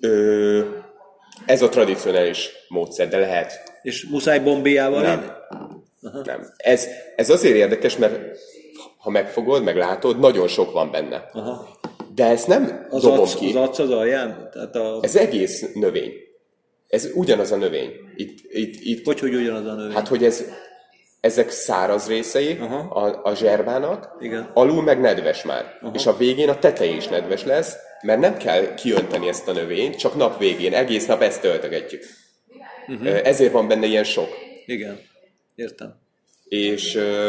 Ö, 0.00 0.60
ez 1.46 1.62
a 1.62 1.68
tradicionális 1.68 2.50
módszer, 2.68 3.08
de 3.08 3.18
lehet. 3.18 3.52
És 3.82 4.06
muszáj 4.10 4.38
bombéjával 4.38 5.02
Nem. 5.02 5.18
inni? 5.18 6.20
Nem. 6.24 6.52
Ez, 6.56 6.86
ez 7.16 7.30
azért 7.30 7.54
érdekes, 7.54 7.96
mert 7.96 8.18
ha 8.98 9.10
megfogod, 9.10 9.62
meg 9.62 9.76
látod, 9.76 10.18
nagyon 10.18 10.48
sok 10.48 10.72
van 10.72 10.90
benne. 10.90 11.28
Aha. 11.32 11.68
De 12.18 12.24
ezt 12.24 12.46
nem 12.46 12.86
Az 12.90 13.02
dobom 13.02 13.18
arc, 13.20 13.34
ki. 13.34 13.46
az 13.46 13.54
arc 13.54 13.78
az 13.78 13.90
alján? 13.90 14.48
Tehát 14.52 14.76
a... 14.76 14.98
Ez 15.02 15.16
egész 15.16 15.72
növény. 15.74 16.12
Ez 16.88 17.08
ugyanaz 17.14 17.52
a 17.52 17.56
növény. 17.56 17.90
Itt, 18.16 18.38
itt, 18.48 18.74
itt 18.80 19.04
Hogy, 19.04 19.20
hogy 19.20 19.34
ugyanaz 19.34 19.66
a 19.66 19.74
növény? 19.74 19.94
Hát, 19.94 20.08
hogy 20.08 20.24
ez, 20.24 20.44
ezek 21.20 21.50
száraz 21.50 22.08
részei 22.08 22.58
Aha. 22.60 22.76
a, 22.78 23.20
a 23.24 23.34
zserbának, 23.34 24.16
Igen. 24.20 24.50
alul 24.54 24.82
meg 24.82 25.00
nedves 25.00 25.42
már. 25.42 25.64
És 25.92 26.06
a 26.06 26.16
végén 26.16 26.48
a 26.48 26.58
teteje 26.58 26.96
is 26.96 27.06
nedves 27.08 27.44
lesz, 27.44 27.76
mert 28.02 28.20
nem 28.20 28.36
kell 28.36 28.74
kiönteni 28.74 29.28
ezt 29.28 29.48
a 29.48 29.52
növényt, 29.52 29.96
csak 29.96 30.16
nap 30.16 30.38
végén, 30.38 30.74
egész 30.74 31.06
nap 31.06 31.22
ezt 31.22 31.40
töltögetjük. 31.40 32.04
Uh-huh. 32.88 33.20
Ezért 33.24 33.52
van 33.52 33.68
benne 33.68 33.86
ilyen 33.86 34.04
sok. 34.04 34.28
Igen. 34.66 35.00
Értem. 35.54 35.94
És, 36.48 36.94
ö, 36.94 37.28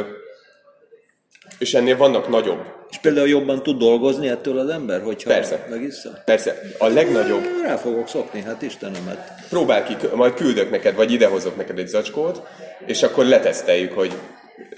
és 1.58 1.74
ennél 1.74 1.98
vannak 1.98 2.30
nagyobb. 2.30 2.60
És 2.90 2.98
például 2.98 3.28
jobban 3.28 3.64
tud 3.64 3.78
dolgozni 3.78 4.30
ettől 4.30 4.60
az 4.60 4.70
ember, 4.70 5.02
hogyha 5.02 5.30
Persze. 5.30 5.68
megissza? 5.70 6.22
Persze, 6.26 6.62
a 6.78 6.88
legnagyobb, 6.88 7.44
Rá 7.64 7.76
fogok 7.76 8.08
szokni, 8.08 8.42
hát 8.42 8.62
Istenem, 8.62 9.08
hát 9.08 9.34
próbál 9.50 9.84
ki, 9.84 9.96
majd 10.14 10.34
küldök 10.34 10.70
neked, 10.70 10.96
vagy 10.96 11.12
idehozok 11.12 11.56
neked 11.56 11.80
egy 11.80 11.88
zacskót, 11.88 12.42
és 12.86 13.04
akkor 13.04 13.26
leteszteljük, 13.26 13.94
hogy 13.94 14.14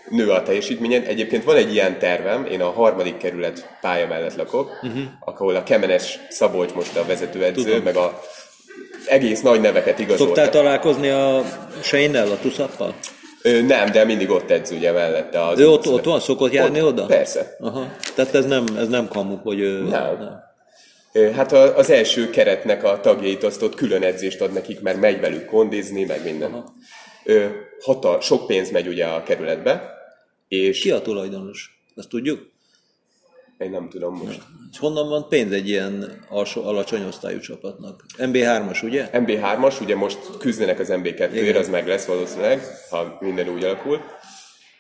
nő 0.10 0.30
a 0.30 0.44
teljesítményed. 0.44 1.08
Egyébként 1.08 1.44
van 1.44 1.56
egy 1.56 1.74
ilyen 1.74 2.00
tervem, 2.00 2.46
én 2.46 2.62
a 2.62 2.72
harmadik 2.72 3.18
kerület 3.18 3.70
pálya 3.82 4.08
mellett 4.08 4.36
lakok, 4.36 4.80
uh-huh. 4.82 5.02
ahol 5.20 5.56
a 5.56 5.64
Kemenes 5.64 6.20
Szabolcs 6.30 6.74
most 6.74 6.98
a 6.98 7.06
vezetőedző, 7.06 7.64
Tudom. 7.64 7.84
meg 7.84 7.96
a 7.96 8.22
egész 9.08 9.42
nagy 9.42 9.62
neveket 9.62 9.98
Szoktál 9.98 10.16
igazoltak. 10.16 10.50
találkozni 10.50 11.10
a 11.10 11.44
Shane-nel, 11.82 12.32
a 12.32 12.38
Tuszappal? 12.38 12.96
Ö, 13.44 13.62
nem, 13.62 13.92
de 13.92 14.06
mindig 14.06 14.30
ott 14.30 14.50
edz 14.50 14.72
ugye 14.72 14.92
mellette. 14.92 15.46
Az 15.48 15.60
Ő 15.60 15.70
ott, 15.70 15.88
ott 15.88 16.04
van, 16.04 16.20
szokott 16.20 16.52
járni 16.52 16.82
Ott, 16.82 16.88
oda? 16.88 17.06
Persze. 17.06 17.56
Aha. 17.60 17.96
Tehát 18.16 18.36
ez 18.36 18.46
nem, 18.46 18.66
ez 18.78 18.88
nem 18.88 19.08
kamu, 19.08 19.36
hogy 19.36 19.60
ő... 19.60 19.84
Nem. 19.84 20.40
Ö, 21.14 21.30
Hát 21.32 21.52
az 21.52 21.90
első 21.90 22.30
keretnek 22.30 22.84
a 22.84 23.00
tagjait 23.00 23.44
azt 23.44 23.62
ott 23.62 23.76
külön 23.76 24.04
edzést 24.04 24.42
ad 24.42 24.54
nekik, 24.54 24.82
mert 24.82 25.00
megy 25.00 25.20
velük 25.20 25.46
kondizni, 25.46 26.04
meg 26.04 26.24
minden. 26.24 26.64
Hatal, 27.84 28.22
sok 28.22 28.48
pénz 28.48 28.72
megy 28.72 28.88
ugye 28.88 29.06
a 29.06 29.24
kerületbe, 29.24 29.90
és 30.48 30.82
Ki 30.82 30.92
a 30.92 31.02
tulajdonos? 31.02 31.84
Ezt 31.96 32.10
tudjuk? 32.10 32.51
Én 33.64 33.70
nem 33.70 33.90
tudom 33.90 34.16
most. 34.26 34.42
És 34.72 34.80
honnan 34.80 35.10
van 35.10 35.28
pénz 35.30 35.52
egy 35.52 35.70
ilyen 35.70 36.26
alsó, 36.30 36.66
alacsony 36.66 37.04
osztályú 37.08 37.40
csapatnak? 37.40 38.04
MB3-as, 38.18 38.84
ugye? 38.84 39.10
MB3-as, 39.14 39.82
ugye 39.82 39.96
most 39.96 40.18
küzdenek 40.40 40.80
az 40.80 40.88
MB2-ért, 40.92 41.58
az 41.58 41.70
meg 41.70 41.88
lesz 41.88 42.06
valószínűleg, 42.06 42.62
ha 42.90 43.18
minden 43.20 43.50
úgy 43.50 43.64
alakul. 43.64 44.02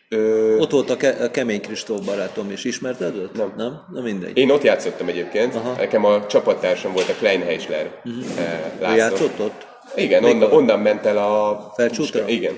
Ö, 0.10 0.58
Ott 0.58 0.72
volt 0.72 0.90
a, 0.90 0.98
ke- 0.98 1.20
a 1.20 1.32
Kemény 1.32 1.62
Kristóf 1.62 2.06
barátom 2.06 2.52
is, 2.52 2.64
ismerted 2.64 3.16
őt? 3.16 3.34
Nem. 3.34 3.54
Nem? 3.58 3.82
Na 3.94 4.02
mindegy. 4.02 4.38
én 4.38 4.50
ott 4.52 4.64
játszottam 4.64 5.08
egyébként, 5.08 5.56
Aha. 5.56 5.76
nekem 5.76 6.06
a 6.06 6.26
csapattársam 6.26 6.94
volt 6.94 7.10
a 7.10 7.14
Klein 7.14 7.42
Heisler 7.42 8.02
uh-huh. 8.06 8.92
Ő 8.92 8.96
játszott 8.96 9.40
ott? 9.40 9.68
Igen, 9.96 10.24
onnan, 10.24 10.52
onnan 10.52 10.80
ment 10.80 11.06
el 11.06 11.18
a... 11.18 11.72
Felcsútra? 11.76 12.28
Igen. 12.28 12.54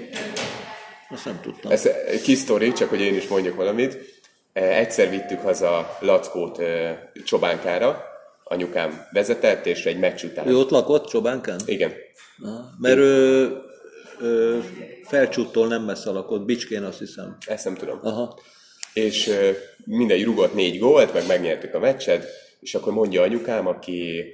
Azt 1.09 1.25
nem 1.25 1.39
tudtam. 1.41 1.71
Ez 1.71 1.85
egy 1.85 2.21
kis 2.21 2.37
sztori, 2.37 2.71
csak 2.71 2.89
hogy 2.89 3.01
én 3.01 3.15
is 3.15 3.27
mondjak 3.27 3.55
valamit. 3.55 4.12
Egyszer 4.53 5.09
vittük 5.09 5.39
haza 5.39 5.97
Lackót 5.99 6.59
Csobánkára, 7.25 8.03
anyukám 8.43 9.07
vezetett, 9.11 9.65
és 9.65 9.85
egy 9.85 9.99
meccs 9.99 10.23
után. 10.23 10.47
Ő 10.47 10.57
ott 10.57 10.69
lakott 10.69 11.07
Csobánkán? 11.07 11.59
Igen. 11.65 11.91
Aha. 12.43 12.69
Mert 12.79 12.97
ő, 12.97 13.51
ő 14.21 14.63
felcsúttól 15.03 15.67
nem 15.67 15.83
messze 15.83 16.09
lakott, 16.09 16.45
Bicskén 16.45 16.83
azt 16.83 16.99
hiszem. 16.99 17.37
Ezt 17.47 17.65
nem 17.65 17.75
tudom. 17.75 17.99
Aha. 18.03 18.39
És 18.93 19.31
mindegy 19.85 20.23
rugott 20.23 20.53
négy 20.53 20.79
gólt, 20.79 21.13
meg 21.13 21.27
megnyertük 21.27 21.73
a 21.73 21.79
meccset, 21.79 22.25
és 22.59 22.75
akkor 22.75 22.93
mondja 22.93 23.21
anyukám, 23.21 23.67
aki 23.67 24.25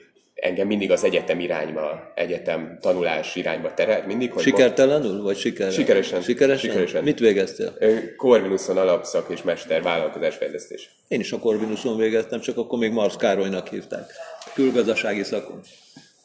engem 0.41 0.67
mindig 0.67 0.91
az 0.91 1.03
egyetem 1.03 1.39
irányba, 1.39 2.11
egyetem 2.15 2.77
tanulás 2.81 3.35
irányba 3.35 3.73
terelt 3.73 4.05
mindig, 4.05 4.31
hogy 4.31 4.43
Sikertelenül, 4.43 5.21
vagy 5.21 5.37
sikerrel? 5.37 5.71
Sikeresen. 5.71 6.21
Sikeresen? 6.21 6.69
Sikeresen. 6.69 7.03
Mit 7.03 7.19
végeztél? 7.19 7.73
Corvinuson 8.17 8.77
alapszak 8.77 9.29
és 9.29 9.41
mester 9.41 9.81
vállalkozásfejlesztés. 9.81 10.89
Én 11.07 11.19
is 11.19 11.31
a 11.31 11.39
Corvinuson 11.39 11.97
végeztem, 11.97 12.39
csak 12.39 12.57
akkor 12.57 12.79
még 12.79 12.91
Marsz 12.91 13.15
Károlynak 13.15 13.67
hívták. 13.67 14.11
Külgazdasági 14.53 15.23
szakon. 15.23 15.61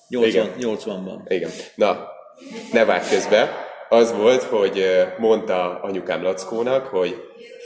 80, 0.09 0.53
Igen. 0.59 0.77
80-ban. 0.77 1.19
Igen. 1.29 1.51
Na, 1.75 2.09
ne 2.73 2.85
vágj 2.85 3.09
közbe. 3.09 3.51
Az 3.89 4.13
volt, 4.13 4.43
hogy 4.43 4.85
mondta 5.19 5.81
anyukám 5.83 6.23
Lackónak, 6.23 6.87
hogy 6.87 7.17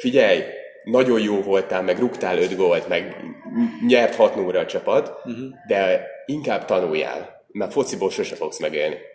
figyelj, 0.01 0.42
nagyon 0.91 1.20
jó 1.20 1.43
voltál, 1.43 1.82
meg 1.82 1.99
rúgtál 1.99 2.39
öt 2.39 2.57
gólt, 2.57 2.89
meg 2.89 3.16
nyert 3.86 4.14
6 4.14 4.36
0 4.36 4.61
a 4.61 4.66
csapat, 4.66 5.09
uh-huh. 5.24 5.47
de 5.66 6.07
inkább 6.26 6.64
tanuljál, 6.64 7.47
mert 7.53 7.72
fociból 7.72 8.11
sose 8.11 8.34
fogsz 8.34 8.61
megélni. 8.61 8.97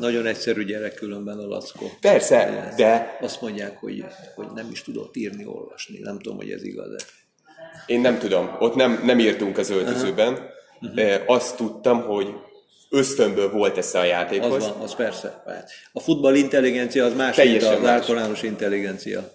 Nagyon 0.00 0.26
egyszerű 0.26 0.64
gyerek 0.64 0.94
különben 0.94 1.38
a 1.38 1.46
Lackó. 1.46 1.90
Persze, 2.00 2.72
de 2.76 3.18
Azt 3.20 3.40
mondják, 3.40 3.76
hogy, 3.76 4.04
hogy 4.34 4.46
nem 4.54 4.68
is 4.70 4.82
tudott 4.82 5.16
írni, 5.16 5.46
olvasni. 5.46 5.98
Nem 5.98 6.18
tudom, 6.18 6.36
hogy 6.36 6.50
ez 6.50 6.64
igaz-e. 6.64 7.04
én 7.86 8.00
nem 8.00 8.18
tudom, 8.18 8.56
ott 8.58 8.74
nem, 8.74 9.00
nem 9.04 9.18
írtunk 9.18 9.58
az 9.58 9.70
öltözőben. 9.70 10.50
Uh-huh. 10.80 11.22
Azt 11.26 11.56
tudtam, 11.56 12.02
hogy 12.02 12.34
ösztönből 12.90 13.50
volt 13.50 13.78
esze 13.78 13.98
a 13.98 14.04
játékhoz. 14.04 14.54
Az 14.54 14.68
van, 14.68 14.80
az 14.80 14.94
persze. 14.94 15.42
A 15.92 16.00
futball 16.00 16.34
intelligencia 16.34 17.04
az 17.04 17.14
más, 17.14 17.36
mint 17.36 17.62
az 17.62 17.84
általános 17.84 18.42
intelligencia. 18.42 19.34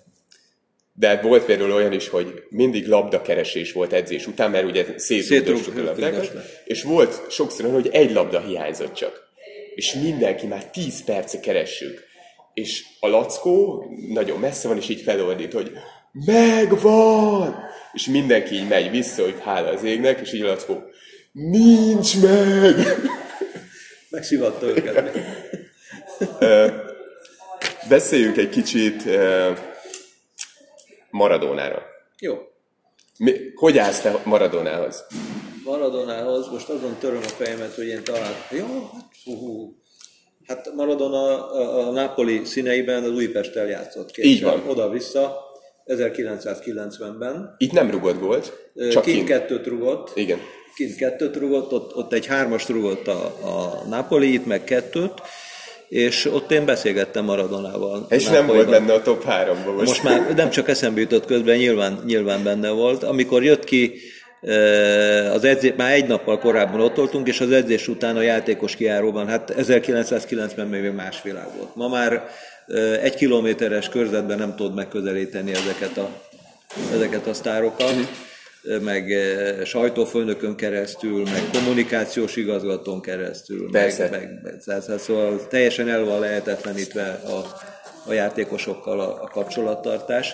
De 0.94 1.22
volt 1.22 1.46
például 1.46 1.72
olyan 1.72 1.92
is, 1.92 2.10
hogy 2.10 2.44
mindig 2.50 2.88
labdakeresés 2.88 3.72
volt 3.72 3.94
edzés 3.94 4.28
után, 4.28 4.52
mert 4.52 4.66
ugye 4.66 4.86
szétrugdostuk 4.98 5.78
a 5.78 5.84
labdákat, 5.84 6.32
és 6.66 6.84
volt 6.84 7.32
sokszor 7.32 7.66
olyan, 7.66 7.82
hogy 7.82 7.90
egy 7.92 8.12
labda 8.12 8.40
hiányzott 8.40 8.94
csak. 8.94 9.30
És 9.76 9.94
mindenki 9.94 10.48
már 10.48 10.66
10 10.66 11.04
perce 11.04 11.40
keressük. 11.40 12.04
És 12.54 12.84
a 13.00 13.08
lackó 13.08 13.86
nagyon 14.14 14.40
messze 14.40 14.68
van, 14.68 14.78
és 14.78 14.90
így 14.90 15.02
felordít, 15.02 15.54
hogy 15.54 15.72
megvan! 16.26 17.56
És 17.94 18.06
mindenki 18.06 18.56
így 18.56 18.68
megy 18.68 18.92
vissza, 18.92 19.24
hogy 19.24 19.36
hála 19.44 19.70
az 19.70 19.84
égnek, 19.84 20.20
és 20.20 20.34
így 20.34 20.42
a 20.42 20.48
lackó, 20.48 20.84
nincs 21.32 22.22
meg! 22.22 22.76
Megszivatta 24.12 24.66
őket. 24.66 25.18
Beszéljünk 27.90 28.38
egy 28.38 28.50
kicsit 28.50 29.04
Maradónára. 31.10 31.82
Jó. 32.20 32.38
Mi, 33.18 33.34
hogy 33.56 33.78
állsz 33.78 34.02
te 34.02 34.22
Maradonához? 34.26 35.06
Maradonához, 35.64 36.48
most 36.50 36.70
azon 36.70 36.96
töröm 37.00 37.18
a 37.24 37.28
fejemet, 37.28 37.74
hogy 37.76 37.88
én 37.88 38.04
talán... 38.04 38.32
Jó, 38.52 38.66
hát, 38.94 39.10
hú, 39.24 39.76
hát 40.48 40.74
Maradona 40.76 41.50
a, 41.52 41.88
a 41.88 41.92
Napoli 41.92 42.46
színeiben 42.46 43.04
az 43.04 43.10
Újpesttel 43.12 43.68
játszott. 43.68 44.12
kétszer. 44.12 44.32
Így 44.32 44.44
van. 44.44 44.64
Oda-vissza, 44.68 45.38
1990-ben. 45.86 47.56
Itt 47.58 47.72
nem 47.72 47.92
rugott 47.92 48.20
gólt, 48.20 48.70
Ö, 48.74 48.90
csak 48.90 49.04
kint. 49.04 49.28
kettőt 49.28 49.68
rugott. 49.68 50.12
Igen. 50.16 50.40
Kint 50.76 50.96
kettőt 50.96 51.36
rugott, 51.36 51.72
ott, 51.72 51.96
ott 51.96 52.14
egy 52.14 52.26
hármast 52.26 52.70
rugott 52.70 53.08
a, 53.08 53.26
a 53.26 53.86
Napoli, 53.90 54.34
itt 54.34 54.46
meg 54.46 54.64
kettőt, 54.64 55.14
és 55.92 56.26
ott 56.26 56.52
én 56.52 56.66
beszélgettem 56.66 57.26
Maradonával. 57.26 58.06
És 58.10 58.26
nem 58.26 58.48
volt 58.48 58.70
benne 58.70 58.94
a 58.94 59.02
top 59.02 59.24
3-ban 59.28 59.76
most. 59.76 59.88
Most 59.88 60.04
már 60.04 60.34
nem 60.36 60.50
csak 60.50 60.70
eszembe 60.70 61.00
jutott 61.00 61.26
közben, 61.26 61.58
nyilván, 61.58 62.02
nyilván 62.06 62.44
benne 62.44 62.70
volt. 62.70 63.04
Amikor 63.04 63.44
jött 63.44 63.64
ki 63.64 63.94
eh, 64.42 65.34
az 65.34 65.44
edzés, 65.44 65.74
már 65.78 65.92
egy 65.92 66.08
nappal 66.08 66.40
korábban 66.40 66.82
ott 66.82 66.96
voltunk, 66.96 67.28
és 67.28 67.42
az 67.42 67.52
edzés 67.52 67.88
után 67.88 68.18
a 68.18 68.22
játékos 68.22 68.76
kiáróban, 68.76 69.28
hát 69.28 69.54
1990-ben 69.58 70.68
még 70.68 70.92
más 70.92 71.22
világ 71.22 71.48
volt. 71.58 71.76
Ma 71.76 71.88
már 71.88 72.30
eh, 72.68 73.04
egy 73.04 73.16
kilométeres 73.16 73.90
körzetben 73.90 74.38
nem 74.38 74.56
tudod 74.56 74.74
megközelíteni 74.74 75.52
ezeket 75.52 75.98
a, 75.98 76.10
ezeket 76.94 77.28
a 77.28 77.34
sztárokat, 77.34 77.90
eh, 77.90 78.08
meg 78.82 79.12
eh, 79.12 79.66
sajtófőnökön 79.66 80.56
keresztül, 80.56 81.24
meg 81.24 81.42
kommunikációs 81.54 82.36
igazgatón 82.36 83.02
keresztül, 83.02 83.72
Persze. 83.72 84.10
meg, 84.10 84.40
meg, 84.44 84.62
tehát 84.66 85.00
szóval 85.00 85.48
teljesen 85.48 85.90
el 85.90 86.04
van 86.04 86.20
lehetetlenítve 86.20 87.22
a, 87.26 87.46
a 88.10 88.14
játékosokkal 88.14 89.00
a, 89.00 89.24
a 89.24 89.28
kapcsolattartás. 89.28 90.34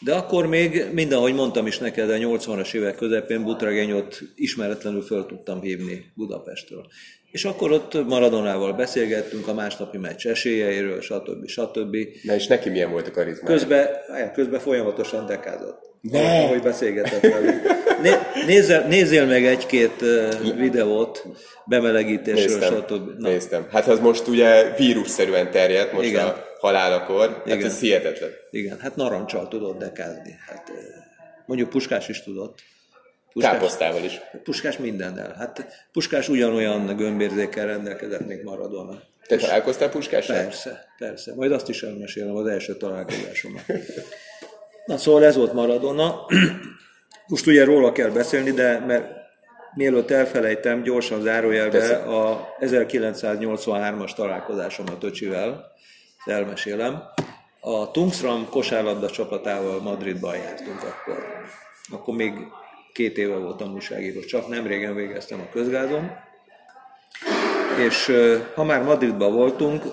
De 0.00 0.14
akkor 0.14 0.46
még, 0.46 0.84
mind 0.92 1.12
ahogy 1.12 1.34
mondtam 1.34 1.66
is 1.66 1.78
neked, 1.78 2.10
a 2.10 2.14
80-as 2.14 2.74
évek 2.74 2.96
közepén 2.96 3.42
Butragenyot 3.42 4.20
ismeretlenül 4.34 5.02
föl 5.02 5.26
tudtam 5.26 5.60
hívni 5.60 6.12
Budapestről. 6.14 6.86
És 7.30 7.44
akkor 7.44 7.72
ott 7.72 8.06
Maradonával 8.06 8.72
beszélgettünk 8.72 9.48
a 9.48 9.54
másnapi 9.54 9.98
meccs 9.98 10.26
esélyeiről, 10.26 11.00
stb. 11.00 11.46
stb. 11.46 11.96
Na 12.22 12.34
és 12.34 12.46
neki 12.46 12.68
milyen 12.68 12.90
volt 12.90 13.06
a 13.06 13.10
karizmája? 13.10 13.56
Közben, 13.56 13.88
á, 14.08 14.32
közben 14.32 14.60
folyamatosan 14.60 15.26
dekázott. 15.26 15.78
Ne! 16.00 16.42
Ahogy 16.44 16.62
beszélgetett 16.62 17.20
velünk. 17.20 17.62
Né, 18.02 18.10
nézzel, 18.46 18.86
nézzél 18.86 19.26
meg 19.26 19.44
egy-két 19.44 20.04
videót 20.56 21.24
bemelegítésről, 21.66 22.58
Néztem, 22.58 22.74
stb. 22.80 23.18
Na, 23.18 23.28
néztem. 23.28 23.66
Hát 23.70 23.86
az 23.86 23.98
most 23.98 24.26
ugye 24.26 24.74
vírusszerűen 24.76 25.50
terjedt 25.50 25.92
most 25.92 26.08
Igen. 26.08 26.26
a 26.26 26.44
halálakor. 26.60 27.28
Hát 27.28 27.46
Igen. 27.46 27.64
ez 27.64 27.80
hihetetlen. 27.80 28.30
igen, 28.50 28.78
hát 28.80 28.96
narancsal 28.96 29.48
tudott 29.48 29.78
dekázni. 29.78 30.38
Hát, 30.48 30.72
mondjuk 31.46 31.68
Puskás 31.68 32.08
is 32.08 32.22
tudott. 32.22 32.58
Káposztával 33.34 34.04
is. 34.04 34.20
Puskás 34.42 34.78
mindennel. 34.78 35.34
Hát 35.38 35.86
Puskás 35.92 36.28
ugyanolyan 36.28 36.96
gömbérzékkel 36.96 37.66
rendelkezett, 37.66 38.26
mint 38.26 38.42
Maradona. 38.42 39.02
Te 39.26 39.36
találkoztál 39.36 39.88
Puskással? 39.88 40.36
Persze, 40.36 40.86
persze. 40.98 41.34
Majd 41.34 41.52
azt 41.52 41.68
is 41.68 41.82
elmesélem 41.82 42.36
az 42.36 42.46
első 42.46 42.76
találkozásomat. 42.76 43.64
Na 44.86 44.96
szóval 44.96 45.24
ez 45.24 45.36
volt 45.36 45.52
Maradona. 45.52 46.26
Most 47.26 47.46
ugye 47.46 47.64
róla 47.64 47.92
kell 47.92 48.10
beszélni, 48.10 48.50
de 48.50 48.78
mert 48.78 49.06
mielőtt 49.74 50.10
elfelejtem, 50.10 50.82
gyorsan 50.82 51.20
zárójelbe 51.20 51.96
a 51.96 52.48
1983-as 52.60 54.14
találkozásomat 54.14 55.04
öcsivel, 55.04 55.72
ezt 56.18 56.28
elmesélem. 56.28 57.02
A 57.60 57.90
Tungsram 57.90 58.48
kosárlabda 58.50 59.10
csapatával 59.10 59.80
Madridban 59.80 60.36
jártunk 60.36 60.82
akkor. 60.82 61.24
Akkor 61.90 62.14
még 62.14 62.32
két 62.92 63.18
éve 63.18 63.36
voltam 63.36 63.74
újságíró, 63.74 64.20
csak 64.20 64.48
nem 64.48 64.66
régen 64.66 64.94
végeztem 64.94 65.40
a 65.40 65.52
közgázon. 65.52 66.10
És 67.86 68.12
ha 68.54 68.64
már 68.64 68.82
Madridban 68.82 69.32
voltunk, 69.32 69.84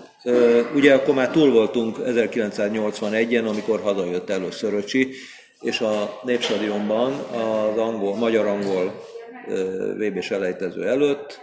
ugye 0.76 0.94
akkor 0.94 1.16
már 1.16 1.30
túl 1.32 1.52
voltunk 1.52 1.98
1981-en, 2.00 3.48
amikor 3.48 3.82
hazajött 3.82 4.30
először 4.30 4.74
Öcsi, 4.74 5.14
és 5.62 5.80
a 5.80 6.20
Népstadionban 6.24 7.14
az 7.14 7.78
angol, 7.78 8.16
magyar-angol 8.16 9.06
VB-s 9.98 10.32
elejtező 10.32 10.88
előtt 10.88 11.40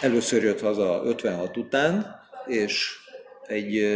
először 0.00 0.42
jött 0.42 0.60
haza 0.60 1.02
56 1.04 1.56
után, 1.56 2.20
és 2.46 2.96
egy 3.46 3.86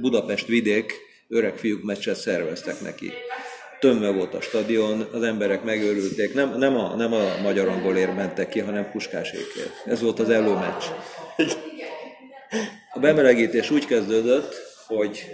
Budapest 0.00 0.46
vidék 0.46 0.92
öreg 1.28 1.56
fiúk 1.56 1.82
meccset 1.82 2.16
szerveztek 2.16 2.80
neki. 2.80 3.12
Tömve 3.80 4.10
volt 4.10 4.34
a 4.34 4.40
stadion, 4.40 5.08
az 5.12 5.22
emberek 5.22 5.64
megőrülték, 5.64 6.34
nem, 6.34 6.58
nem, 6.58 6.76
a, 6.76 6.94
nem 6.94 7.12
a 7.12 7.22
magyar 7.42 7.68
angolért 7.68 8.16
mentek 8.16 8.48
ki, 8.48 8.60
hanem 8.60 8.90
puskásékért. 8.90 9.82
Ez 9.86 10.02
volt 10.02 10.18
az 10.18 10.30
előmeccs. 10.30 10.84
A 12.92 12.98
bemelegítés 12.98 13.70
úgy 13.70 13.86
kezdődött, 13.86 14.54
hogy 14.86 15.24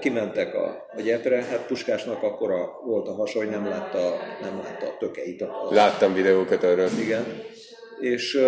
kimentek 0.00 0.54
a, 0.54 0.86
a 0.96 1.00
gyepre, 1.00 1.42
hát 1.42 1.66
Puskásnak 1.66 2.22
akkor 2.22 2.50
a, 2.50 2.80
volt 2.84 3.08
a 3.08 3.14
hasa, 3.14 3.38
hogy 3.38 3.50
nem 3.50 3.66
látta, 3.66 4.16
nem 4.40 4.60
látta 4.64 4.86
a 4.86 4.96
tökeit. 4.98 5.42
A, 5.42 5.68
Láttam 5.70 6.14
videókat 6.14 6.62
arról. 6.62 6.88
Igen. 7.00 7.24
És 8.00 8.40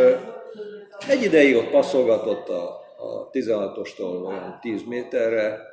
egy 1.08 1.22
ideig 1.22 1.56
ott 1.56 1.70
passzolgatott 1.70 2.48
a, 2.48 2.62
a 2.96 3.30
16-ostól 3.30 4.26
olyan 4.26 4.58
10 4.60 4.82
méterre, 4.86 5.69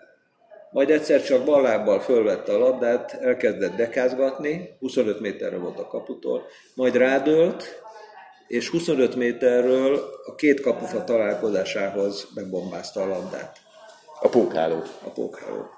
majd 0.78 0.90
egyszer 0.90 1.24
csak 1.24 1.46
bal 1.46 1.62
lábbal 1.62 2.00
fölvette 2.00 2.54
a 2.54 2.58
labdát, 2.58 3.14
elkezdett 3.14 3.76
dekázgatni, 3.76 4.76
25 4.80 5.20
méterre 5.20 5.58
volt 5.58 5.80
a 5.80 5.88
kaputól, 5.88 6.46
majd 6.74 6.96
rádölt, 6.96 7.82
és 8.48 8.70
25 8.70 9.16
méterről 9.16 10.00
a 10.26 10.36
két 10.36 10.62
kapufa 10.62 11.04
találkozásához 11.04 12.28
megbombázta 12.34 13.02
a 13.02 13.08
labdát. 13.08 13.58
A 14.20 14.28
pókháló. 14.28 14.84
A 15.04 15.10
pókháló. 15.10 15.70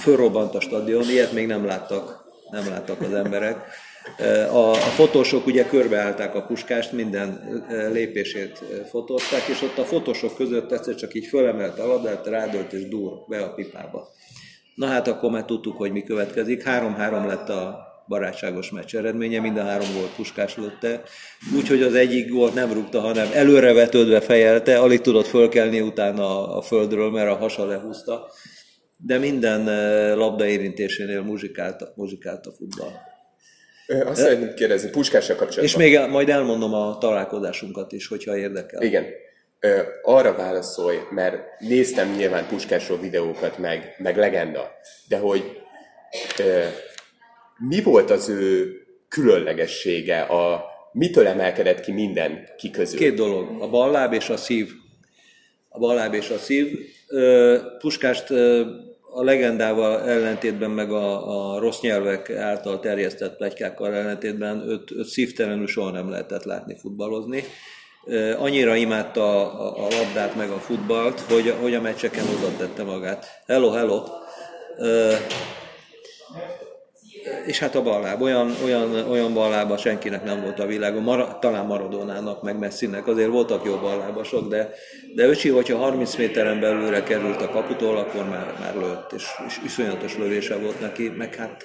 Fölrobbant 0.00 0.54
a 0.54 0.60
stadion, 0.60 1.02
ilyet 1.02 1.32
még 1.32 1.46
nem 1.46 1.66
láttak, 1.66 2.24
nem 2.50 2.68
láttak 2.68 3.00
az 3.00 3.12
emberek. 3.12 3.66
A, 4.52 4.70
a 4.70 4.74
fotósok 4.74 5.46
ugye 5.46 5.66
körbeállták 5.66 6.34
a 6.34 6.42
puskást, 6.42 6.92
minden 6.92 7.62
lépését 7.92 8.64
fotózták, 8.90 9.48
és 9.48 9.62
ott 9.62 9.78
a 9.78 9.84
fotósok 9.84 10.36
között 10.36 10.72
egyszer 10.72 10.94
csak 10.94 11.14
így 11.14 11.26
fölemelt 11.26 11.78
a 11.78 11.86
labdát, 11.86 12.26
rádölt 12.26 12.72
és 12.72 12.88
dur 12.88 13.12
be 13.28 13.42
a 13.42 13.54
pipába. 13.54 14.08
Na 14.74 14.86
hát 14.86 15.08
akkor 15.08 15.30
már 15.30 15.44
tudtuk, 15.44 15.76
hogy 15.76 15.92
mi 15.92 16.02
következik. 16.02 16.62
3-3 16.66 17.26
lett 17.26 17.48
a 17.48 17.86
barátságos 18.08 18.70
meccs 18.70 18.94
eredménye, 18.94 19.40
mind 19.40 19.56
a 19.56 19.62
három 19.62 19.88
volt 19.94 20.14
puskás 20.14 20.56
lőtte, 20.56 21.02
úgyhogy 21.56 21.82
az 21.82 21.94
egyik 21.94 22.30
gólt 22.30 22.54
nem 22.54 22.72
rúgta, 22.72 23.00
hanem 23.00 23.28
előrevetődve 23.32 24.20
fejelte, 24.20 24.78
alig 24.78 25.00
tudott 25.00 25.26
fölkelni 25.26 25.80
utána 25.80 26.56
a 26.56 26.62
földről, 26.62 27.10
mert 27.10 27.30
a 27.30 27.36
hasa 27.36 27.66
lehúzta, 27.66 28.30
de 28.96 29.18
minden 29.18 29.64
labda 30.16 30.46
érintésénél 30.46 31.22
muzsikált, 31.22 31.92
muzsikált 31.96 32.46
a 32.46 32.52
futball. 32.52 32.92
Azt 33.88 34.20
szeretném 34.20 34.54
kérdezni, 34.54 34.90
puskással 34.90 35.36
kapcsolatban. 35.36 35.64
És 35.64 35.76
még 35.76 36.10
majd 36.10 36.28
elmondom 36.28 36.74
a 36.74 36.98
találkozásunkat 36.98 37.92
is, 37.92 38.06
hogyha 38.06 38.36
érdekel. 38.36 38.82
Igen. 38.82 39.04
Arra 40.02 40.34
válaszolj, 40.34 40.96
mert 41.10 41.36
néztem 41.58 42.14
nyilván 42.16 42.46
Puskásról 42.46 42.98
videókat, 42.98 43.58
meg, 43.58 43.94
meg 43.98 44.16
legenda, 44.16 44.70
de 45.08 45.18
hogy 45.18 45.42
mi 47.68 47.82
volt 47.82 48.10
az 48.10 48.28
ő 48.28 48.72
különlegessége, 49.08 50.20
a, 50.20 50.64
mitől 50.92 51.26
emelkedett 51.26 51.80
ki 51.80 51.92
minden 51.92 52.48
ki 52.56 52.70
közül? 52.70 52.98
Két 52.98 53.14
dolog, 53.14 53.62
a 53.62 53.68
balláb 53.68 54.12
és 54.12 54.28
a 54.28 54.36
szív. 54.36 54.68
A 55.68 55.78
balláb 55.78 56.14
és 56.14 56.30
a 56.30 56.38
szív. 56.38 56.78
Puskást 57.78 58.32
a 59.18 59.24
legendával 59.24 60.08
ellentétben, 60.08 60.70
meg 60.70 60.90
a, 60.90 61.54
a 61.54 61.58
rossz 61.58 61.80
nyelvek 61.80 62.30
által 62.30 62.80
terjesztett 62.80 63.36
pletykákkal 63.36 63.94
ellentétben 63.94 64.68
őt, 64.68 64.90
őt 64.90 65.06
szívtelenül 65.06 65.66
soha 65.66 65.90
nem 65.90 66.10
lehetett 66.10 66.44
látni 66.44 66.76
futballozni. 66.80 67.44
Annyira 68.38 68.76
imádta 68.76 69.52
a, 69.52 69.86
a 69.86 69.88
labdát, 69.90 70.36
meg 70.36 70.50
a 70.50 70.58
futballt, 70.58 71.20
hogy, 71.20 71.54
hogy 71.60 71.74
a 71.74 71.80
meccseken 71.80 72.24
oda 72.36 72.56
tette 72.56 72.82
magát. 72.82 73.26
Hello, 73.46 73.70
hello! 73.70 74.02
És 77.46 77.58
hát 77.58 77.74
a 77.74 77.82
balláb, 77.82 78.22
olyan, 78.22 78.54
olyan, 78.64 78.94
olyan 79.10 79.34
ballába 79.34 79.76
senkinek 79.76 80.24
nem 80.24 80.40
volt 80.40 80.58
a 80.58 80.66
világon, 80.66 81.02
Mar- 81.02 81.40
talán 81.40 81.66
Maradónának, 81.66 82.42
meg 82.42 82.58
Messinek, 82.58 83.06
azért 83.06 83.30
voltak 83.30 83.64
jó 83.64 83.76
ballábasok, 83.76 84.48
de, 84.48 84.70
de 85.14 85.26
Öcsi, 85.26 85.48
hogyha 85.48 85.78
30 85.78 86.16
méteren 86.16 86.60
belülre 86.60 87.02
került 87.02 87.42
a 87.42 87.48
kaputól, 87.48 87.96
akkor 87.96 88.28
már, 88.28 88.54
már 88.60 88.74
lőtt, 88.74 89.12
és, 89.12 89.24
és 89.46 89.60
iszonyatos 89.64 90.16
lövése 90.16 90.56
volt 90.56 90.80
neki, 90.80 91.08
meg 91.08 91.34
hát 91.34 91.64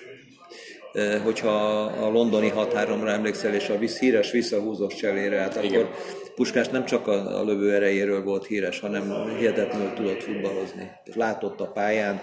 hogyha 1.23 1.81
a 1.83 2.09
londoni 2.09 2.49
határomra 2.49 3.09
emlékszel, 3.09 3.53
és 3.53 3.69
a 3.69 3.77
visz, 3.77 3.99
híres 3.99 4.31
visszahúzós 4.31 4.95
cselére, 4.95 5.39
hát 5.39 5.63
Igen. 5.63 5.81
akkor 5.81 5.95
Puskás 6.35 6.67
nem 6.67 6.85
csak 6.85 7.07
a, 7.07 7.39
a 7.39 7.43
lövő 7.43 7.73
erejéről 7.73 8.23
volt 8.23 8.45
híres, 8.45 8.79
hanem 8.79 9.35
hihetetlenül 9.37 9.93
tudott 9.93 10.23
futballozni. 10.23 10.91
Látott 11.13 11.59
a 11.61 11.67
pályán, 11.67 12.21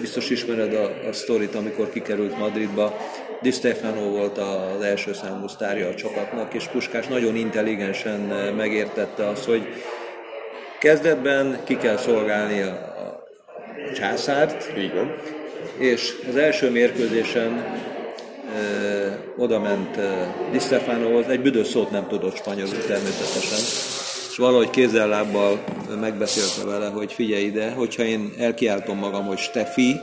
biztos 0.00 0.30
ismered 0.30 0.74
a, 0.74 1.08
a 1.08 1.12
sztorit, 1.12 1.54
amikor 1.54 1.90
kikerült 1.90 2.38
Madridba. 2.38 2.96
Di 3.42 3.50
Stefano 3.50 4.10
volt 4.10 4.38
az 4.38 4.82
első 4.82 5.12
számú 5.12 5.48
sztárja 5.48 5.88
a 5.88 5.94
csapatnak, 5.94 6.54
és 6.54 6.64
Puskás 6.64 7.06
nagyon 7.06 7.36
intelligensen 7.36 8.20
megértette 8.56 9.28
azt, 9.28 9.44
hogy 9.44 9.62
kezdetben 10.80 11.60
ki 11.64 11.76
kell 11.76 11.96
szolgálni 11.96 12.60
a, 12.60 12.70
a 12.70 13.24
császárt, 13.94 14.72
Igen. 14.76 15.16
és 15.78 16.14
az 16.28 16.36
első 16.36 16.70
mérkőzésen 16.70 17.52
e, 17.58 19.18
oda 19.36 19.60
ment 19.60 19.96
e, 19.96 20.34
Di 20.50 20.58
Stefanohoz, 20.58 21.28
egy 21.28 21.40
büdös 21.40 21.66
szót 21.66 21.90
nem 21.90 22.06
tudott 22.08 22.36
spanyolul 22.36 22.84
természetesen, 22.86 23.58
és 24.34 24.40
valahogy 24.40 24.70
kézzel-lábbal 24.70 25.64
megbeszélte 26.00 26.70
vele, 26.70 26.88
hogy 26.88 27.12
figyelj 27.12 27.44
ide, 27.44 27.70
hogyha 27.70 28.02
én 28.02 28.32
elkiáltom 28.38 28.98
magam, 28.98 29.26
hogy 29.26 29.38
Steffi, 29.38 30.00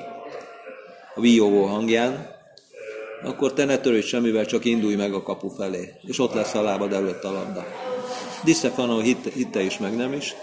a 1.15 1.21
víjóvó 1.21 1.63
hangján, 1.63 2.35
akkor 3.23 3.53
te 3.53 3.65
ne 3.65 3.77
törődj 3.77 4.05
semmivel, 4.05 4.45
csak 4.45 4.65
indulj 4.65 4.95
meg 4.95 5.13
a 5.13 5.23
kapu 5.23 5.49
felé, 5.49 5.93
és 6.01 6.19
ott 6.19 6.33
lesz 6.33 6.53
a 6.53 6.61
lábad 6.61 6.93
előtt 6.93 7.23
a 7.23 7.31
labda. 7.31 7.65
Di 8.43 8.55
hitte, 9.01 9.29
hitte 9.33 9.61
is, 9.61 9.77
meg 9.77 9.95
nem 9.95 10.13
is, 10.13 10.35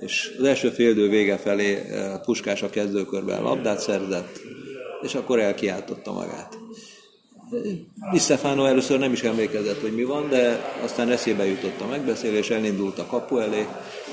és 0.00 0.34
az 0.38 0.44
első 0.44 0.70
féldő 0.70 1.08
vége 1.08 1.36
felé 1.36 1.74
eh, 1.74 2.20
Puskás 2.24 2.62
a 2.62 2.70
kezdőkörben 2.70 3.42
labdát 3.42 3.80
szerzett, 3.80 4.40
és 5.02 5.14
akkor 5.14 5.40
elkiáltotta 5.40 6.12
magát. 6.12 6.65
Di 8.12 8.18
Stefano 8.18 8.64
először 8.64 8.98
nem 8.98 9.12
is 9.12 9.22
emlékezett, 9.22 9.80
hogy 9.80 9.94
mi 9.94 10.04
van, 10.04 10.28
de 10.28 10.74
aztán 10.84 11.10
eszébe 11.10 11.46
jutott 11.46 11.80
a 11.80 11.86
megbeszélés, 11.86 12.50
elindult 12.50 12.98
a 12.98 13.06
kapu 13.06 13.38
elé. 13.38 13.66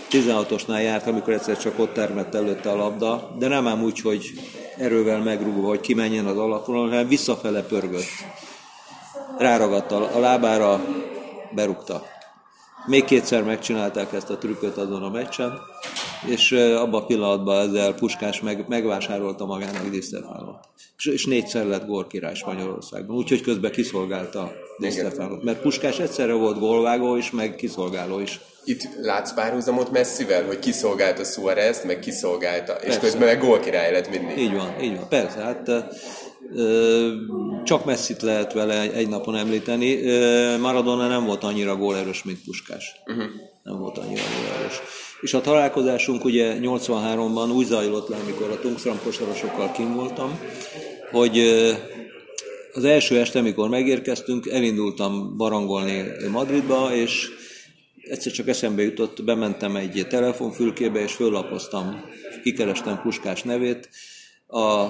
16-osnál 0.10 0.82
járt, 0.82 1.08
amikor 1.08 1.34
egyszer 1.34 1.58
csak 1.58 1.80
ott 1.80 1.94
termett 1.94 2.36
előtte 2.36 2.72
a 2.72 2.76
labda, 2.76 3.36
de 3.40 3.48
nem 3.48 3.68
ám 3.68 3.84
úgy, 3.84 4.00
hogy 4.00 4.32
erővel 4.78 5.22
megrúgva, 5.22 5.68
hogy 5.68 5.80
kimenjen 5.80 6.26
az 6.26 6.38
alapról, 6.38 6.90
hanem 6.90 7.08
visszafele 7.08 7.62
pörgött. 7.62 8.10
Ráragadt 9.38 9.92
a 9.92 10.20
lábára, 10.20 10.86
berúgta. 11.52 12.06
Még 12.86 13.04
kétszer 13.04 13.44
megcsinálták 13.44 14.14
ezt 14.14 14.30
a 14.30 14.38
trükköt 14.38 14.78
azon 14.78 15.04
a 15.04 15.10
meccsen, 15.10 15.60
és 16.26 16.52
abban 16.52 17.02
a 17.02 17.06
pillanatban 17.06 17.68
ezzel 17.68 17.94
Puskás 17.94 18.42
meg, 18.42 18.66
megvásárolta 18.68 19.46
magának 19.46 19.90
Di 19.90 20.02
Stefano. 20.02 20.52
És, 20.98 21.06
és 21.06 21.26
négyszer 21.26 21.66
lett 21.66 21.86
gólkirály 21.86 22.36
Spanyolországban, 22.36 23.16
úgyhogy 23.16 23.42
közben 23.42 23.72
kiszolgálta 23.72 24.52
Di 24.78 24.90
Stefanot. 24.90 25.44
Mert 25.44 25.62
Puskás 25.62 26.00
egyszerre 26.00 26.34
volt 26.34 26.60
gólvágó 26.60 27.16
is, 27.16 27.32
meg 27.32 27.56
kiszolgáló 27.56 28.20
is. 28.20 28.40
Itt 28.66 28.90
látsz 29.02 29.34
párhuzamot 29.34 29.92
messzivel, 29.92 30.46
hogy 30.46 30.60
kiszolgálta 30.60 31.24
Suarez, 31.24 31.86
meg 31.86 32.00
kiszolgálta, 32.00 32.74
és 32.74 32.80
persze. 32.80 33.00
közben 33.00 33.28
meg 33.28 33.40
gólkirály 33.40 33.92
lett 33.92 34.10
mindig. 34.10 34.38
Így 34.38 34.54
van, 34.54 34.82
így 34.82 34.96
van, 34.96 35.08
persze. 35.10 35.40
Hát 35.40 35.72
csak 37.64 37.86
messzit 37.86 38.22
lehet 38.22 38.54
vele 38.54 38.92
egy 38.92 39.10
napon 39.10 39.36
említeni. 39.36 40.00
Maradona 40.58 41.08
nem 41.08 41.26
volt 41.26 41.44
annyira 41.44 41.76
gólerős, 41.76 42.24
mint 42.24 42.44
Puskás. 42.46 42.92
Uh-huh. 43.06 43.26
Nem 43.64 43.80
volt 43.80 43.98
annyira 43.98 44.22
gólerős. 44.36 44.82
És 45.24 45.34
a 45.34 45.42
találkozásunk 45.42 46.26
ugye 46.26 46.58
83-ban 46.62 47.56
úgy 47.56 47.66
zajlott 47.66 48.08
le, 48.08 48.16
amikor 48.16 48.50
a 48.50 48.60
Tungstram 48.60 49.00
kosarosokkal 49.04 49.72
kim 49.72 49.94
voltam, 49.94 50.40
hogy 51.12 51.40
az 52.74 52.84
első 52.84 53.20
este, 53.20 53.40
amikor 53.40 53.70
megérkeztünk, 53.70 54.48
elindultam 54.48 55.38
barangolni 55.38 56.04
Madridba, 56.32 56.96
és 56.96 57.30
egyszer 58.02 58.32
csak 58.32 58.48
eszembe 58.48 58.82
jutott, 58.82 59.24
bementem 59.24 59.76
egy 59.76 60.06
telefonfülkébe, 60.10 61.00
és 61.00 61.14
föllapoztam, 61.14 62.02
kikerestem 62.44 63.02
Puskás 63.02 63.44
nevét. 63.44 63.90
A 64.48 64.88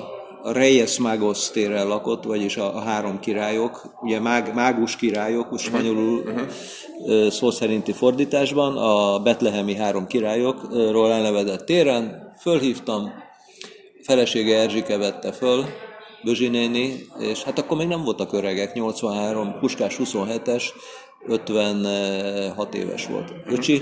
Reyes 0.54 0.98
Magos 0.98 1.52
térrel 1.52 1.88
lakott, 1.88 2.24
vagyis 2.24 2.58
a, 2.58 2.76
a 2.76 2.80
három 2.80 3.20
királyok, 3.20 3.96
ugye 4.02 4.20
mág, 4.20 4.54
mágus 4.54 4.96
királyok, 4.96 5.52
úgy 5.52 5.60
spanyolul 5.60 6.20
uh-huh. 6.20 7.30
szó 7.30 7.52
szerinti 7.52 7.92
fordításban, 7.92 8.78
a 8.78 9.20
betlehemi 9.20 9.76
három 9.76 10.08
királyokról 10.08 11.12
elnevezett 11.12 11.66
téren, 11.66 12.34
fölhívtam, 12.40 13.12
felesége 14.02 14.60
Erzsike 14.60 14.98
vette 14.98 15.32
föl, 15.32 15.66
Bözsi 16.24 16.48
néni, 16.48 17.08
és 17.20 17.44
hát 17.44 17.60
akkor 17.60 17.78
még 17.78 17.88
nem 17.88 18.04
voltak 18.04 18.34
öregek, 18.34 18.74
83, 18.74 19.56
Puskás 19.60 19.96
27-es, 20.04 20.64
56 21.28 22.76
éves 22.76 23.08
volt. 23.08 23.34
Öcsi, 23.48 23.82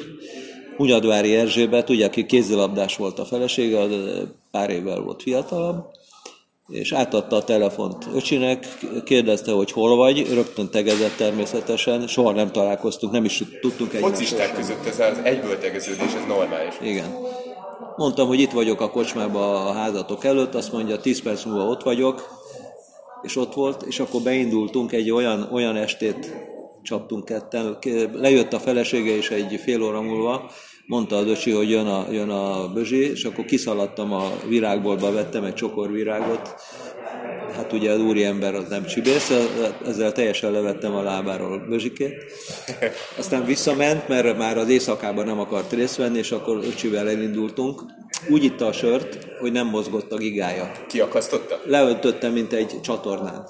Hunyadvári 0.78 1.36
Erzsébet, 1.36 1.90
ugye, 1.90 2.06
aki 2.06 2.26
kézilabdás 2.26 2.98
volt 2.98 3.20
a 3.20 3.26
felesége, 3.26 3.88
pár 4.52 4.70
évvel 4.70 5.00
volt 5.00 5.22
fiatalabb, 5.22 5.86
és 6.72 6.92
átadta 6.92 7.36
a 7.36 7.44
telefont 7.44 8.08
öcsinek, 8.14 8.68
kérdezte, 9.04 9.52
hogy 9.52 9.72
hol 9.72 9.96
vagy, 9.96 10.34
rögtön 10.34 10.70
tegezett 10.70 11.16
természetesen, 11.18 12.08
soha 12.08 12.32
nem 12.32 12.52
találkoztunk, 12.52 13.14
nem 13.14 13.26
is 13.26 13.44
tudtunk 13.62 13.94
egy 13.94 14.02
Focisták 14.02 14.54
között 14.54 14.86
ez 14.86 15.00
az 15.00 15.18
egyből 15.24 15.58
tegeződés, 15.58 16.14
ez 16.14 16.26
normális. 16.28 16.74
Igen. 16.82 17.16
Mondtam, 17.96 18.28
hogy 18.28 18.40
itt 18.40 18.52
vagyok 18.52 18.82
a 18.82 18.90
kocsmában 18.90 19.68
a 19.68 19.72
házatok 19.72 20.26
előtt, 20.26 20.56
azt 20.56 20.72
mondja, 20.72 21.00
10 21.00 21.22
perc 21.22 21.44
múlva 21.44 21.64
ott 21.64 21.84
vagyok, 21.84 22.40
és 23.22 23.36
ott 23.36 23.54
volt, 23.54 23.84
és 23.84 24.00
akkor 24.00 24.22
beindultunk, 24.22 24.92
egy 24.92 25.12
olyan, 25.12 25.50
olyan 25.52 25.76
estét 25.76 26.36
csaptunk 26.84 27.26
ketten, 27.26 27.78
lejött 28.14 28.54
a 28.54 28.60
felesége, 28.60 29.16
és 29.16 29.30
egy 29.30 29.60
fél 29.64 29.84
óra 29.84 30.02
múlva 30.02 30.52
mondta 30.92 31.16
az 31.16 31.28
öcsi, 31.28 31.52
hogy 31.52 31.70
jön 31.70 31.88
a, 31.88 32.06
jön 32.12 32.30
a 32.30 32.68
bözsi, 32.74 33.10
és 33.10 33.24
akkor 33.24 33.46
kiszaladtam 33.46 34.14
a 34.14 34.32
virágboltba, 34.48 35.12
vettem 35.12 35.44
egy 35.44 35.54
csokor 35.54 35.92
virágot, 35.92 36.56
hát 37.56 37.74
ugye 37.74 37.92
az 37.92 38.00
úriember 38.00 38.56
az 38.56 38.68
nem 38.70 38.86
csibész, 38.86 39.32
ezzel 39.86 40.12
teljesen 40.12 40.52
levettem 40.52 40.96
a 40.96 41.02
lábáról 41.02 41.66
bözsikét. 41.70 42.14
Aztán 43.18 43.46
visszament, 43.46 44.08
mert 44.08 44.38
már 44.38 44.58
az 44.58 44.70
éjszakában 44.70 45.26
nem 45.26 45.40
akart 45.40 45.72
részt 45.72 45.96
venni, 45.96 46.18
és 46.18 46.32
akkor 46.32 46.58
öcsivel 46.64 47.10
elindultunk. 47.10 47.82
Úgy 48.30 48.44
itta 48.44 48.66
a 48.66 48.72
sört, 48.72 49.28
hogy 49.40 49.52
nem 49.52 49.68
mozgott 49.68 50.12
a 50.12 50.18
gigája. 50.18 50.72
Kiakasztotta? 50.88 51.60
Leöntötte, 51.66 52.30
mint 52.30 52.54
egy 52.54 52.82
csatornán. 52.82 53.48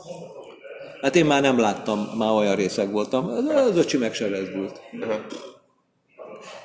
Hát 1.02 1.16
én 1.16 1.26
már 1.26 1.42
nem 1.42 1.60
láttam, 1.60 2.00
már 2.18 2.32
olyan 2.32 2.56
részek 2.56 2.92
voltam. 2.92 3.28
Az 3.56 3.78
öcsi 3.78 3.98
meg 3.98 4.14
se 4.14 4.28
rezdült. 4.28 4.82
Uh-huh 4.94 5.16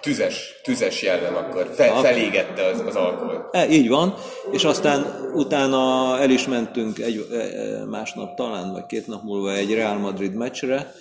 tüzes, 0.01 0.61
tüzes 0.62 1.03
jellem 1.03 1.36
akkor, 1.36 1.70
Fe, 1.74 1.93
felégette 2.03 2.65
az, 2.66 2.82
az 2.86 2.97
alkohol. 2.97 3.48
E, 3.53 3.69
így 3.69 3.89
van, 3.89 4.15
és 4.51 4.65
aztán 4.65 5.31
utána 5.35 6.16
el 6.20 6.31
is 6.31 6.47
mentünk 6.47 6.98
egy 6.98 7.27
e, 7.32 7.36
e, 7.36 7.85
másnap 7.85 8.35
talán, 8.35 8.73
vagy 8.73 8.86
két 8.86 9.07
nap 9.07 9.23
múlva 9.23 9.53
egy 9.53 9.74
Real 9.74 9.98
Madrid 9.98 10.35
meccsre, 10.35 10.94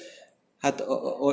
Hát 0.65 0.81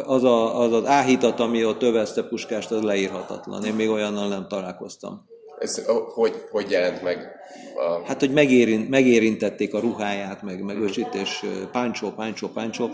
az, 0.06 0.24
a, 0.24 0.60
az 0.60 0.72
az 0.72 0.86
áhítat, 0.86 1.40
ami 1.40 1.64
ott 1.64 1.82
övezte 1.82 2.22
Puskást, 2.22 2.70
az 2.70 2.82
leírhatatlan. 2.82 3.64
Én 3.64 3.74
még 3.74 3.90
olyannal 3.90 4.28
nem 4.28 4.48
találkoztam. 4.48 5.26
Ez 5.62 5.84
hogy, 6.14 6.34
hogy 6.50 6.70
jelent 6.70 7.02
meg? 7.02 7.40
A... 7.76 8.06
Hát, 8.06 8.20
hogy 8.20 8.32
megérint, 8.32 8.88
megérintették 8.88 9.74
a 9.74 9.80
ruháját, 9.80 10.42
meg, 10.42 10.62
meg 10.62 10.82
öcsit, 10.82 11.14
és 11.14 11.46
páncsó, 11.72 12.10
páncsó, 12.10 12.48
páncsó. 12.48 12.90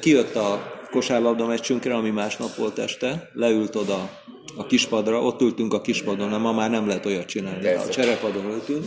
Kijött 0.00 0.34
a 0.34 0.72
kosárlabda 0.90 1.46
meccsünkre, 1.46 1.94
ami 1.94 2.10
másnap 2.10 2.54
volt 2.54 2.78
este, 2.78 3.30
leült 3.32 3.74
oda 3.74 4.10
a 4.56 4.66
kispadra, 4.66 5.22
ott 5.22 5.40
ültünk 5.40 5.74
a 5.74 5.80
kispadon, 5.80 6.40
ma 6.40 6.52
már 6.52 6.70
nem 6.70 6.86
lehet 6.86 7.06
olyat 7.06 7.26
csinálni, 7.26 7.62
Persze. 7.62 7.86
a 7.86 7.90
cserepadon 7.90 8.44
ültünk, 8.44 8.84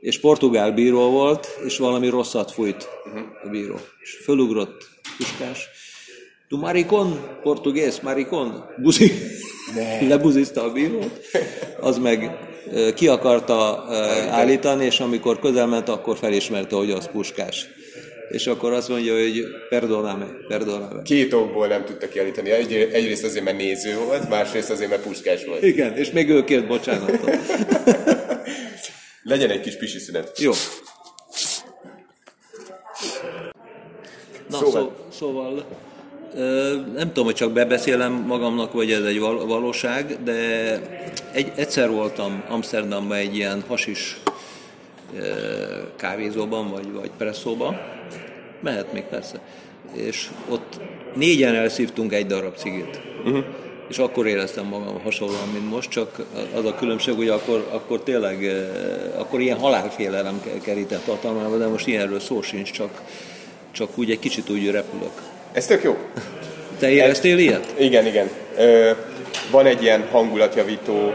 és 0.00 0.20
portugál 0.20 0.72
bíró 0.72 1.10
volt, 1.10 1.48
és 1.64 1.78
valami 1.78 2.08
rosszat 2.08 2.50
fújt 2.50 2.88
a 3.44 3.48
bíró. 3.48 3.76
És 4.00 4.20
fölugrott 4.22 4.88
Puskás, 5.16 5.68
tu 6.50 6.56
maricon, 6.56 7.38
portugész, 7.42 7.98
maricon, 7.98 8.64
buzi, 8.82 9.12
lebuzizta 10.08 10.62
a 10.62 10.72
bírót, 10.72 11.20
az 11.80 11.98
meg 11.98 12.30
ki 12.94 13.08
akarta 13.08 13.84
állítani, 14.30 14.84
és 14.84 15.00
amikor 15.00 15.38
közel 15.38 15.66
ment, 15.66 15.88
akkor 15.88 16.16
felismerte, 16.16 16.76
hogy 16.76 16.90
az 16.90 17.08
Puskás 17.12 17.68
és 18.30 18.46
akkor 18.46 18.72
azt 18.72 18.88
mondja, 18.88 19.14
hogy 19.14 19.44
perdoname, 19.68 20.26
perdoname. 20.48 21.02
Két 21.02 21.32
okból 21.32 21.66
nem 21.66 21.84
tudta 21.84 22.08
kiállítani. 22.08 22.50
Egy, 22.50 22.72
egyrészt 22.72 23.24
azért, 23.24 23.44
mert 23.44 23.56
néző 23.56 23.96
volt, 23.96 24.28
másrészt 24.28 24.70
azért, 24.70 24.90
mert 24.90 25.02
puskás 25.02 25.44
volt. 25.44 25.62
Igen, 25.62 25.96
és 25.96 26.10
még 26.10 26.28
ő 26.28 26.44
kért 26.44 26.66
bocsánatot. 26.66 27.38
Legyen 29.22 29.50
egy 29.50 29.60
kis 29.60 29.76
pisi 29.76 29.98
szünet. 29.98 30.38
Jó. 30.40 30.52
Na, 34.48 34.58
szóval, 34.58 34.72
szó, 34.72 34.92
szóval 35.18 35.64
nem 36.94 37.06
tudom, 37.06 37.24
hogy 37.24 37.34
csak 37.34 37.52
bebeszélem 37.52 38.12
magamnak, 38.12 38.72
vagy 38.72 38.92
ez 38.92 39.04
egy 39.04 39.20
valóság, 39.20 40.18
de 40.24 40.34
egy, 41.32 41.52
egyszer 41.54 41.90
voltam 41.90 42.42
Amsterdamban 42.48 43.16
egy 43.16 43.36
ilyen 43.36 43.64
hasis 43.68 44.18
kávézóban, 45.96 46.70
vagy, 46.70 46.92
vagy 46.92 47.10
presszóban, 47.18 47.80
mehet 48.60 48.92
még 48.92 49.02
persze, 49.02 49.40
és 49.92 50.28
ott 50.48 50.80
négyen 51.14 51.54
elszívtunk 51.54 52.12
egy 52.12 52.26
darab 52.26 52.56
cigit. 52.56 53.00
Uh-huh. 53.24 53.44
És 53.88 53.98
akkor 53.98 54.26
éreztem 54.26 54.66
magam 54.66 55.00
hasonlóan, 55.02 55.48
mint 55.52 55.70
most, 55.70 55.90
csak 55.90 56.26
az 56.54 56.64
a 56.64 56.74
különbség, 56.74 57.14
hogy 57.14 57.28
akkor, 57.28 57.68
akkor 57.70 58.00
tényleg, 58.00 58.66
akkor 59.16 59.40
ilyen 59.40 59.58
halálfélelem 59.58 60.42
kerített 60.62 61.04
hatalmába, 61.04 61.56
de 61.56 61.66
most 61.66 61.86
ilyenről 61.86 62.20
szó 62.20 62.42
sincs, 62.42 62.70
csak, 62.70 63.02
csak 63.70 63.98
úgy 63.98 64.10
egy 64.10 64.18
kicsit 64.18 64.50
úgy 64.50 64.70
repülök. 64.70 65.39
Ez 65.52 65.66
tök 65.66 65.82
jó. 65.82 65.96
Te 66.78 66.90
éreztél 66.90 67.38
ilyet? 67.38 67.74
Igen, 67.78 68.06
igen. 68.06 68.30
Ö, 68.56 68.90
van 69.50 69.66
egy 69.66 69.82
ilyen 69.82 70.08
hangulatjavító, 70.10 71.12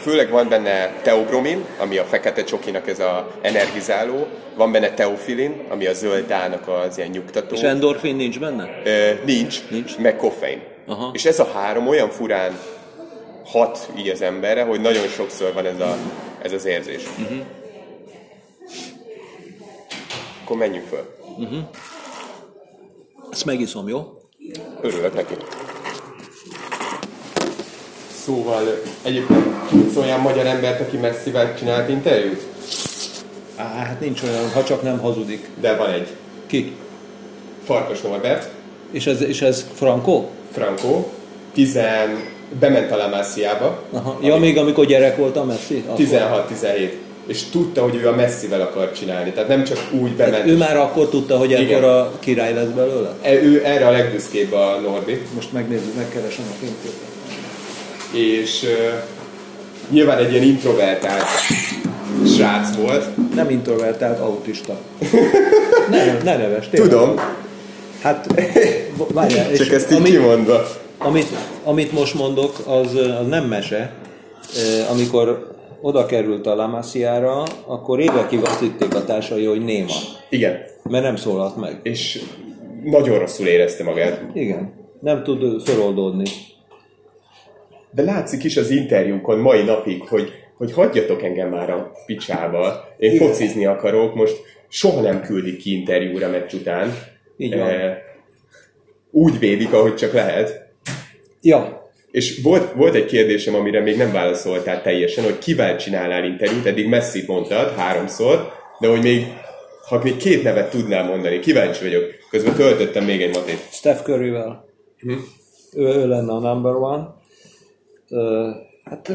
főleg 0.00 0.30
van 0.30 0.48
benne 0.48 0.92
teobromin, 1.02 1.64
ami 1.78 1.96
a 1.96 2.04
fekete 2.04 2.44
csokinak 2.44 2.88
ez 2.88 2.98
a 2.98 3.30
energizáló, 3.42 4.26
van 4.54 4.72
benne 4.72 4.90
teofilin, 4.90 5.64
ami 5.68 5.86
a 5.86 5.92
zöldának 5.92 6.68
az 6.68 6.98
ilyen 6.98 7.10
nyugtató. 7.10 7.54
És 7.54 7.60
endorfin 7.60 8.16
nincs 8.16 8.38
benne? 8.38 8.80
Ö, 8.84 9.10
nincs, 9.24 9.60
nincs, 9.68 9.98
meg 9.98 10.16
koffein. 10.16 10.60
Aha. 10.86 11.10
És 11.12 11.24
ez 11.24 11.38
a 11.38 11.50
három 11.54 11.88
olyan 11.88 12.10
furán 12.10 12.58
hat 13.44 13.88
így 13.98 14.08
az 14.08 14.22
emberre, 14.22 14.62
hogy 14.62 14.80
nagyon 14.80 15.08
sokszor 15.08 15.52
van 15.52 15.66
ez, 15.66 15.80
a, 15.80 15.96
ez 16.42 16.52
az 16.52 16.64
érzés. 16.64 17.02
Uh-huh. 17.18 17.38
Akkor 20.44 20.56
menjünk 20.56 20.86
föl. 20.86 21.14
Uh-huh. 21.38 21.58
Ezt 23.30 23.44
megiszom, 23.44 23.88
jó? 23.88 24.20
Örülök 24.80 25.14
neki. 25.14 25.34
Szóval 28.24 28.62
egyébként 29.02 29.44
tudsz 29.68 29.96
olyan 29.96 30.20
magyar 30.20 30.46
embert, 30.46 30.80
aki 30.80 30.96
messzivel 30.96 31.54
csinált 31.58 31.88
interjút? 31.88 32.46
Á, 33.56 33.64
hát 33.64 34.00
nincs 34.00 34.22
olyan, 34.22 34.50
ha 34.50 34.64
csak 34.64 34.82
nem 34.82 34.98
hazudik. 34.98 35.48
De 35.60 35.76
van 35.76 35.90
egy. 35.90 36.08
Ki? 36.46 36.76
Farkas 37.64 38.00
Norbert. 38.00 38.50
És 38.90 39.06
ez, 39.06 39.22
és 39.22 39.42
ez 39.42 39.66
Franco? 39.74 40.24
Franco. 40.52 41.04
Tizen... 41.52 42.38
Bement 42.58 42.90
a 42.90 42.96
Lamáciába. 42.96 43.82
Aha. 43.92 44.18
Ja, 44.22 44.36
még 44.36 44.58
amikor 44.58 44.86
gyerek 44.86 45.16
volt 45.16 45.36
a 45.36 45.44
Messi? 45.44 45.84
16-17 45.96 46.90
és 47.30 47.42
tudta, 47.50 47.82
hogy 47.82 47.96
ő 47.96 48.08
a 48.08 48.14
messzivel 48.14 48.60
akar 48.60 48.92
csinálni. 48.92 49.32
Tehát 49.32 49.48
nem 49.48 49.64
csak 49.64 49.78
úgy 49.90 50.12
bement. 50.12 50.34
Tehát 50.34 50.46
ő 50.46 50.56
már 50.56 50.76
akkor 50.76 51.08
tudta, 51.08 51.36
hogy 51.36 51.52
ekkor 51.52 51.84
a 51.84 52.12
király 52.18 52.54
lesz 52.54 52.68
belőle? 52.74 53.14
E, 53.22 53.32
ő 53.32 53.64
erre 53.64 53.86
a 53.86 53.90
legbüszkébb 53.90 54.52
a 54.52 54.78
Norbi. 54.82 55.22
Most 55.34 55.52
megnézzük, 55.52 55.94
megkeresem 55.96 56.44
a 56.50 56.54
fényképet 56.60 57.10
és 58.12 58.62
uh, 58.62 59.02
nyilván 59.90 60.18
egy 60.18 60.32
ilyen 60.32 60.44
introvertált 60.44 61.24
srác 62.26 62.74
volt. 62.76 63.04
Nem 63.34 63.50
introvertált, 63.50 64.20
autista. 64.20 64.76
ne, 65.90 66.04
ne 66.04 66.36
neves, 66.36 66.68
tényleg. 66.68 66.90
Tudom. 66.90 67.20
Hát, 68.00 68.26
várjál. 69.14 69.52
Csak 69.52 69.72
ezt 69.72 69.90
így 69.90 69.96
amit, 69.96 70.12
kimondva. 70.12 70.66
Amit, 70.98 71.28
amit 71.64 71.92
most 71.92 72.14
mondok, 72.14 72.58
az, 72.66 72.94
az 72.94 73.26
nem 73.28 73.44
mese. 73.44 73.92
Amikor 74.90 75.49
oda 75.80 76.06
került 76.06 76.46
a 76.46 76.54
Lamasiára, 76.54 77.42
akkor 77.66 78.00
évekig 78.00 78.42
azt 78.42 78.60
hitték 78.60 78.94
a 78.94 79.04
társai, 79.04 79.44
hogy 79.44 79.64
néma. 79.64 79.92
Igen. 80.28 80.58
Mert 80.90 81.04
nem 81.04 81.16
szólalt 81.16 81.56
meg. 81.56 81.80
És 81.82 82.22
nagyon 82.84 83.18
rosszul 83.18 83.46
érezte 83.46 83.84
magát. 83.84 84.20
Igen. 84.32 84.72
Nem 85.00 85.22
tud 85.22 85.62
föloldódni 85.62 86.24
de 87.90 88.02
látszik 88.02 88.44
is 88.44 88.56
az 88.56 88.70
interjúkon 88.70 89.38
mai 89.38 89.62
napig, 89.62 90.08
hogy, 90.08 90.30
hogy 90.56 90.72
hagyjatok 90.72 91.22
engem 91.22 91.48
már 91.48 91.70
a 91.70 91.92
picsába, 92.06 92.94
én 92.98 93.12
Igen. 93.12 93.26
focizni 93.26 93.66
akarok, 93.66 94.14
most 94.14 94.36
soha 94.68 95.00
nem 95.00 95.20
küldik 95.22 95.56
ki 95.56 95.72
interjúra 95.72 96.28
meccs 96.28 96.52
után. 96.52 96.94
Így 97.36 97.56
van. 97.56 97.68
E, 97.68 97.98
úgy 99.10 99.38
védik, 99.38 99.72
ahogy 99.72 99.94
csak 99.94 100.12
lehet. 100.12 100.68
Ja. 101.40 101.79
És 102.10 102.40
volt, 102.42 102.72
volt 102.72 102.94
egy 102.94 103.04
kérdésem, 103.04 103.54
amire 103.54 103.80
még 103.80 103.96
nem 103.96 104.12
válaszoltál 104.12 104.82
teljesen, 104.82 105.24
hogy 105.24 105.38
kivel 105.38 105.76
csinálnál 105.76 106.24
interjút, 106.24 106.66
eddig 106.66 106.88
Messi 106.88 107.24
mondtad 107.26 107.74
háromszor, 107.74 108.52
de 108.80 108.88
hogy 108.88 109.02
még, 109.02 109.26
ha 109.88 110.00
még 110.02 110.16
két 110.16 110.42
nevet 110.42 110.70
tudnál 110.70 111.04
mondani, 111.04 111.38
kíváncsi 111.38 111.82
vagyok. 111.82 112.04
Közben 112.30 112.54
töltöttem 112.54 113.04
még 113.04 113.22
egy 113.22 113.34
matét. 113.34 113.68
Steph 113.70 114.02
Curryvel. 114.02 114.68
Hm? 114.98 115.12
Ő, 115.74 115.84
ő 115.84 116.08
lenne 116.08 116.32
a 116.32 116.38
number 116.38 116.74
one 116.74 117.18
hát 118.84 119.12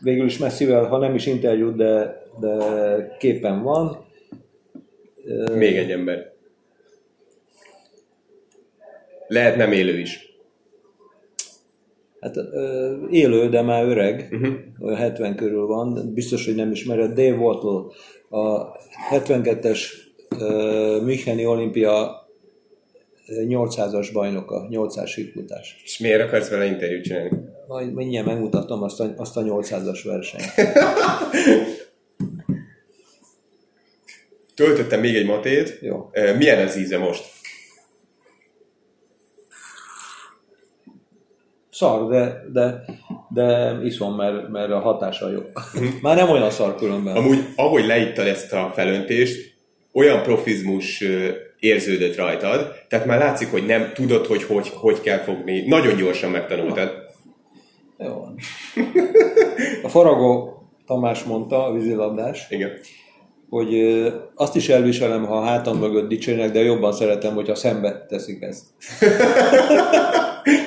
végül 0.00 0.26
is 0.26 0.38
messzivel, 0.38 0.84
ha 0.84 0.98
nem 0.98 1.14
is 1.14 1.26
interjú, 1.26 1.76
de, 1.76 2.22
de 2.40 2.56
képen 3.18 3.62
van. 3.62 4.04
Még 5.54 5.76
egy 5.76 5.90
ember. 5.90 6.32
Lehet 9.26 9.56
nem 9.56 9.72
élő 9.72 9.98
is. 9.98 10.31
Hát 12.22 12.36
élő, 13.10 13.48
de 13.48 13.62
már 13.62 13.84
öreg, 13.84 14.28
uh-huh. 14.30 14.54
olyan 14.80 14.96
70 14.96 15.36
körül 15.36 15.66
van, 15.66 16.12
biztos, 16.14 16.44
hogy 16.44 16.54
nem 16.54 16.70
ismered. 16.70 17.12
Dave 17.12 17.36
Wattle, 17.36 17.94
a 18.38 18.72
72-es 19.10 19.80
Müncheni 21.04 21.46
olimpia 21.46 22.26
800-as 23.28 24.08
bajnoka, 24.12 24.66
800 24.68 25.08
síkfutás. 25.08 25.80
És 25.84 25.98
miért 25.98 26.22
akarsz 26.22 26.48
vele 26.48 26.64
interjút 26.64 27.04
csinálni? 27.04 27.30
Majd 27.68 27.92
mindjárt 27.92 28.26
megmutatom 28.26 28.82
azt 28.82 29.00
a, 29.00 29.14
azt 29.16 29.36
a 29.36 29.42
800-as 29.42 30.00
versenyt. 30.04 30.52
Töltöttem 34.54 35.00
még 35.00 35.16
egy 35.16 35.26
matét. 35.26 35.78
Jó. 35.80 36.10
Milyen 36.36 36.66
az 36.66 36.76
íze 36.76 36.98
most? 36.98 37.24
Szar, 41.72 42.08
de, 42.08 42.42
de, 42.52 42.84
de 43.28 43.78
iszom, 43.84 44.16
mert, 44.16 44.48
mert 44.48 44.70
a 44.70 44.78
hatása 44.78 45.30
jó. 45.30 45.40
Már 46.02 46.16
nem 46.16 46.30
olyan 46.30 46.50
szar 46.50 46.74
különben. 46.74 47.16
Amúgy, 47.16 47.38
ahogy 47.56 47.86
leittad 47.86 48.26
ezt 48.26 48.52
a 48.52 48.72
felöntést, 48.74 49.54
olyan 49.92 50.22
profizmus 50.22 51.04
érződött 51.58 52.16
rajtad, 52.16 52.72
tehát 52.88 53.06
már 53.06 53.18
látszik, 53.18 53.50
hogy 53.50 53.66
nem 53.66 53.90
tudod, 53.94 54.26
hogy 54.26 54.42
hogy, 54.42 54.68
hogy 54.74 55.00
kell 55.00 55.18
fogni. 55.18 55.66
Nagyon 55.66 55.96
gyorsan 55.96 56.30
megtanultad. 56.30 56.90
Jó 57.98 58.08
van. 58.08 58.36
A 59.82 59.88
Faragó 59.88 60.62
Tamás 60.86 61.22
mondta, 61.22 61.66
a 61.66 61.72
vízilabdás, 61.72 62.46
Igen. 62.50 62.70
hogy 63.48 63.74
azt 64.34 64.56
is 64.56 64.68
elviselem, 64.68 65.26
ha 65.26 65.36
a 65.36 65.44
hátam 65.44 65.78
mögött 65.78 66.08
dicsérnek, 66.08 66.50
de 66.50 66.60
jobban 66.60 66.92
szeretem, 66.92 67.34
hogyha 67.34 67.54
szembe 67.54 68.06
teszik 68.08 68.42
ezt. 68.42 68.64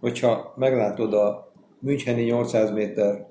Hogyha 0.00 0.54
meglátod 0.56 1.14
a 1.14 1.52
Müncheni 1.80 2.22
800 2.22 2.70
méter 2.70 3.26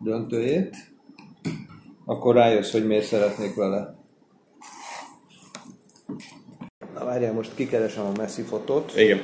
döntőjét, 0.00 0.76
akkor 2.04 2.34
rájössz, 2.34 2.72
hogy 2.72 2.86
miért 2.86 3.06
szeretnék 3.06 3.54
vele. 3.54 3.94
Na 6.94 7.04
várjál, 7.04 7.32
most 7.32 7.54
kikeresem 7.54 8.06
a 8.06 8.12
Messi 8.16 8.42
fotót 8.42 8.92
Igen. 8.96 9.18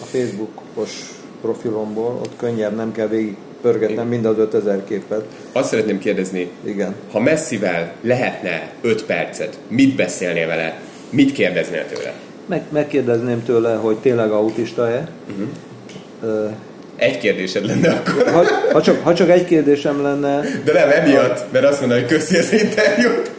a 0.00 0.04
Facebookos 0.04 1.20
profilomból, 1.40 2.14
ott 2.14 2.36
könnyebb, 2.36 2.76
nem 2.76 2.92
kell 2.92 3.06
végig 3.06 3.36
pörgetnem 3.60 4.08
mind 4.08 4.24
az 4.24 4.38
5000 4.38 4.84
képet. 4.84 5.24
Azt 5.52 5.68
szeretném 5.68 5.98
kérdezni, 5.98 6.50
Igen. 6.64 6.94
ha 7.10 7.20
Messivel 7.20 7.94
lehetne 8.00 8.72
5 8.80 9.04
percet, 9.04 9.58
mit 9.68 9.96
beszélnél 9.96 10.46
vele? 10.46 10.80
Mit 11.10 11.32
kérdeznél 11.32 11.86
tőle? 11.86 12.29
Meg, 12.50 12.62
megkérdezném 12.68 13.42
tőle, 13.44 13.74
hogy 13.74 13.96
tényleg 13.96 14.30
autista-e. 14.30 15.08
Uh-huh. 15.30 16.50
Egy 16.96 17.18
kérdésed 17.18 17.66
lenne 17.66 17.90
akkor. 17.90 18.32
Ha, 18.32 18.44
ha, 18.72 18.82
csak, 18.82 19.02
ha 19.02 19.14
csak 19.14 19.30
egy 19.30 19.44
kérdésem 19.44 20.02
lenne, 20.02 20.40
De 20.64 20.72
nem 20.72 20.90
emiatt, 20.90 21.52
mert 21.52 21.64
azt 21.64 21.80
mondta, 21.80 21.98
hogy 21.98 22.06
köszi 22.08 22.36
az 22.36 22.52
interjút. 22.52 23.30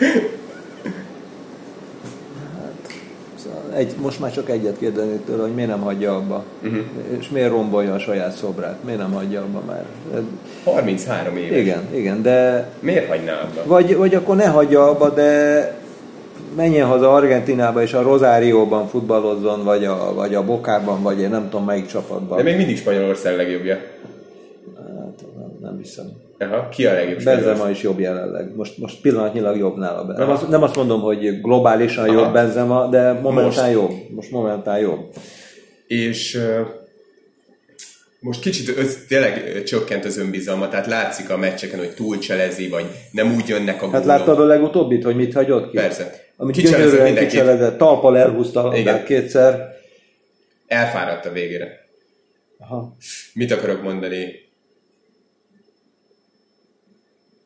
szóval 3.44 3.62
egy, 3.76 3.94
most 3.98 4.20
már 4.20 4.32
csak 4.34 4.50
egyet 4.50 4.78
kérdezni 4.78 5.20
tőle, 5.26 5.42
hogy 5.42 5.54
miért 5.54 5.70
nem 5.70 5.82
hagyja 5.82 6.16
abba. 6.16 6.44
Uh-huh. 6.64 6.82
És 7.20 7.30
miért 7.30 7.50
rombolja 7.50 7.94
a 7.94 8.00
saját 8.00 8.36
szobrát. 8.36 8.84
Miért 8.84 9.00
nem 9.00 9.12
hagyja 9.12 9.42
abba 9.42 9.62
már. 9.68 9.84
33 10.64 11.38
éves. 11.38 11.60
Igen, 11.60 11.82
igen, 11.94 12.22
de 12.22 12.70
Miért 12.80 13.08
hagyná 13.08 13.34
abba? 13.42 13.64
Vagy, 13.66 13.96
vagy 13.96 14.16
akkor 14.16 14.36
ne 14.36 14.48
hagyja 14.48 14.90
abba, 14.90 15.10
de 15.10 15.80
menjen 16.56 16.88
haza 16.88 17.14
Argentinába 17.14 17.82
és 17.82 17.94
a 17.94 18.02
Rosárióban 18.02 18.88
futballozzon, 18.88 19.64
vagy 19.64 19.86
a, 19.86 20.14
vagy 20.14 20.36
a 20.36 20.44
Bokában, 20.46 21.02
vagy 21.02 21.20
én 21.20 21.30
nem 21.30 21.50
tudom 21.50 21.66
melyik 21.66 21.86
csapatban. 21.86 22.38
De 22.38 22.44
még 22.44 22.56
mindig 22.58 22.78
Spanyolország 22.78 23.36
legjobbja. 23.36 23.76
Hát, 24.76 25.22
nem, 25.38 25.58
nem 25.62 25.78
hiszem. 25.82 26.06
Aha, 26.40 26.70
ki 26.70 26.86
a 26.86 26.94
legjobb 26.94 27.24
Benzema 27.24 27.70
is 27.70 27.82
jobb 27.82 28.00
jelenleg. 28.00 28.56
Most, 28.56 28.78
most 28.78 29.02
pillanatnyilag 29.02 29.58
jobb 29.58 29.78
nála. 29.78 30.04
Nem 30.18 30.30
azt, 30.30 30.48
nem 30.50 30.64
azt 30.64 30.76
mondom, 30.76 31.02
hogy 31.02 31.42
globálisan 31.42 32.12
jobb 32.12 32.34
Benzema, 32.34 32.88
de 32.88 33.14
momentán 33.14 33.64
Most. 33.66 33.72
jobb. 33.72 33.92
Most 34.16 34.32
momentán 34.32 34.80
jobb. 34.80 35.00
És 35.88 36.36
uh, 36.36 36.68
most 38.20 38.42
kicsit 38.42 38.78
össz, 38.78 38.96
tényleg 39.08 39.64
csökkent 39.64 40.06
az 40.06 40.18
önbizalma, 40.18 40.68
tehát 40.68 40.88
látszik 40.88 41.30
a 41.30 41.38
meccseken, 41.38 41.80
hogy 41.80 41.94
túlcselezi, 41.94 42.68
vagy 42.68 42.86
nem 43.12 43.34
úgy 43.36 43.48
jönnek 43.48 43.82
a 43.82 43.90
Hát 43.90 43.92
gólok. 43.92 44.06
láttad 44.06 44.40
a 44.40 44.44
legutóbbit, 44.46 45.04
hogy 45.04 45.16
mit 45.16 45.34
hagyott 45.34 45.70
ki? 45.70 45.78
Persze. 45.78 46.21
Amit 46.42 46.56
gyönyörűen 46.56 47.04
mindenkit. 47.04 47.30
kicselezett. 47.30 47.78
Talpal 47.78 48.18
elhúzta 48.18 48.64
a 48.64 48.64
labdát 48.64 49.04
kétszer. 49.04 49.76
Elfáradt 50.68 51.26
a 51.26 51.32
végére. 51.32 51.86
Aha. 52.58 52.96
Mit 53.34 53.52
akarok 53.52 53.82
mondani? 53.82 54.50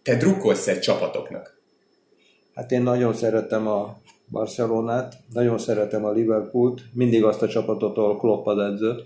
Te 0.03 0.15
drukkolsz 0.15 0.67
egy 0.67 0.79
csapatoknak. 0.79 1.61
Hát 2.53 2.71
én 2.71 2.81
nagyon 2.81 3.13
szeretem 3.13 3.67
a 3.67 4.01
Barcelonát, 4.31 5.17
nagyon 5.33 5.57
szeretem 5.57 6.05
a 6.05 6.11
Liverpoolt, 6.11 6.81
mindig 6.93 7.23
azt 7.23 7.41
a 7.41 7.47
csapatot, 7.47 7.97
ahol 7.97 8.17
Klopp 8.17 8.45
az 8.45 8.57
edző, 8.57 9.03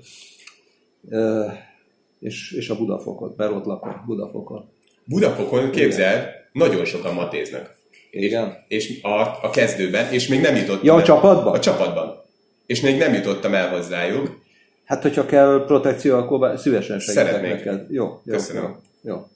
és, 2.19 2.51
és 2.51 2.69
a 2.69 2.75
Budafokot, 2.77 3.37
mert 3.37 3.51
ott 3.51 3.65
lakom, 3.65 4.03
Budafokon. 4.05 4.69
Budafokon 5.05 5.71
képzeld, 5.71 6.27
nagyon 6.51 6.85
sokan 6.85 7.13
matéznak. 7.13 7.78
Igen. 8.11 8.63
És 8.67 9.01
a, 9.01 9.21
a 9.41 9.49
kezdőben, 9.53 10.11
és 10.11 10.27
még 10.27 10.41
nem 10.41 10.55
jutottam 10.55 10.85
Ja, 10.85 10.93
a 10.93 10.97
el- 10.99 11.03
csapatban? 11.05 11.53
A 11.53 11.59
csapatban. 11.59 12.23
És 12.65 12.81
még 12.81 12.97
nem 12.97 13.13
jutottam 13.13 13.53
el 13.53 13.69
hozzájuk. 13.69 14.39
Hát, 14.85 15.01
hogyha 15.01 15.25
kell 15.25 15.63
protekció, 15.67 16.17
akkor 16.17 16.57
szívesen 16.59 16.99
segítek 16.99 17.25
Szeretnék. 17.25 17.51
neked. 17.51 17.85
Jó, 17.91 18.05
jó, 18.23 18.33
Köszönöm. 18.33 18.79
Jó, 19.01 19.13
jó. 19.13 19.27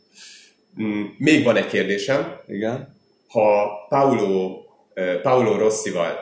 Mm, 0.86 1.04
Még 1.18 1.44
van 1.44 1.56
egy 1.56 1.68
kérdésem. 1.68 2.36
Igen. 2.48 2.96
Ha 3.28 3.68
Paulo, 3.90 4.58
Paulo 5.22 5.58
Rossival 5.58 6.14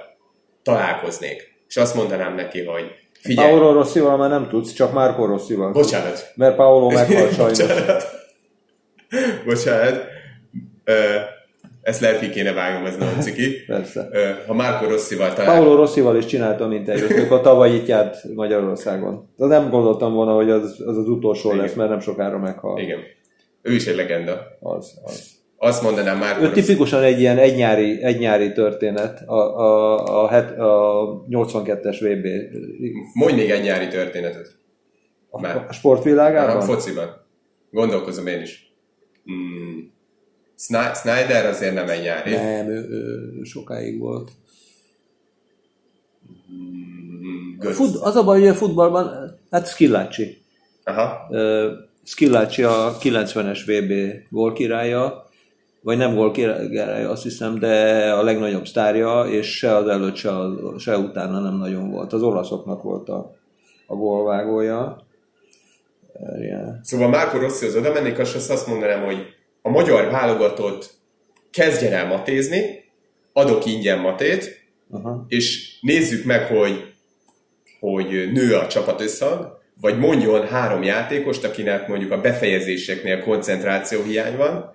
találkoznék, 0.63 1.53
és 1.67 1.77
azt 1.77 1.95
mondanám 1.95 2.35
neki, 2.35 2.63
hogy 2.65 2.83
figyelj, 3.19 3.49
Paolo 3.49 3.71
Rossival 3.73 4.17
már 4.17 4.29
nem 4.29 4.47
tudsz, 4.49 4.73
csak 4.73 4.93
Marco 4.93 5.25
Rossival. 5.25 5.71
bocsánat, 5.71 6.31
Mert 6.35 6.55
Paolo 6.55 6.89
meghalt 6.91 7.33
sajnos. 7.33 7.57
bocsánat, 7.59 8.03
bocsánat, 9.45 10.03
Ö, 10.83 10.93
ezt 11.91 12.01
lehet 12.01 12.19
ki 12.19 12.29
kéne 12.29 12.53
vágnom, 12.53 12.85
ez 12.85 12.97
nagyon 12.97 13.19
ciki. 13.19 13.65
Persze. 13.67 14.09
Ha 14.47 14.53
Marco 14.53 14.85
Rossival 14.89 15.33
találkoznék, 15.33 15.63
Paolo 15.63 15.75
Rossival 15.75 16.17
is 16.17 16.25
csináltam 16.25 16.71
interjút, 16.71 17.15
mikor 17.15 17.41
tavaly 17.41 17.75
itt 17.75 17.87
járt 17.87 18.23
Magyarországon. 18.35 19.29
De 19.37 19.45
nem 19.45 19.69
gondoltam 19.69 20.13
volna, 20.13 20.33
hogy 20.33 20.49
az 20.49 20.75
az, 20.85 20.97
az 20.97 21.07
utolsó 21.07 21.49
Igen. 21.51 21.61
lesz, 21.61 21.73
mert 21.73 21.89
nem 21.89 21.99
sokára 21.99 22.37
meghal. 22.37 22.79
igen, 22.79 22.99
ő 23.61 23.73
is 23.73 23.85
egy 23.87 23.95
legenda. 23.95 24.57
Az, 24.59 24.93
az. 25.03 25.29
Azt 25.57 25.83
mondanám 25.83 26.17
Marco 26.17 26.43
Ő 26.43 26.51
tipikusan 26.51 27.03
egy 27.03 27.19
ilyen 27.19 27.37
egynyári, 27.37 28.03
egynyári 28.03 28.51
történet, 28.51 29.21
a, 29.27 29.59
a, 29.59 30.23
a, 30.23 30.29
het, 30.29 30.59
a 30.59 31.25
82-es 31.29 31.97
VB 31.99 32.27
mondj 33.13 33.35
még 33.35 33.49
egy 33.49 33.63
nyári 33.63 33.87
történetet. 33.87 34.55
a, 35.29 35.41
Már. 35.41 35.65
a 35.69 35.73
sportvilágában. 35.73 36.55
A 36.55 36.61
fociban. 36.61 37.25
Gondolkozom 37.71 38.27
én 38.27 38.41
is. 38.41 38.73
Mm. 39.31 39.70
Snyder 40.95 41.45
azért 41.45 41.73
nem 41.73 41.89
egy 41.89 42.01
nyári. 42.01 42.31
Nem, 42.31 42.67
ő, 42.67 42.87
ő 43.39 43.43
sokáig 43.43 43.99
volt. 43.99 44.31
Mm, 46.53 47.57
Götz. 47.59 47.75
Fut, 47.75 47.95
az 47.95 48.15
a 48.15 48.23
baj, 48.23 48.39
hogy 48.39 48.49
a 48.49 48.53
futballban, 48.53 49.31
hát 49.51 49.67
Skillacci. 49.67 50.41
Aha. 50.83 51.27
Ö, 51.29 51.71
Skillacci 52.03 52.63
a 52.63 52.97
90-es 53.01 53.59
VB 53.65 54.23
gólkirálya, 54.29 55.25
vagy 55.81 55.97
nem 55.97 56.15
gólkirálya, 56.15 57.09
azt 57.09 57.23
hiszem, 57.23 57.59
de 57.59 58.05
a 58.13 58.23
legnagyobb 58.23 58.65
sztárja, 58.65 59.25
és 59.29 59.57
se 59.57 59.75
az 59.75 59.87
előtt, 59.87 60.15
se, 60.15 60.37
az, 60.37 60.51
se 60.77 60.97
utána 60.97 61.39
nem 61.39 61.57
nagyon 61.57 61.91
volt. 61.91 62.13
Az 62.13 62.21
olaszoknak 62.21 62.83
volt 62.83 63.09
a, 63.09 63.35
a 63.87 63.95
gólvágója. 63.95 65.05
Igen. 66.39 66.79
Szóval 66.83 67.09
Márko 67.09 67.37
Rossi 67.37 67.65
az 67.65 67.75
oda 67.75 67.93
mennék, 67.93 68.17
és 68.17 68.33
azt 68.33 68.67
mondanám, 68.67 69.03
hogy 69.03 69.40
a 69.61 69.69
magyar 69.69 70.11
válogatott 70.11 70.93
kezdjen 71.51 71.93
el 71.93 72.07
matézni, 72.07 72.83
adok 73.33 73.65
ingyen 73.65 73.99
matét, 73.99 74.65
Aha. 74.89 75.25
és 75.27 75.77
nézzük 75.81 76.25
meg, 76.25 76.45
hogy, 76.45 76.93
hogy 77.79 78.31
nő 78.31 78.55
a 78.55 78.67
csapat 78.67 79.01
összhang, 79.01 79.59
vagy 79.81 79.99
mondjon 79.99 80.47
három 80.47 80.83
játékost, 80.83 81.43
akinek 81.43 81.87
mondjuk 81.87 82.11
a 82.11 82.21
befejezéseknél 82.21 83.23
koncentráció 83.23 84.03
hiány 84.03 84.37
van, 84.37 84.71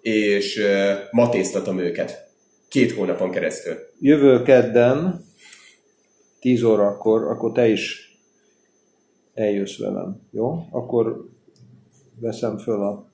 és 0.00 0.56
uh, 0.56 0.92
matéztatom 1.10 1.78
őket. 1.78 2.32
Két 2.68 2.92
hónapon 2.92 3.30
keresztül. 3.30 3.74
Jövő 4.00 4.42
kedden, 4.42 5.24
10 6.40 6.62
órakor, 6.62 7.22
akkor 7.22 7.52
te 7.52 7.68
is 7.68 8.18
eljössz 9.34 9.78
velem, 9.78 10.20
jó? 10.30 10.66
Akkor 10.70 11.28
veszem 12.20 12.58
föl 12.58 12.82
a 12.82 13.13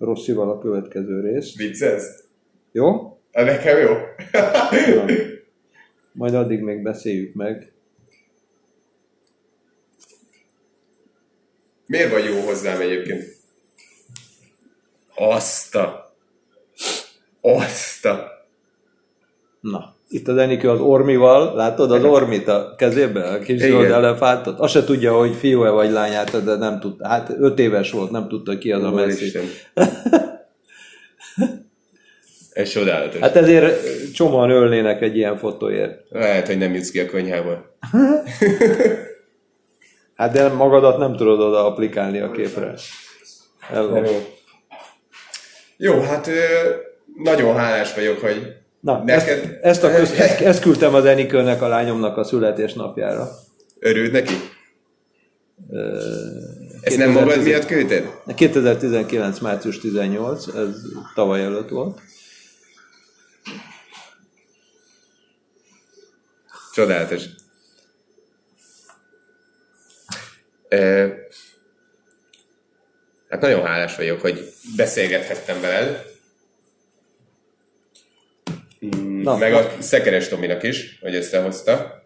Rosszival 0.00 0.50
a 0.50 0.58
következő 0.58 1.20
részt, 1.20 1.56
Viccelsz? 1.56 2.24
jó? 2.72 3.18
Hát 3.32 3.44
Nekem 3.44 3.78
jó. 3.78 3.96
Jó. 4.94 5.04
Majd 6.12 6.34
addig 6.34 6.60
még 6.60 6.82
beszéljük 6.82 7.34
meg. 7.34 7.72
Miért 11.86 12.10
vagy 12.10 12.24
jó 12.24 12.40
hozzám 12.40 12.80
egyébként? 12.80 13.24
Azt 15.14 15.74
a... 15.74 16.14
Azt 17.40 18.04
a... 18.04 18.30
Na, 19.60 19.96
itt 20.12 20.28
az 20.28 20.36
Enikő 20.36 20.68
az 20.68 20.80
ormival, 20.80 21.54
látod 21.54 21.92
az 21.92 22.04
ormit 22.04 22.48
a 22.48 22.74
kezében, 22.76 23.34
a 23.34 23.38
kis 23.38 23.62
Igen. 23.62 23.70
zöld 23.70 23.90
elefántot? 23.90 24.58
Azt 24.58 24.72
se 24.72 24.84
tudja, 24.84 25.18
hogy 25.18 25.34
fiú-e 25.34 25.70
vagy 25.70 25.90
lányát, 25.90 26.44
de 26.44 26.56
nem 26.56 26.80
tudta. 26.80 27.08
Hát 27.08 27.34
öt 27.38 27.58
éves 27.58 27.90
volt, 27.90 28.10
nem 28.10 28.28
tudta 28.28 28.58
ki 28.58 28.72
az 28.72 28.82
a 28.82 28.90
messzi. 28.90 29.32
Ez 32.52 32.68
csodálatos. 32.68 33.20
Hát 33.20 33.36
ezért 33.36 34.12
csomóan 34.12 34.50
ölnének 34.50 35.02
egy 35.02 35.16
ilyen 35.16 35.36
fotóért. 35.36 36.00
Lehet, 36.08 36.46
hogy 36.46 36.58
nem 36.58 36.74
jutsz 36.74 36.90
ki 36.90 37.00
a 37.00 37.10
konyhába. 37.10 37.64
Hát 40.14 40.32
de 40.32 40.48
magadat 40.48 40.98
nem 40.98 41.16
tudod 41.16 41.40
oda 41.40 41.66
applikálni 41.66 42.20
a 42.20 42.30
képre. 42.30 42.74
Hello. 43.60 44.02
Jó, 45.76 46.00
hát 46.00 46.30
nagyon 47.22 47.56
hálás 47.56 47.94
vagyok, 47.94 48.18
hogy 48.18 48.60
Na, 48.80 49.04
Neked- 49.04 49.44
ezt, 49.44 49.62
ezt, 49.62 49.82
a 49.82 49.90
köz, 49.96 50.10
ezt, 50.10 50.40
ezt 50.40 50.60
küldtem 50.62 50.94
az 50.94 51.04
Enikőnek 51.04 51.62
a 51.62 51.68
lányomnak 51.68 52.16
a 52.16 52.24
születésnapjára. 52.24 53.28
örült 53.78 54.12
neki. 54.12 54.34
Ö, 55.70 55.98
Ezt 56.80 56.96
nem 56.96 57.10
magad 57.10 57.28
2010 57.28 57.44
miatt 57.44 57.66
küldted? 57.66 58.34
2019. 58.34 59.38
március 59.38 59.78
18, 59.78 60.46
ez 60.46 60.76
tavaly 61.14 61.42
előtt 61.42 61.68
volt. 61.68 62.00
Csodálatos. 66.74 67.24
Ö, 70.68 71.08
Hát 73.28 73.40
nagyon 73.40 73.64
hálás 73.66 73.96
vagyok, 73.96 74.20
hogy 74.20 74.52
beszélgethettem 74.76 75.60
veled. 75.60 76.09
Mm, 78.86 79.22
Na, 79.22 79.36
Meg 79.36 79.52
a 79.52 79.70
Szekeres 79.78 80.28
Tominak 80.28 80.62
is, 80.62 80.98
hogy 81.00 81.14
összehozta. 81.14 82.02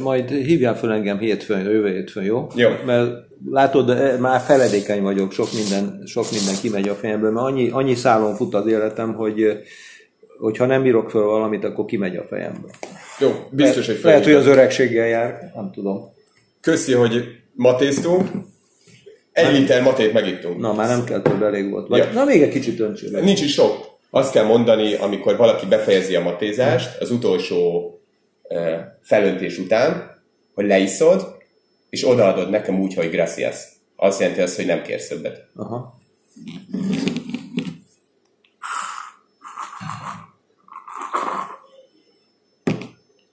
Majd 0.00 0.30
hívjál 0.30 0.76
fel 0.76 0.92
engem 0.92 1.18
hétfőn, 1.18 1.60
jövő 1.60 1.92
hétfőn, 1.92 2.24
jó? 2.24 2.46
Jó. 2.54 2.70
Mert 2.86 3.10
látod, 3.50 3.90
eh, 3.90 4.18
már 4.18 4.40
feledékeny 4.40 5.02
vagyok, 5.02 5.32
sok 5.32 5.48
minden, 5.52 6.02
sok 6.06 6.30
minden 6.30 6.54
kimegy 6.60 6.88
a 6.88 6.94
fejemből, 6.94 7.30
mert 7.30 7.46
annyi, 7.46 7.68
annyi 7.70 7.94
szálon 7.94 8.34
fut 8.34 8.54
az 8.54 8.66
életem, 8.66 9.14
hogy 9.14 9.42
eh, 9.42 9.56
hogyha 10.38 10.66
nem 10.66 10.86
írok 10.86 11.10
föl 11.10 11.22
valamit, 11.24 11.64
akkor 11.64 11.84
kimegy 11.84 12.16
a 12.16 12.24
fejemből. 12.28 12.70
Jó, 13.18 13.30
biztos, 13.50 13.86
hogy 13.86 14.00
Lehet, 14.02 14.24
hogy 14.24 14.32
az 14.32 14.46
öregséggel 14.46 15.06
jár, 15.06 15.52
nem 15.54 15.70
tudom. 15.74 16.12
Köszi, 16.60 16.92
hogy 16.92 17.24
matéztunk. 17.52 18.28
Egy 19.32 19.58
liter 19.58 19.82
matét 19.82 20.12
megittunk. 20.12 20.58
Na, 20.58 20.74
már 20.74 20.88
nem 20.88 21.04
kell 21.04 21.22
több, 21.22 21.42
elég 21.42 21.70
volt. 21.70 21.88
Vagy, 21.88 21.98
Ja. 21.98 22.12
Na, 22.12 22.24
még 22.24 22.42
egy 22.42 22.48
kicsit 22.50 22.80
öntsél. 22.80 23.20
Nincs 23.20 23.40
is 23.40 23.52
sok. 23.52 23.97
Azt 24.10 24.32
kell 24.32 24.44
mondani, 24.44 24.94
amikor 24.94 25.36
valaki 25.36 25.66
befejezi 25.66 26.14
a 26.14 26.22
matézást, 26.22 26.96
az 27.00 27.10
utolsó 27.10 27.92
felöntés 29.02 29.58
után, 29.58 30.22
hogy 30.54 30.66
leiszod, 30.66 31.36
és 31.90 32.08
odaadod 32.08 32.50
nekem 32.50 32.80
úgy, 32.80 32.94
hogy 32.94 33.10
gracias. 33.10 33.56
Azt 33.96 34.20
jelenti 34.20 34.40
azt, 34.40 34.56
hogy 34.56 34.66
nem 34.66 34.82
kérsz 34.82 35.08
többet. 35.08 35.46
Aha. 35.56 35.98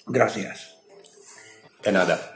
Gracias. 0.06 0.60
De 1.82 1.92
nada. 1.92 2.35